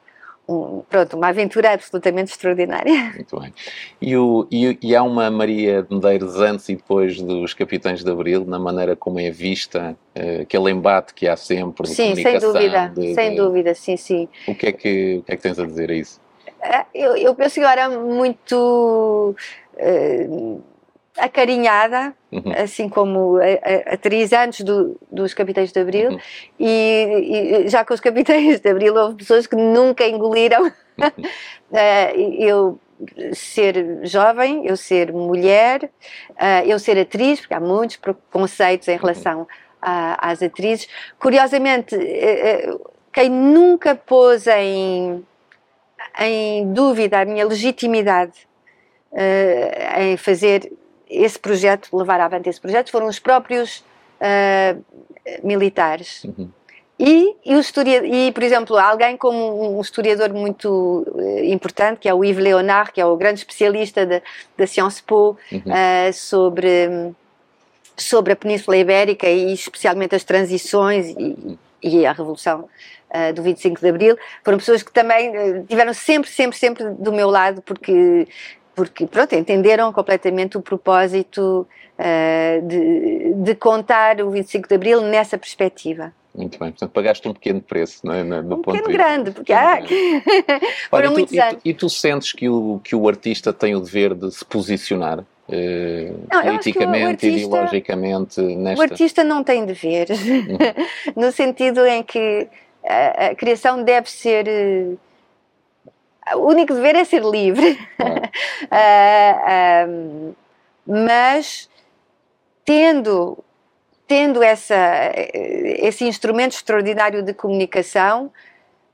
um, 0.49 0.82
pronto, 0.89 1.15
uma 1.15 1.28
aventura 1.28 1.74
absolutamente 1.74 2.32
extraordinária. 2.32 3.11
Muito 3.15 3.39
bem. 3.39 3.53
E, 4.01 4.17
o, 4.17 4.47
e, 4.51 4.78
e, 4.82 4.95
há 4.95 5.03
uma 5.03 5.30
Maria 5.30 5.84
de 5.84 5.93
Medeiros 5.93 6.36
antes 6.38 6.67
e 6.70 6.76
depois 6.76 7.22
dos 7.22 7.53
Capitães 7.53 8.03
de 8.03 8.11
Abril, 8.11 8.43
na 8.45 8.57
maneira 8.57 8.95
como 8.95 9.20
é 9.20 9.30
vista, 9.30 9.95
uh, 10.17 10.41
aquele 10.41 10.72
embate 10.72 11.13
que 11.13 11.28
há 11.28 11.38
sempre 11.38 11.88
de 11.88 11.93
Sim, 11.93 12.15
sem 12.15 12.39
dúvida, 12.39 12.91
de, 12.95 13.13
sem 13.13 13.30
de, 13.32 13.36
dúvida, 13.36 13.76
sim, 13.76 13.95
sim. 13.95 14.28
O 14.47 14.55
que, 14.55 14.67
é 14.67 14.72
que, 14.72 15.17
o 15.17 15.24
que 15.24 15.32
é 15.34 15.36
que 15.36 15.41
tens 15.43 15.59
a 15.59 15.65
dizer 15.65 15.91
a 15.91 15.93
isso? 15.93 16.20
Eh, 16.61 16.86
eu, 16.95 17.15
eu 17.15 17.36
penso 17.36 17.55
que 17.55 17.61
agora 17.61 17.89
muito... 17.89 19.36
Uh, 19.76 20.61
acarinhada, 21.20 22.13
uhum. 22.32 22.53
assim 22.57 22.89
como 22.89 23.38
atriz 23.86 24.34
antes 24.34 24.61
do, 24.61 24.99
dos 25.11 25.34
Capitães 25.34 25.72
de 25.72 25.80
Abril, 25.80 26.11
uhum. 26.11 26.20
e, 26.59 27.63
e, 27.65 27.70
já 27.70 27.84
com 27.86 27.93
os 27.93 27.99
Capitães 27.99 28.59
de 28.59 28.70
Abril 28.70 28.95
houve 28.95 29.15
pessoas 29.15 29.45
que 29.47 29.55
nunca 29.55 30.07
engoliram 30.07 30.63
uhum. 30.63 31.24
eu 32.39 32.80
ser 33.34 33.99
jovem, 34.03 34.65
eu 34.65 34.76
ser 34.76 35.11
mulher, 35.13 35.89
uh, 36.32 36.65
eu 36.65 36.78
ser 36.78 36.99
atriz, 36.99 37.39
porque 37.39 37.53
há 37.53 37.59
muitos 37.59 37.95
preconceitos 37.97 38.88
em 38.88 38.97
relação 38.97 39.47
a, 39.82 40.30
às 40.30 40.43
atrizes. 40.43 40.88
Curiosamente, 41.17 41.95
uh, 41.95 42.91
quem 43.11 43.30
nunca 43.30 43.95
pôs 43.95 44.47
em, 44.47 45.26
em 46.20 46.74
dúvida 46.74 47.22
a 47.22 47.26
minha 47.26 47.45
legitimidade 47.45 48.47
uh, 49.11 50.01
em 50.01 50.17
fazer 50.17 50.72
esse 51.10 51.39
projeto, 51.39 51.95
levar 51.95 52.20
avante 52.22 52.49
esse 52.49 52.62
projeto, 52.62 52.91
foram 52.91 53.07
os 53.07 53.20
próprios 53.20 53.84
uh, 54.20 54.84
militares. 55.43 56.24
Uhum. 56.24 56.49
E, 56.99 57.34
e, 57.45 57.55
o 57.55 57.62
e, 58.05 58.32
por 58.34 58.43
exemplo, 58.43 58.78
alguém 58.78 59.16
como 59.16 59.78
um 59.78 59.80
historiador 59.80 60.34
muito 60.34 61.05
uh, 61.07 61.43
importante, 61.45 61.99
que 61.99 62.10
é 62.10 62.14
o 62.14 62.26
Yves 62.26 62.43
Leonard, 62.43 62.91
que 62.91 62.99
é 62.99 63.05
o 63.05 63.16
grande 63.16 63.39
especialista 63.39 64.05
da 64.05 64.68
Sciences 64.68 64.99
Po 64.99 65.38
uhum. 65.49 65.60
uh, 65.60 66.14
sobre, 66.14 67.14
sobre 67.95 68.34
a 68.34 68.36
Península 68.36 68.76
Ibérica 68.76 69.30
e 69.30 69.53
especialmente 69.53 70.14
as 70.14 70.26
transições 70.26 71.16
e, 71.18 71.57
e 71.82 72.05
a 72.05 72.12
Revolução 72.12 72.68
uh, 73.12 73.34
do 73.34 73.41
25 73.43 73.80
de 73.80 73.88
Abril, 73.88 74.18
foram 74.43 74.57
pessoas 74.57 74.84
que 74.84 74.91
também 74.91 75.32
tiveram 75.70 75.93
sempre, 75.93 76.30
sempre, 76.30 76.57
sempre 76.57 76.84
do 76.84 77.14
meu 77.14 77.30
lado, 77.30 77.62
porque 77.62 78.28
porque 78.80 79.05
pronto, 79.05 79.36
entenderam 79.36 79.91
completamente 79.91 80.57
o 80.57 80.61
propósito 80.61 81.67
uh, 81.99 82.65
de, 82.65 83.34
de, 83.34 83.55
contar 83.55 84.21
o 84.21 84.32
25 84.32 84.69
de 84.69 84.75
Abril 84.75 85.01
nessa 85.01 85.38
perspectiva. 85.38 86.13
Muito 86.34 86.57
bem, 86.57 86.69
portanto 86.69 86.91
pagaste 86.91 87.27
um 87.27 87.34
pequeno 87.34 87.59
preço, 87.59 87.99
não 88.05 88.13
é? 88.13 88.23
Um 88.23 88.61
pequeno 88.61 88.88
grande, 88.88 89.32
porque 89.32 89.51
há, 89.51 89.80
foram 90.89 91.11
muitos 91.11 91.34
e 91.34 91.41
anos. 91.41 91.61
Tu, 91.61 91.67
e 91.67 91.73
tu 91.73 91.89
sentes 91.89 92.32
que 92.32 92.47
o, 92.47 92.80
que 92.82 92.95
o 92.95 93.05
artista 93.09 93.51
tem 93.51 93.75
o 93.75 93.82
dever 93.82 94.15
de 94.15 94.32
se 94.32 94.45
posicionar 94.45 95.25
Uh, 95.49 96.27
não, 96.32 96.43
politicamente, 96.43 97.25
artista, 97.25 97.47
ideologicamente 97.47 98.39
nesta... 98.39 98.80
O 98.80 98.84
artista 98.84 99.23
não 99.23 99.43
tem 99.43 99.65
dever, 99.65 100.09
uhum. 100.11 100.57
no 101.25 101.32
sentido 101.32 101.88
em 101.88 102.03
que 102.03 102.47
a, 102.86 103.30
a, 103.30 103.36
criação 103.36 103.84
deve 103.84 104.07
ser 104.11 104.47
eh, 104.47 104.93
o 106.36 106.47
único 106.47 106.73
dever 106.73 106.95
é 106.95 107.03
ser 107.03 107.23
livre. 107.23 107.80
uh, 107.99 109.89
um, 109.89 110.34
mas 110.86 111.69
tendo, 112.65 113.38
tendo 114.07 114.41
essa, 114.43 115.11
esse 115.15 116.05
instrumento 116.05 116.53
extraordinário 116.53 117.23
de 117.23 117.34
comunicação, 117.34 118.32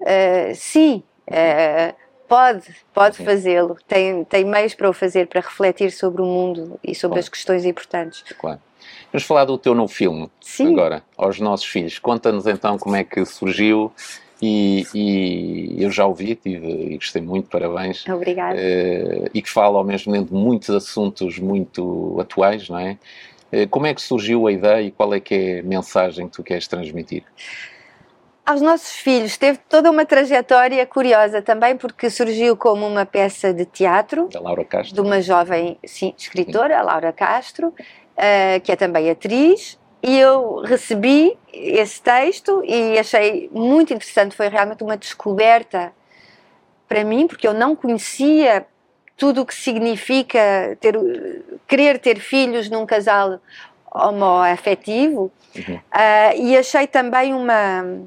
uh, 0.02 0.56
sim, 0.56 1.04
uh, 1.30 1.96
pode, 2.28 2.76
pode 2.94 3.18
fazê-lo. 3.24 3.78
Tem, 3.88 4.24
tem 4.26 4.46
meios 4.46 4.74
para 4.76 4.90
o 4.90 4.94
fazer, 4.94 5.28
para 5.28 5.42
refletir 5.42 5.92
sobre 5.92 6.22
o 6.22 6.26
mundo 6.26 6.80
e 6.84 6.94
sobre 6.94 7.16
claro. 7.16 7.20
as 7.20 7.30
questões 7.30 7.66
importantes. 7.66 8.24
Claro. 8.38 8.60
Vamos 9.12 9.26
falar 9.26 9.46
do 9.46 9.58
teu 9.58 9.74
novo 9.74 9.92
filme 9.92 10.30
Sim. 10.42 10.74
agora, 10.74 11.04
aos 11.18 11.40
nossos 11.40 11.66
filhos. 11.66 11.98
Conta-nos 12.00 12.46
então 12.46 12.78
como 12.78 12.96
é 12.96 13.04
que 13.04 13.26
surgiu 13.26 13.92
e, 14.46 14.88
e, 14.94 15.84
eu 15.84 15.90
já 15.90 16.06
ouvi 16.06 16.36
tive, 16.36 16.68
e 16.68 16.98
gostei 16.98 17.22
muito, 17.22 17.50
parabéns. 17.50 18.08
Obrigada. 18.08 18.58
Uh, 18.58 19.30
e 19.34 19.42
que 19.42 19.50
fala 19.50 19.78
ao 19.78 19.84
mesmo 19.84 20.14
tempo 20.14 20.34
de 20.34 20.40
muitos 20.40 20.70
assuntos 20.70 21.40
muito 21.40 22.18
atuais, 22.20 22.70
não 22.70 22.78
é? 22.78 22.98
Uh, 23.52 23.68
como 23.70 23.88
é 23.88 23.94
que 23.94 24.02
surgiu 24.02 24.48
a 24.48 24.52
ideia 24.52 24.82
e 24.82 24.92
qual 24.92 25.14
é 25.14 25.20
que 25.20 25.34
é 25.34 25.60
a 25.60 25.64
mensagem 25.64 26.28
que 26.28 26.36
tu 26.36 26.44
queres 26.44 26.68
transmitir? 26.68 27.24
Aos 28.46 28.62
nossos 28.62 28.92
filhos 28.98 29.38
teve 29.38 29.58
toda 29.68 29.90
uma 29.90 30.06
trajetória 30.06 30.86
curiosa 30.86 31.42
também, 31.42 31.76
porque 31.76 32.12
surgiu 32.12 32.56
como 32.56 32.86
uma 32.86 33.06
peça 33.06 33.52
de 33.52 33.66
teatro 33.66 34.30
da 34.32 34.40
Laura 34.40 34.64
Castro. 34.64 34.94
de 34.94 35.02
uma 35.02 35.20
jovem 35.20 35.80
sim, 35.84 36.14
escritora, 36.16 36.78
a 36.78 36.84
Laura 36.84 37.12
Castro, 37.12 37.70
uh, 37.70 38.62
que 38.64 38.72
é 38.72 38.76
também 38.76 39.10
atriz, 39.10 39.80
e 40.06 40.20
eu 40.20 40.62
recebi 40.62 41.36
esse 41.52 42.00
texto 42.00 42.62
e 42.64 43.00
achei 43.00 43.50
muito 43.52 43.92
interessante. 43.92 44.36
Foi 44.36 44.48
realmente 44.48 44.84
uma 44.84 44.96
descoberta 44.96 45.92
para 46.88 47.04
mim, 47.04 47.26
porque 47.26 47.48
eu 47.48 47.54
não 47.56 47.76
conhecia 47.76 48.68
tudo 49.18 49.42
o 49.42 49.46
que 49.46 49.56
significa 49.56 50.78
ter, 50.80 50.96
querer 51.68 51.98
ter 51.98 52.20
filhos 52.20 52.70
num 52.70 52.86
casal 52.86 53.40
homoafetivo. 53.92 55.32
Uhum. 55.56 55.76
Uh, 55.76 56.42
e 56.42 56.56
achei 56.56 56.86
também 56.86 57.34
uma, 57.34 58.06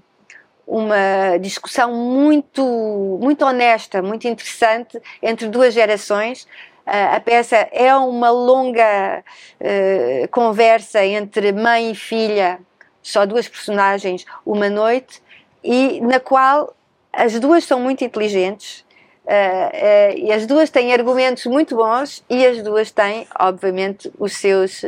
uma 0.64 1.36
discussão 1.40 1.92
muito, 1.92 3.18
muito 3.20 3.44
honesta, 3.44 4.00
muito 4.00 4.28
interessante 4.28 5.00
entre 5.20 5.48
duas 5.48 5.74
gerações 5.74 6.46
a 6.88 7.20
peça 7.20 7.56
é 7.70 7.94
uma 7.94 8.30
longa 8.30 9.22
uh, 9.60 10.28
conversa 10.30 11.04
entre 11.04 11.52
mãe 11.52 11.90
e 11.90 11.94
filha 11.94 12.58
só 13.02 13.26
duas 13.26 13.46
personagens 13.46 14.24
uma 14.44 14.70
noite 14.70 15.22
e 15.62 16.00
na 16.00 16.18
qual 16.18 16.74
as 17.12 17.38
duas 17.38 17.64
são 17.64 17.78
muito 17.80 18.04
inteligentes 18.04 18.84
uh, 19.24 19.28
uh, 19.28 20.18
e 20.18 20.32
as 20.32 20.46
duas 20.46 20.70
têm 20.70 20.92
argumentos 20.92 21.44
muito 21.44 21.76
bons 21.76 22.24
e 22.28 22.46
as 22.46 22.62
duas 22.62 22.90
têm, 22.90 23.26
obviamente, 23.38 24.10
os 24.18 24.36
seus 24.36 24.82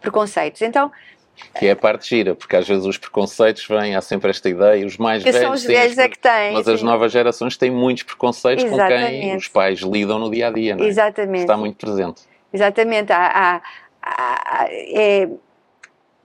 preconceitos. 0.00 0.62
Então, 0.62 0.90
que 1.58 1.66
é 1.66 1.72
a 1.72 1.76
parte 1.76 2.08
gira, 2.08 2.34
porque 2.34 2.56
às 2.56 2.66
vezes 2.66 2.84
os 2.84 2.98
preconceitos 2.98 3.66
vêm, 3.66 3.94
há 3.94 4.00
sempre 4.00 4.30
esta 4.30 4.48
ideia, 4.48 4.86
os 4.86 4.96
mais 4.96 5.22
que 5.22 5.30
velhos, 5.30 5.46
são 5.46 5.54
os 5.54 5.64
velhos 5.64 5.98
é 5.98 6.08
que 6.08 6.18
têm, 6.18 6.52
mas 6.52 6.64
sim. 6.64 6.74
as 6.74 6.82
novas 6.82 7.12
gerações 7.12 7.56
têm 7.56 7.70
muitos 7.70 8.02
preconceitos 8.02 8.64
Exatamente. 8.64 9.04
com 9.04 9.20
quem 9.20 9.36
os 9.36 9.48
pais 9.48 9.80
lidam 9.80 10.18
no 10.18 10.30
dia 10.30 10.48
a 10.48 10.50
dia, 10.50 10.76
não 10.76 10.84
é? 10.84 10.88
Exatamente. 10.88 11.42
Está 11.42 11.56
muito 11.56 11.76
presente. 11.76 12.22
Exatamente. 12.52 13.12
Há, 13.12 13.26
há, 13.26 13.62
há, 14.02 14.66
é, 14.70 15.28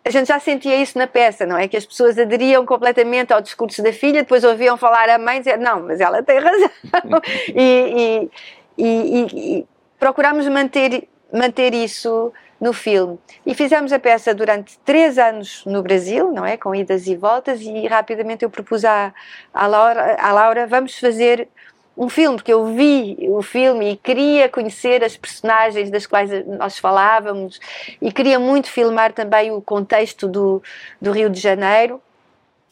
a 0.06 0.10
gente 0.10 0.28
já 0.28 0.40
sentia 0.40 0.82
isso 0.82 0.98
na 0.98 1.06
peça, 1.06 1.46
não 1.46 1.58
é? 1.58 1.68
Que 1.68 1.76
as 1.76 1.86
pessoas 1.86 2.18
aderiam 2.18 2.66
completamente 2.66 3.34
ao 3.34 3.42
discurso 3.42 3.84
da 3.84 3.92
filha, 3.92 4.22
depois 4.24 4.44
ouviam 4.44 4.78
falar 4.78 5.10
a 5.10 5.18
mãe 5.18 5.38
e 5.38 5.40
dizer, 5.40 5.58
não, 5.58 5.82
mas 5.82 6.00
ela 6.00 6.24
tem 6.24 6.40
razão. 6.40 6.70
e, 7.54 8.30
e, 8.78 8.86
e, 8.86 9.60
e 9.60 9.66
procurámos 10.00 10.48
manter, 10.48 11.08
manter 11.34 11.74
isso 11.74 12.32
no 12.60 12.74
filme. 12.74 13.20
E 13.46 13.54
fizemos 13.54 13.94
a 13.94 14.00
peça 14.00 14.34
durante 14.34 14.78
três 14.80 15.18
anos 15.18 15.64
no 15.66 15.82
Brasil, 15.82 16.32
não 16.32 16.46
é? 16.46 16.58
Com 16.58 16.74
idas 16.74 17.08
e 17.08 17.16
voltas, 17.16 17.62
e 17.62 17.88
rapidamente 17.88 18.44
eu 18.44 18.50
propus 18.50 18.84
à, 18.84 19.14
à, 19.54 19.68
Laura, 19.68 20.18
à 20.20 20.32
Laura, 20.32 20.68
vamos 20.68 20.98
fazer 20.98 21.48
um 21.98 22.10
filme, 22.10 22.38
porque 22.38 22.54
eu 22.54 22.66
vi 22.66 23.18
o 23.30 23.42
filme 23.42 23.94
e 23.94 23.98
queria 23.98 24.48
conhecer 24.48 25.04
as 25.04 25.18
personagens 25.18 25.90
das 25.90 26.06
quais 26.06 26.30
nós 26.46 26.78
falávamos 26.78 27.60
e 28.00 28.12
queria 28.12 28.38
muito 28.38 28.70
filmar 28.70 29.14
também 29.14 29.52
o 29.52 29.60
contexto 29.60 30.28
do, 30.28 30.62
do 31.02 31.12
Rio 31.12 31.30
de 31.30 31.40
Janeiro. 31.40 32.00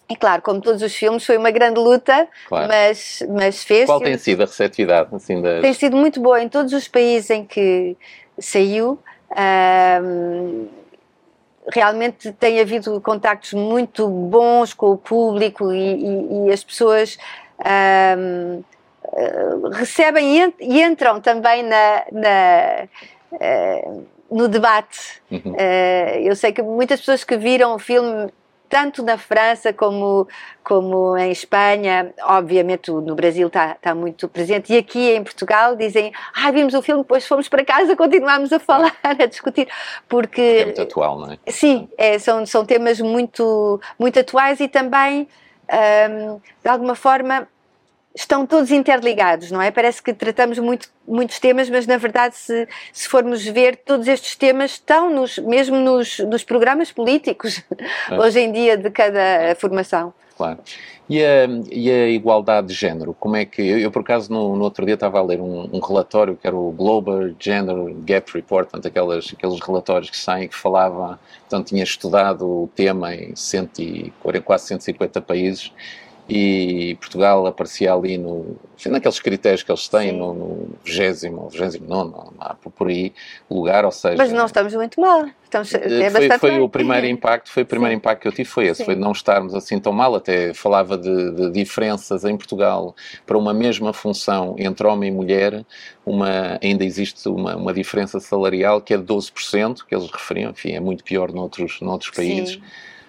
E 0.07 0.15
claro, 0.15 0.43
como 0.43 0.61
todos 0.61 0.83
os 0.83 0.95
filmes, 0.95 1.25
foi 1.25 1.35
uma 1.35 1.49
grande 1.49 1.79
luta, 1.79 2.27
claro. 2.47 2.67
mas, 2.67 3.23
mas 3.27 3.63
fez. 3.63 3.87
Qual 3.87 3.99
tem 3.99 4.15
sido 4.19 4.43
a 4.43 4.45
receptividade? 4.45 5.09
Assim, 5.15 5.41
das... 5.41 5.61
Tem 5.61 5.73
sido 5.73 5.97
muito 5.97 6.19
boa 6.19 6.39
em 6.39 6.47
todos 6.47 6.73
os 6.73 6.87
países 6.87 7.31
em 7.31 7.43
que 7.43 7.97
saiu. 8.37 8.99
Um, 9.31 10.67
realmente 11.71 12.31
tem 12.33 12.59
havido 12.59 13.01
contactos 13.01 13.53
muito 13.53 14.07
bons 14.07 14.73
com 14.73 14.91
o 14.91 14.97
público 14.97 15.73
e, 15.73 15.95
e, 15.95 16.47
e 16.47 16.51
as 16.51 16.63
pessoas 16.63 17.17
um, 18.17 18.63
recebem 19.71 20.53
e 20.59 20.83
entram 20.83 21.19
também 21.21 21.63
na, 21.63 22.03
na 22.11 22.87
uh, 23.31 24.05
no 24.29 24.47
debate. 24.47 25.21
Uhum. 25.31 25.51
Uh, 25.51 26.19
eu 26.23 26.35
sei 26.35 26.51
que 26.51 26.61
muitas 26.61 26.99
pessoas 26.99 27.23
que 27.23 27.37
viram 27.37 27.75
o 27.75 27.79
filme 27.79 28.31
tanto 28.69 29.03
na 29.03 29.17
França 29.17 29.71
como, 29.71 30.27
como 30.63 31.17
em 31.17 31.31
Espanha, 31.31 32.13
obviamente 32.23 32.91
no 32.91 33.15
Brasil 33.15 33.47
está, 33.47 33.71
está 33.71 33.95
muito 33.95 34.27
presente, 34.27 34.73
e 34.73 34.77
aqui 34.77 35.11
em 35.11 35.23
Portugal 35.23 35.75
dizem, 35.75 36.11
ah, 36.33 36.51
vimos 36.51 36.73
o 36.73 36.81
filme, 36.81 37.01
depois 37.01 37.27
fomos 37.27 37.47
para 37.47 37.63
casa, 37.63 37.95
continuámos 37.95 38.51
a 38.51 38.59
falar, 38.59 38.95
a 39.03 39.25
discutir, 39.25 39.67
porque... 40.07 40.41
É 40.41 40.65
muito 40.65 40.81
atual, 40.81 41.19
não 41.19 41.31
é? 41.31 41.37
Sim, 41.47 41.87
é, 41.97 42.19
são, 42.19 42.45
são 42.45 42.65
temas 42.65 42.99
muito, 42.99 43.79
muito 43.99 44.19
atuais 44.19 44.59
e 44.59 44.67
também, 44.67 45.27
um, 45.71 46.39
de 46.63 46.69
alguma 46.69 46.95
forma, 46.95 47.47
estão 48.15 48.45
todos 48.45 48.71
interligados, 48.71 49.51
não 49.51 49.61
é? 49.61 49.69
Parece 49.69 50.01
que 50.01 50.13
tratamos 50.13 50.57
muito, 50.57 50.89
muitos 51.05 51.37
temas, 51.37 51.69
mas 51.69 51.85
na 51.85 51.97
verdade, 51.97 52.35
se, 52.35 52.67
se 52.93 53.09
formos 53.09 53.43
ver, 53.45 53.75
todos 53.75 54.07
estes 54.07 54.35
temas 54.35 54.71
estão 54.71 55.09
nos, 55.09 55.37
mesmo 55.37 55.75
nos, 55.75 56.19
nos 56.19 56.43
programas 56.43 56.91
políticos, 56.91 57.61
é. 58.09 58.17
hoje 58.17 58.39
em 58.39 58.51
dia, 58.51 58.77
de 58.77 58.89
cada 58.89 59.53
formação. 59.57 60.13
Claro. 60.37 60.59
E 61.07 61.23
a, 61.23 61.45
e 61.71 61.89
a 61.89 62.09
igualdade 62.09 62.67
de 62.67 62.73
género, 62.73 63.15
como 63.19 63.35
é 63.35 63.45
que. 63.45 63.61
Eu, 63.61 63.77
eu 63.77 63.91
por 63.91 64.01
acaso, 64.01 64.33
no, 64.33 64.55
no, 64.55 64.63
outro 64.63 64.83
dia 64.85 64.95
estava 64.95 65.19
a 65.19 65.21
ler 65.21 65.39
um, 65.39 65.69
um, 65.71 65.79
relatório 65.79 66.35
que 66.35 66.47
era 66.47 66.55
o 66.55 66.71
Global 66.71 67.29
Gender 67.39 67.75
Gap 68.03 68.31
Report, 68.33 68.65
portanto, 68.65 68.87
aquelas, 68.87 69.31
aqueles 69.31 69.59
relatórios 69.59 70.09
que 70.09 70.17
saem 70.17 70.47
que 70.47 70.55
falava, 70.55 71.19
portanto, 71.41 71.67
tinha 71.67 71.83
estudado 71.83 72.45
o 72.45 72.69
tema 72.75 73.13
em 73.13 73.35
140, 73.35 74.41
quase 74.41 74.65
150 74.67 75.21
países 75.21 75.71
e 76.27 76.97
Portugal 76.99 77.45
aparecia 77.45 77.93
ali 77.93 78.17
no, 78.17 78.57
enfim, 78.75 78.89
naqueles 78.89 79.19
critérios 79.19 79.61
que 79.61 79.71
eles 79.71 79.87
têm, 79.87 80.09
Sim. 80.09 80.17
no, 80.17 80.33
no 80.33 80.69
20 80.83 81.25
ou 81.35 81.49
29, 81.49 82.13
por 82.75 82.87
aí 82.87 83.13
lugar, 83.49 83.85
ou 83.85 83.91
seja... 83.91 84.15
Mas 84.17 84.31
não 84.31 84.47
estamos 84.47 84.73
muito 84.73 84.99
mal, 84.99 85.27
estamos, 85.43 85.71
é 85.75 86.07
eh, 86.07 86.09
foi, 86.09 86.39
foi 86.39 86.59
o 86.59 86.67
primeiro 86.67 87.05
impacto, 87.05 87.51
foi 87.51 87.61
o 87.61 87.65
primeiro 87.65 87.93
Sim. 87.93 87.97
impacto 87.97 88.21
que 88.23 88.27
eu 88.27 88.31
tive, 88.31 88.49
foi 88.49 88.65
esse, 88.65 88.79
Sim. 88.79 88.85
foi 88.85 88.95
não 88.95 89.11
estarmos 89.11 89.53
assim 89.53 89.79
tão 89.79 89.93
mal, 89.93 90.15
até 90.15 90.51
falava 90.55 90.97
de, 90.97 91.31
de, 91.31 91.51
diferenças 91.51 92.25
em 92.25 92.35
Portugal 92.35 92.95
para 93.23 93.37
uma 93.37 93.53
mesma 93.53 93.93
função 93.93 94.55
entre 94.57 94.87
homem 94.87 95.11
e 95.11 95.15
mulher, 95.15 95.63
uma, 96.03 96.57
ainda 96.59 96.83
existe 96.83 97.29
uma, 97.29 97.55
uma 97.55 97.71
diferença 97.71 98.19
salarial 98.19 98.81
que 98.81 98.95
é 98.95 98.97
de 98.97 99.03
12%, 99.03 99.85
que 99.87 99.93
eles 99.93 100.09
referiam, 100.09 100.49
enfim, 100.49 100.71
é 100.71 100.79
muito 100.79 101.03
pior 101.03 101.31
noutros, 101.31 101.79
noutros 101.81 102.09
países, 102.09 102.55
Sim 102.55 102.61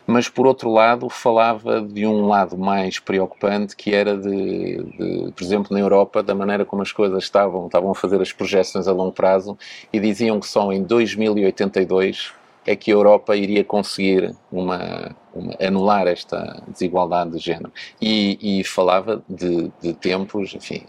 mas 0.07 0.29
por 0.29 0.47
outro 0.47 0.71
lado 0.71 1.09
falava 1.09 1.81
de 1.81 2.07
um 2.07 2.27
lado 2.27 2.57
mais 2.57 2.99
preocupante 2.99 3.75
que 3.75 3.95
era 3.95 4.17
de, 4.17 4.83
de, 4.83 5.33
por 5.33 5.43
exemplo, 5.43 5.75
na 5.75 5.81
Europa, 5.81 6.23
da 6.23 6.35
maneira 6.35 6.65
como 6.65 6.83
as 6.83 6.93
coisas 6.93 7.25
estavam, 7.25 7.67
estavam 7.67 7.91
a 7.91 7.95
fazer 7.95 8.21
as 8.21 8.33
projeções 8.33 8.87
a 8.87 8.93
longo 8.93 9.13
prazo 9.13 9.59
e 9.93 9.99
diziam 9.99 10.39
que 10.39 10.47
só 10.47 10.73
em 10.73 10.83
2082 10.83 12.33
é 12.67 12.75
que 12.75 12.91
a 12.91 12.95
Europa 12.95 13.37
iria 13.37 13.63
conseguir 13.63 14.35
uma, 14.51 15.15
uma 15.33 15.55
anular 15.61 16.09
esta 16.09 16.63
desigualdade 16.67 17.31
de 17.31 17.39
género. 17.39 17.73
E, 18.01 18.61
e 18.61 18.65
falava 18.65 19.23
de, 19.29 19.71
de 19.81 19.93
tempos, 19.95 20.53
enfim, 20.53 20.83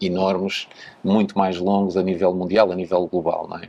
enormes, 0.00 0.68
muito 1.02 1.36
mais 1.38 1.58
longos 1.58 1.96
a 1.96 2.02
nível 2.02 2.34
mundial, 2.34 2.70
a 2.70 2.74
nível 2.74 3.06
global, 3.06 3.48
não 3.48 3.56
é? 3.56 3.68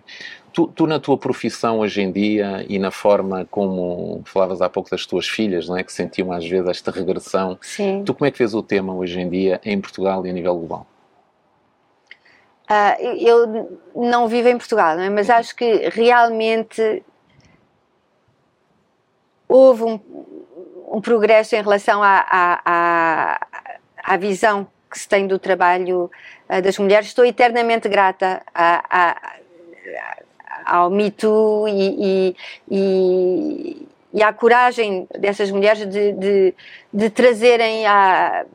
Tu, 0.55 0.67
tu, 0.67 0.87
na 0.87 1.01
tua 1.01 1.17
profissão 1.17 1.79
hoje 1.79 2.01
em 2.01 2.09
dia 2.09 2.65
e 2.69 2.79
na 2.79 2.89
forma 2.89 3.45
como 3.51 4.21
falavas 4.23 4.61
há 4.61 4.69
pouco 4.69 4.89
das 4.89 5.05
tuas 5.05 5.27
filhas, 5.27 5.67
não 5.67 5.77
é? 5.77 5.83
Que 5.83 5.91
sentiam 5.91 6.31
às 6.31 6.47
vezes 6.47 6.69
esta 6.69 6.91
regressão. 6.91 7.57
Sim. 7.61 8.03
Tu 8.05 8.13
como 8.13 8.25
é 8.25 8.31
que 8.31 8.37
vês 8.37 8.53
o 8.53 8.63
tema 8.63 8.93
hoje 8.95 9.19
em 9.19 9.29
dia 9.29 9.59
em 9.65 9.81
Portugal 9.81 10.25
e 10.25 10.29
a 10.29 10.33
nível 10.33 10.55
global? 10.55 10.87
Uh, 12.69 13.03
eu 13.19 13.79
não 13.93 14.29
vivo 14.29 14.47
em 14.47 14.57
Portugal, 14.57 14.97
é? 14.97 15.09
mas 15.09 15.29
acho 15.29 15.53
que 15.53 15.89
realmente 15.89 17.03
houve 19.45 19.83
um, 19.83 19.99
um 20.87 21.01
progresso 21.01 21.53
em 21.57 21.61
relação 21.61 22.01
à, 22.01 22.25
à, 22.65 23.47
à, 23.97 24.17
visão 24.17 24.65
que 24.89 24.97
se 24.97 25.07
tem 25.07 25.27
do 25.27 25.37
trabalho 25.37 26.09
uh, 26.49 26.61
das 26.61 26.79
mulheres. 26.79 27.07
Estou 27.07 27.25
eternamente 27.25 27.89
grata 27.89 28.41
a, 28.55 29.33
ao 30.65 30.89
Me 30.89 31.11
Too 31.11 31.67
e, 31.67 32.35
e, 32.69 33.87
e, 34.13 34.23
à 34.23 34.33
coragem 34.33 35.07
dessas 35.17 35.51
mulheres 35.51 35.85
de, 35.85 36.11
de, 36.13 36.53
de 36.91 37.09
trazerem 37.09 37.85
a, 37.85 38.45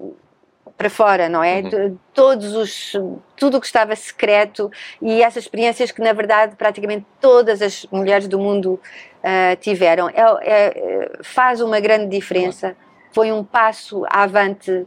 para 0.80 0.88
fora, 0.88 1.28
não 1.28 1.44
é? 1.44 1.60
Uhum. 1.60 1.98
Todos 2.14 2.54
os, 2.54 2.92
tudo 3.36 3.58
o 3.58 3.60
que 3.60 3.66
estava 3.66 3.94
secreto 3.94 4.72
e 5.02 5.22
essas 5.22 5.44
experiências 5.44 5.90
que, 5.90 6.00
na 6.00 6.14
verdade, 6.14 6.56
praticamente 6.56 7.04
todas 7.20 7.60
as 7.60 7.84
mulheres 7.92 8.26
do 8.26 8.38
mundo 8.38 8.80
uh, 9.22 9.56
tiveram. 9.60 10.08
É, 10.08 10.14
é, 10.16 11.10
faz 11.22 11.60
uma 11.60 11.78
grande 11.80 12.06
diferença. 12.06 12.74
Foi 13.12 13.30
um 13.30 13.44
passo 13.44 14.06
avante 14.08 14.86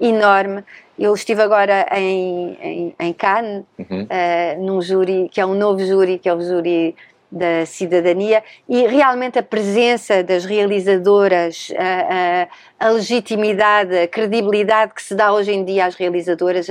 enorme. 0.00 0.64
Eu 0.98 1.14
estive 1.14 1.42
agora 1.42 1.86
em, 1.92 2.56
em, 2.60 2.94
em 2.98 3.12
Cannes, 3.12 3.64
uhum. 3.78 4.04
uh, 4.04 4.62
num 4.64 4.80
júri, 4.80 5.28
que 5.30 5.40
é 5.40 5.46
um 5.46 5.54
novo 5.54 5.84
júri, 5.84 6.18
que 6.18 6.28
é 6.28 6.34
o 6.34 6.40
júri 6.40 6.96
da 7.30 7.66
cidadania, 7.66 8.42
e 8.68 8.86
realmente 8.86 9.38
a 9.38 9.42
presença 9.42 10.22
das 10.22 10.44
realizadoras, 10.44 11.72
a, 11.76 12.46
a, 12.80 12.86
a, 12.86 12.90
legitimidade, 12.90 13.96
a 13.98 14.08
credibilidade 14.08 14.94
que 14.94 15.02
se 15.02 15.14
dá 15.14 15.32
hoje 15.32 15.52
em 15.52 15.64
dia 15.64 15.86
às 15.86 15.96
realizadoras, 15.96 16.68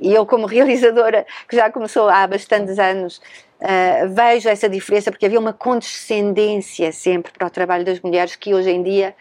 e 0.00 0.14
eu 0.14 0.24
como 0.24 0.46
realizadora, 0.46 1.26
que 1.48 1.56
já 1.56 1.70
começou 1.70 2.08
há 2.08 2.26
bastantes 2.26 2.78
anos, 2.78 3.20
uh, 3.60 4.08
vejo 4.08 4.48
essa 4.48 4.68
diferença, 4.68 5.10
porque 5.10 5.26
havia 5.26 5.40
uma 5.40 5.52
condescendência 5.52 6.92
sempre 6.92 7.32
para 7.32 7.46
o 7.46 7.50
trabalho 7.50 7.84
das 7.84 8.00
mulheres 8.00 8.36
que 8.36 8.54
hoje 8.54 8.70
em 8.70 8.82
dia 8.82 9.14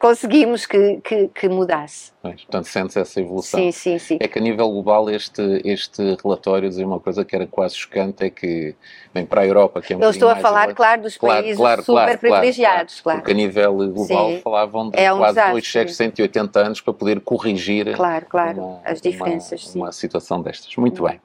conseguimos 0.00 0.64
que, 0.66 0.98
que, 1.04 1.28
que 1.28 1.48
mudasse. 1.48 2.10
Pois, 2.22 2.34
portanto, 2.42 2.64
sentes 2.66 2.96
essa 2.96 3.20
evolução. 3.20 3.60
Sim, 3.60 3.70
sim, 3.70 3.98
sim. 3.98 4.16
É 4.20 4.26
que 4.26 4.38
a 4.38 4.42
nível 4.42 4.68
global 4.70 5.08
este, 5.10 5.60
este 5.64 6.16
relatório 6.22 6.68
dizia 6.68 6.86
uma 6.86 6.98
coisa 7.00 7.24
que 7.24 7.34
era 7.36 7.46
quase 7.46 7.76
chocante, 7.76 8.24
é 8.24 8.30
que, 8.30 8.74
bem, 9.14 9.24
para 9.24 9.42
a 9.42 9.46
Europa, 9.46 9.80
que 9.80 9.92
é 9.92 9.96
um 9.96 10.02
Eu 10.02 10.10
estou 10.10 10.28
a 10.28 10.36
falar, 10.36 10.64
elevado- 10.64 10.74
claro, 10.76 11.02
dos 11.02 11.16
Claro, 11.18 11.42
países 11.42 11.56
claro, 11.58 11.82
super 11.82 11.92
claro, 12.02 12.18
privilegiados, 12.18 13.00
claro. 13.00 13.18
Porque 13.20 13.32
a 13.32 13.34
nível 13.34 13.74
global 13.92 14.30
Sim. 14.30 14.40
falavam 14.42 14.90
de 14.90 14.98
É 14.98 15.12
um 15.12 15.18
quase 15.18 15.34
desastre. 15.34 15.52
dois 15.52 15.88
de 15.90 15.94
180 15.94 16.60
anos 16.60 16.80
para 16.80 16.92
poder 16.94 17.20
corrigir 17.20 17.94
Claro, 17.94 18.26
claro, 18.26 18.58
uma, 18.62 18.80
as 18.84 19.00
diferenças, 19.00 19.74
uma, 19.74 19.86
uma 19.86 19.92
situação 19.92 20.40
destas. 20.42 20.74
Muito 20.76 21.02
bem. 21.02 21.20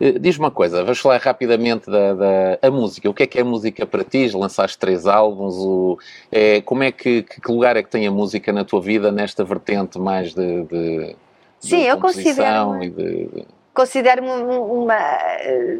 Eh, 0.00 0.18
Diz-me 0.18 0.44
uma 0.44 0.50
coisa, 0.50 0.82
vamos 0.82 0.98
falar 0.98 1.20
rapidamente 1.20 1.90
da, 1.90 2.14
da 2.14 2.58
a 2.62 2.70
música. 2.70 3.08
O 3.08 3.14
que 3.14 3.22
é 3.22 3.26
que 3.26 3.38
é 3.38 3.42
música 3.42 3.86
para 3.86 4.02
ti? 4.04 4.28
Lançaste 4.34 4.78
três 4.78 5.06
álbuns. 5.06 5.54
O, 5.56 5.98
é, 6.30 6.60
como 6.62 6.82
é 6.82 6.92
que, 6.92 7.22
que, 7.22 7.40
que 7.40 7.50
lugar 7.52 7.76
é 7.76 7.82
que 7.82 7.88
tem 7.90 8.06
a 8.06 8.10
música 8.14 8.52
na 8.52 8.64
tua 8.64 8.80
vida 8.80 9.10
nesta 9.12 9.44
vertente 9.44 9.98
mais 9.98 10.32
de, 10.34 10.62
de, 10.64 11.16
Sim, 11.58 11.82
eu 11.82 11.98
considero-me- 11.98 12.86
e 12.86 12.90
de, 12.90 13.26
de- 13.26 13.46
Considero-me 13.74 14.28
um- 14.30 14.82
uma 14.84 14.94
eh, 14.96 15.78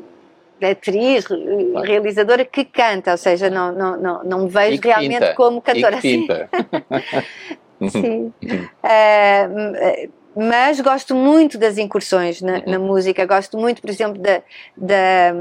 atriz, 0.70 1.24
eh, 1.30 1.80
realizadora 1.84 2.44
que 2.44 2.64
canta, 2.64 3.12
ou 3.12 3.16
seja, 3.16 3.48
não, 3.48 3.72
não, 3.72 3.96
não, 3.96 4.24
não 4.24 4.38
me 4.40 4.46
E 4.46 4.50
vejo 4.50 4.80
realmente 4.82 5.20
pinta. 5.20 5.34
como 5.34 5.58
e 5.58 5.62
cantora. 5.62 5.96
que 5.96 6.02
pinta. 6.02 6.50
Sim. 7.90 8.32
Eh, 8.82 9.44
m- 9.44 9.76
eh, 9.78 10.08
mas 10.36 10.80
gosto 10.80 11.14
muito 11.14 11.56
das 11.56 11.78
incursões 11.78 12.42
na, 12.42 12.60
na 12.66 12.78
música, 12.78 13.24
gosto 13.24 13.56
muito, 13.56 13.80
por 13.80 13.88
exemplo, 13.90 14.20
da, 14.20 14.42
da, 14.76 15.32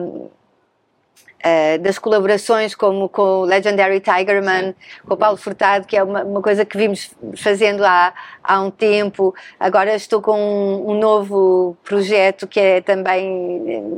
eh, 1.43 1.77
das 1.77 1.99
colaborações 1.99 2.73
como 2.73 3.09
com 3.09 3.41
o 3.41 3.43
Legendary 3.43 3.99
Tigerman, 3.99 4.73
com 5.05 5.13
o 5.13 5.17
Paulo 5.17 5.35
Furtado, 5.35 5.85
que 5.85 5.97
é 5.97 6.01
uma, 6.01 6.23
uma 6.23 6.41
coisa 6.41 6.63
que 6.63 6.77
vimos 6.77 7.11
fazendo 7.35 7.83
há, 7.83 8.13
há 8.41 8.61
um 8.61 8.71
tempo. 8.71 9.35
Agora 9.59 9.93
estou 9.93 10.21
com 10.21 10.39
um, 10.39 10.91
um 10.91 10.97
novo 10.97 11.75
projeto 11.83 12.47
que 12.47 12.59
é 12.61 12.79
também 12.79 13.61
eh, 13.67 13.97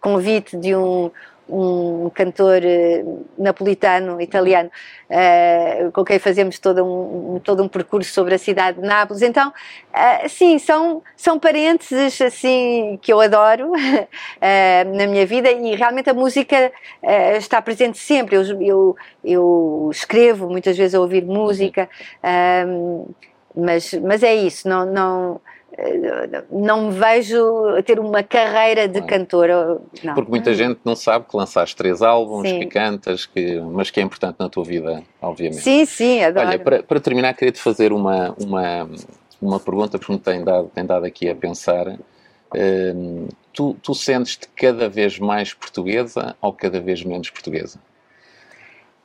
convite 0.00 0.56
de 0.56 0.74
um, 0.74 1.12
um 1.50 2.10
cantor 2.10 2.62
eh, 2.64 3.04
napolitano, 3.36 4.20
italiano, 4.20 4.70
eh, 5.08 5.90
com 5.92 6.04
quem 6.04 6.18
fazemos 6.18 6.58
todo 6.58 6.84
um, 6.84 7.38
todo 7.40 7.62
um 7.62 7.68
percurso 7.68 8.12
sobre 8.12 8.34
a 8.34 8.38
cidade 8.38 8.80
de 8.80 8.86
Nápoles. 8.86 9.22
Então, 9.22 9.52
eh, 9.92 10.28
sim, 10.28 10.58
são, 10.58 11.02
são 11.16 11.38
parênteses 11.38 12.20
assim 12.20 12.98
que 13.02 13.12
eu 13.12 13.20
adoro 13.20 13.72
na 14.96 15.06
minha 15.06 15.26
vida 15.26 15.50
e 15.50 15.74
realmente 15.74 16.08
a 16.10 16.14
música 16.14 16.72
está 17.36 17.60
presente 17.60 17.98
sempre. 17.98 18.36
Eu, 18.36 18.42
eu, 18.62 18.96
eu 19.24 19.90
escrevo 19.92 20.48
muitas 20.48 20.76
vezes 20.76 20.94
a 20.94 21.00
ouvir 21.00 21.24
música, 21.24 21.88
ahm, 22.22 23.06
mas, 23.54 23.92
mas 23.94 24.22
é 24.22 24.34
isso, 24.34 24.68
não, 24.68 24.86
não, 24.86 25.40
não 26.50 26.88
me 26.88 26.98
vejo 26.98 27.68
a 27.76 27.82
ter 27.82 27.98
uma 27.98 28.22
carreira 28.22 28.86
de 28.86 29.00
Não. 29.00 29.06
cantora. 29.06 29.78
Não. 30.02 30.14
Porque 30.14 30.30
muita 30.30 30.54
gente 30.54 30.80
não 30.84 30.94
sabe 30.94 31.26
que 31.28 31.36
lançaste 31.36 31.76
três 31.76 32.02
álbuns, 32.02 32.48
Sim. 32.48 32.60
que 32.60 32.66
cantas, 32.66 33.26
que, 33.26 33.60
mas 33.60 33.90
que 33.90 34.00
é 34.00 34.02
importante 34.02 34.36
na 34.38 34.48
tua 34.48 34.64
vida, 34.64 35.02
obviamente. 35.20 35.62
Sim, 35.62 35.84
sim, 35.84 36.22
adoro. 36.22 36.48
Olha, 36.48 36.58
para, 36.58 36.82
para 36.82 37.00
terminar, 37.00 37.34
queria-te 37.34 37.60
fazer 37.60 37.92
uma, 37.92 38.34
uma, 38.38 38.88
uma 39.40 39.60
pergunta, 39.60 39.98
porque 39.98 40.12
me 40.12 40.18
tem 40.18 40.44
dado, 40.44 40.70
tem 40.74 40.84
dado 40.84 41.04
aqui 41.04 41.28
a 41.28 41.34
pensar. 41.34 41.86
Hum, 42.54 43.28
tu, 43.52 43.76
tu 43.82 43.94
sentes-te 43.94 44.48
cada 44.48 44.88
vez 44.88 45.18
mais 45.18 45.54
portuguesa 45.54 46.36
ou 46.40 46.52
cada 46.52 46.80
vez 46.80 47.04
menos 47.04 47.30
portuguesa? 47.30 47.78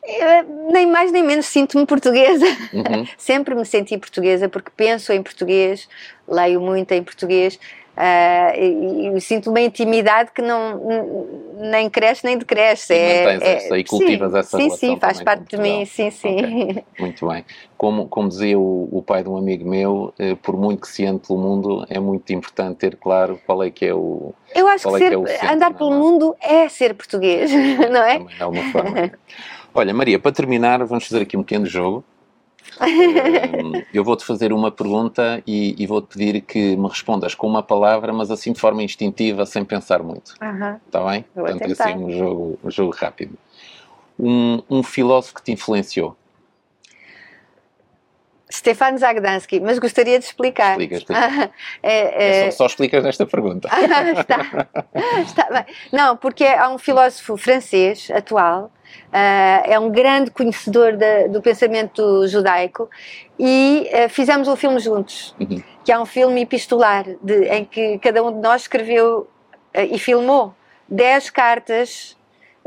Eu, 0.07 0.71
nem 0.71 0.85
mais 0.85 1.11
nem 1.11 1.23
menos 1.23 1.45
sinto-me 1.47 1.85
portuguesa. 1.85 2.45
Uhum. 2.73 3.05
Sempre 3.17 3.55
me 3.55 3.65
senti 3.65 3.97
portuguesa 3.97 4.47
porque 4.47 4.71
penso 4.75 5.11
em 5.11 5.21
português, 5.23 5.87
leio 6.27 6.61
muito 6.61 6.91
em 6.91 7.03
português 7.03 7.59
ah, 7.97 8.53
e, 8.57 9.07
e 9.15 9.21
sinto 9.21 9.49
uma 9.49 9.61
intimidade 9.61 10.31
que 10.31 10.41
não 10.41 10.81
nem 11.57 11.89
cresce 11.89 12.25
nem 12.25 12.37
decresce. 12.37 12.93
E 12.93 13.23
mantens 13.23 13.41
essa 13.41 13.77
e 13.77 13.83
cultivas 13.85 14.31
sim, 14.31 14.37
essa 14.37 14.57
Sim, 14.57 14.63
relação 14.63 14.77
sim, 14.77 14.99
faz 14.99 15.19
também 15.19 15.25
parte 15.25 15.55
de 15.55 15.61
mim, 15.61 15.85
sim, 15.85 16.11
sim. 16.11 16.83
Muito 16.99 17.25
bem. 17.27 17.45
Como, 17.77 18.07
como 18.07 18.27
dizia 18.27 18.59
o, 18.59 18.89
o 18.91 19.01
pai 19.01 19.23
de 19.23 19.29
um 19.29 19.37
amigo 19.37 19.69
meu, 19.69 20.13
eh, 20.19 20.35
por 20.35 20.57
muito 20.57 20.81
que 20.81 20.87
se 20.87 21.05
ande 21.05 21.25
pelo 21.25 21.39
mundo, 21.39 21.85
é 21.89 21.99
muito 21.99 22.31
importante 22.33 22.77
ter 22.77 22.95
claro 22.95 23.39
qual 23.45 23.63
é 23.63 23.69
que 23.69 23.85
é 23.85 23.93
o. 23.93 24.33
Eu 24.53 24.67
acho 24.67 24.87
que 24.87 24.95
é 24.95 24.97
que 24.97 25.05
ser, 25.05 25.13
é 25.13 25.17
o 25.17 25.27
centro, 25.27 25.53
andar 25.53 25.69
não 25.69 25.75
é? 25.75 25.77
pelo 25.77 25.91
mundo 25.91 26.35
é 26.41 26.69
ser 26.69 26.93
português, 26.93 27.51
não 27.91 28.01
é? 28.01 28.17
Também 28.17 28.35
de 28.35 28.43
alguma 28.43 28.71
forma. 28.71 29.11
Olha, 29.77 29.93
Maria, 29.93 30.17
para 30.17 30.31
terminar, 30.31 30.83
vamos 30.85 31.05
fazer 31.05 31.21
aqui 31.23 31.35
um 31.35 31.43
pequeno 31.43 31.65
jogo. 31.65 32.01
Eu 33.93 34.05
vou-te 34.05 34.23
fazer 34.25 34.53
uma 34.53 34.71
pergunta 34.71 35.43
e, 35.45 35.75
e 35.77 35.85
vou-te 35.85 36.07
pedir 36.17 36.41
que 36.41 36.77
me 36.77 36.87
respondas 36.87 37.35
com 37.35 37.45
uma 37.45 37.61
palavra, 37.61 38.13
mas 38.13 38.31
assim 38.31 38.53
de 38.53 38.59
forma 38.59 38.81
instintiva, 38.81 39.45
sem 39.45 39.65
pensar 39.65 40.01
muito. 40.01 40.33
Aham. 40.41 40.79
Está 40.85 41.03
bem? 41.05 41.25
Vou 41.35 41.43
Portanto, 41.43 41.61
é 41.63 41.67
tentar. 41.67 41.89
assim 41.89 41.97
um 42.03 42.09
jogo, 42.11 42.59
um 42.63 42.71
jogo 42.71 42.95
rápido. 42.95 43.37
Um, 44.17 44.61
um 44.69 44.81
filósofo 44.81 45.35
que 45.35 45.43
te 45.43 45.51
influenciou. 45.51 46.15
Stefan 48.51 48.97
Zagdansky, 48.97 49.59
mas 49.59 49.77
gostaria 49.77 50.17
de 50.17 50.23
explicar. 50.25 50.71
Explica, 50.79 50.95
explica. 50.95 51.51
É- 51.83 52.45
é- 52.47 52.51
Só, 52.51 52.57
só 52.59 52.65
explicas 52.67 53.03
nesta 53.03 53.25
pergunta. 53.25 53.67
está, 54.17 54.67
está 55.21 55.49
bem. 55.51 55.65
Não, 55.91 56.15
porque 56.15 56.45
há 56.45 56.69
um 56.69 56.77
filósofo 56.77 57.35
francês 57.35 58.09
atual, 58.11 58.71
ah, 58.73 58.74
é 59.11 59.79
um 59.79 59.89
grande 59.89 60.29
conhecedor 60.31 60.97
da- 60.97 61.27
do 61.27 61.41
pensamento 61.41 62.27
judaico 62.27 62.89
e 63.39 63.89
ah, 63.93 64.09
fizemos 64.09 64.47
um 64.47 64.55
filme 64.55 64.79
juntos, 64.79 65.35
Uhum. 65.39 65.61
que 65.83 65.91
é 65.91 65.99
um 65.99 66.05
filme 66.05 66.41
epistolar, 66.41 67.05
de- 67.21 67.45
em 67.49 67.63
que 67.65 67.97
cada 67.99 68.23
um 68.23 68.31
de 68.31 68.39
nós 68.39 68.63
escreveu 68.63 69.27
ah, 69.73 69.83
e 69.83 69.97
filmou 69.99 70.53
10 70.89 71.29
cartas. 71.29 72.15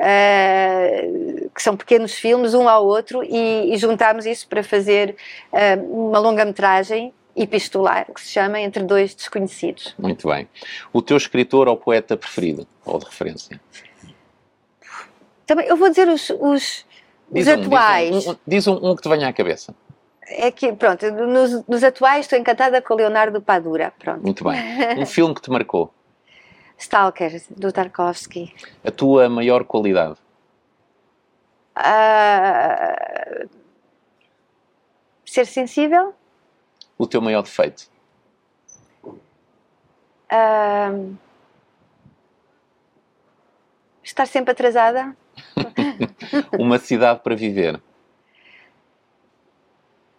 ah, 0.00 1.48
que 1.54 1.60
são 1.62 1.76
pequenos 1.76 2.12
filmes, 2.14 2.54
um 2.54 2.68
ao 2.68 2.86
outro, 2.86 3.22
e, 3.24 3.74
e 3.74 3.76
juntámos 3.76 4.26
isso 4.26 4.46
para 4.46 4.62
fazer 4.62 5.16
ah, 5.52 5.76
uma 5.90 6.18
longa-metragem 6.20 7.12
epistolar 7.34 8.06
que 8.12 8.20
se 8.20 8.28
chama 8.30 8.60
Entre 8.60 8.82
Dois 8.84 9.12
Desconhecidos. 9.14 9.94
Muito 9.98 10.28
bem. 10.28 10.48
O 10.92 11.00
teu 11.02 11.16
escritor 11.16 11.68
ou 11.68 11.76
poeta 11.76 12.16
preferido? 12.16 12.66
Ou 12.84 12.98
de 12.98 13.04
referência? 13.06 13.60
Também, 15.48 15.66
eu 15.66 15.78
vou 15.78 15.88
dizer 15.88 16.06
os, 16.08 16.28
os, 16.28 16.84
os 17.30 17.46
um, 17.48 17.52
atuais. 17.54 18.14
Diz, 18.14 18.26
um, 18.26 18.30
um- 18.32 18.36
diz 18.46 18.66
um, 18.68 18.94
que 18.94 19.02
te 19.02 19.08
venha 19.08 19.26
à 19.28 19.32
cabeça. 19.32 19.74
É 20.26 20.50
que, 20.50 20.70
pronto, 20.74 21.10
nos, 21.10 21.66
nos 21.66 21.82
atuais 21.82 22.26
estou 22.26 22.38
encantada 22.38 22.82
com 22.82 22.92
o 22.92 22.96
Leonardo 22.98 23.40
Padura. 23.40 23.90
Pronto. 23.98 24.22
Muito 24.22 24.44
bem. 24.44 24.58
Um 25.00 25.06
filme 25.06 25.34
que 25.34 25.40
te 25.40 25.50
marcou. 25.50 25.90
Stalker, 26.76 27.42
do 27.48 27.72
Tarkovsky. 27.72 28.54
A 28.84 28.90
tua 28.90 29.26
maior 29.30 29.64
qualidade. 29.64 30.18
Ah, 31.74 33.46
ser 35.24 35.46
sensível. 35.46 36.14
O 36.98 37.06
teu 37.06 37.22
maior 37.22 37.40
defeito. 37.42 37.88
Ah, 40.28 40.90
estar 44.04 44.26
sempre 44.26 44.52
atrasada. 44.52 45.16
Uma 46.58 46.78
cidade 46.78 47.20
para 47.22 47.34
viver. 47.34 47.80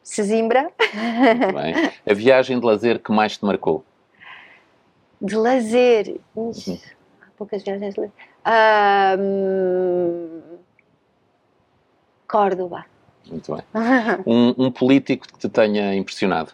Sesimbra. 0.03 0.64
Muito 0.64 1.53
bem. 1.53 1.91
A 2.07 2.14
viagem 2.14 2.60
de 2.60 2.66
lazer 2.66 2.99
que 2.99 3.12
mais 3.12 3.38
te 3.38 3.45
marcou. 3.45 3.84
De 5.22 5.36
lazer. 5.36 6.20
Ixi, 6.49 6.82
há 7.22 7.26
poucas 7.38 7.64
viagens 7.64 7.93
de 7.93 8.01
lazer. 8.01 8.14
Hum, 9.20 10.41
Córdoba. 12.28 12.86
Muito 13.28 13.53
bem. 13.53 13.64
Um, 14.26 14.66
um 14.66 14.72
político 14.72 15.28
que 15.28 15.38
te 15.38 15.49
tenha 15.49 15.95
impressionado. 15.95 16.53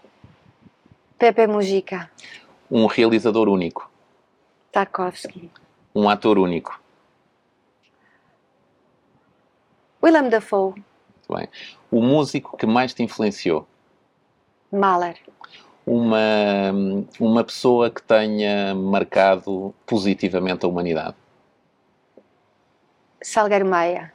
Pepe 1.18 1.48
Mujica. 1.48 2.10
Um 2.70 2.88
realizador 2.88 3.48
único. 3.48 3.90
Tarkovsky. 4.72 5.50
Um 5.94 6.10
ator 6.10 6.38
único. 6.38 6.78
Willem 10.06 10.30
Dafoe. 10.30 10.74
Muito 10.76 11.36
bem. 11.36 11.50
O 11.90 12.00
músico 12.00 12.56
que 12.56 12.68
mais 12.68 12.94
te 12.94 13.02
influenciou. 13.02 13.68
Mahler. 14.72 15.18
Uma, 15.84 16.72
uma 17.20 17.44
pessoa 17.44 17.90
que 17.90 18.04
tenha 18.04 18.76
marcado 18.76 19.74
positivamente 19.84 20.64
a 20.64 20.70
humanidade. 20.70 21.16
Salgueiro 23.20 23.66
Maia. 23.66 24.14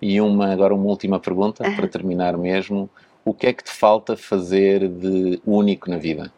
E 0.00 0.20
uma, 0.20 0.52
agora 0.52 0.72
uma 0.72 0.86
última 0.86 1.18
pergunta, 1.18 1.64
para 1.74 1.88
terminar 1.88 2.36
mesmo. 2.36 2.88
O 3.24 3.34
que 3.34 3.48
é 3.48 3.52
que 3.52 3.64
te 3.64 3.72
falta 3.72 4.16
fazer 4.16 4.88
de 4.88 5.42
único 5.44 5.90
na 5.90 5.96
vida? 5.96 6.32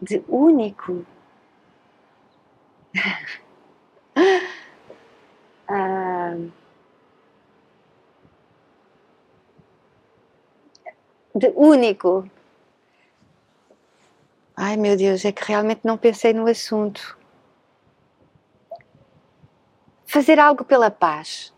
De 0.00 0.22
único. 0.26 1.04
Ah, 5.74 6.36
de 11.34 11.50
único. 11.56 12.28
Ai 14.54 14.76
meu 14.76 14.96
Deus, 14.98 15.24
é 15.24 15.32
que 15.32 15.42
realmente 15.44 15.80
não 15.82 15.96
pensei 15.96 16.34
no 16.34 16.46
assunto. 16.46 17.16
Fazer 20.04 20.38
algo 20.38 20.62
pela 20.62 20.90
paz. 20.90 21.54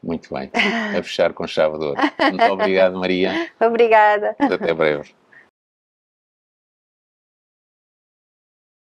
Muito 0.00 0.32
bem. 0.32 0.50
A 0.96 1.02
fechar 1.02 1.32
com 1.32 1.46
chave 1.48 1.78
de 1.78 1.84
ouro. 1.84 2.00
Muito 2.30 2.52
obrigado, 2.52 2.96
Maria. 2.96 3.50
Obrigada. 3.60 4.36
Até 4.38 4.72
breve. 4.72 5.12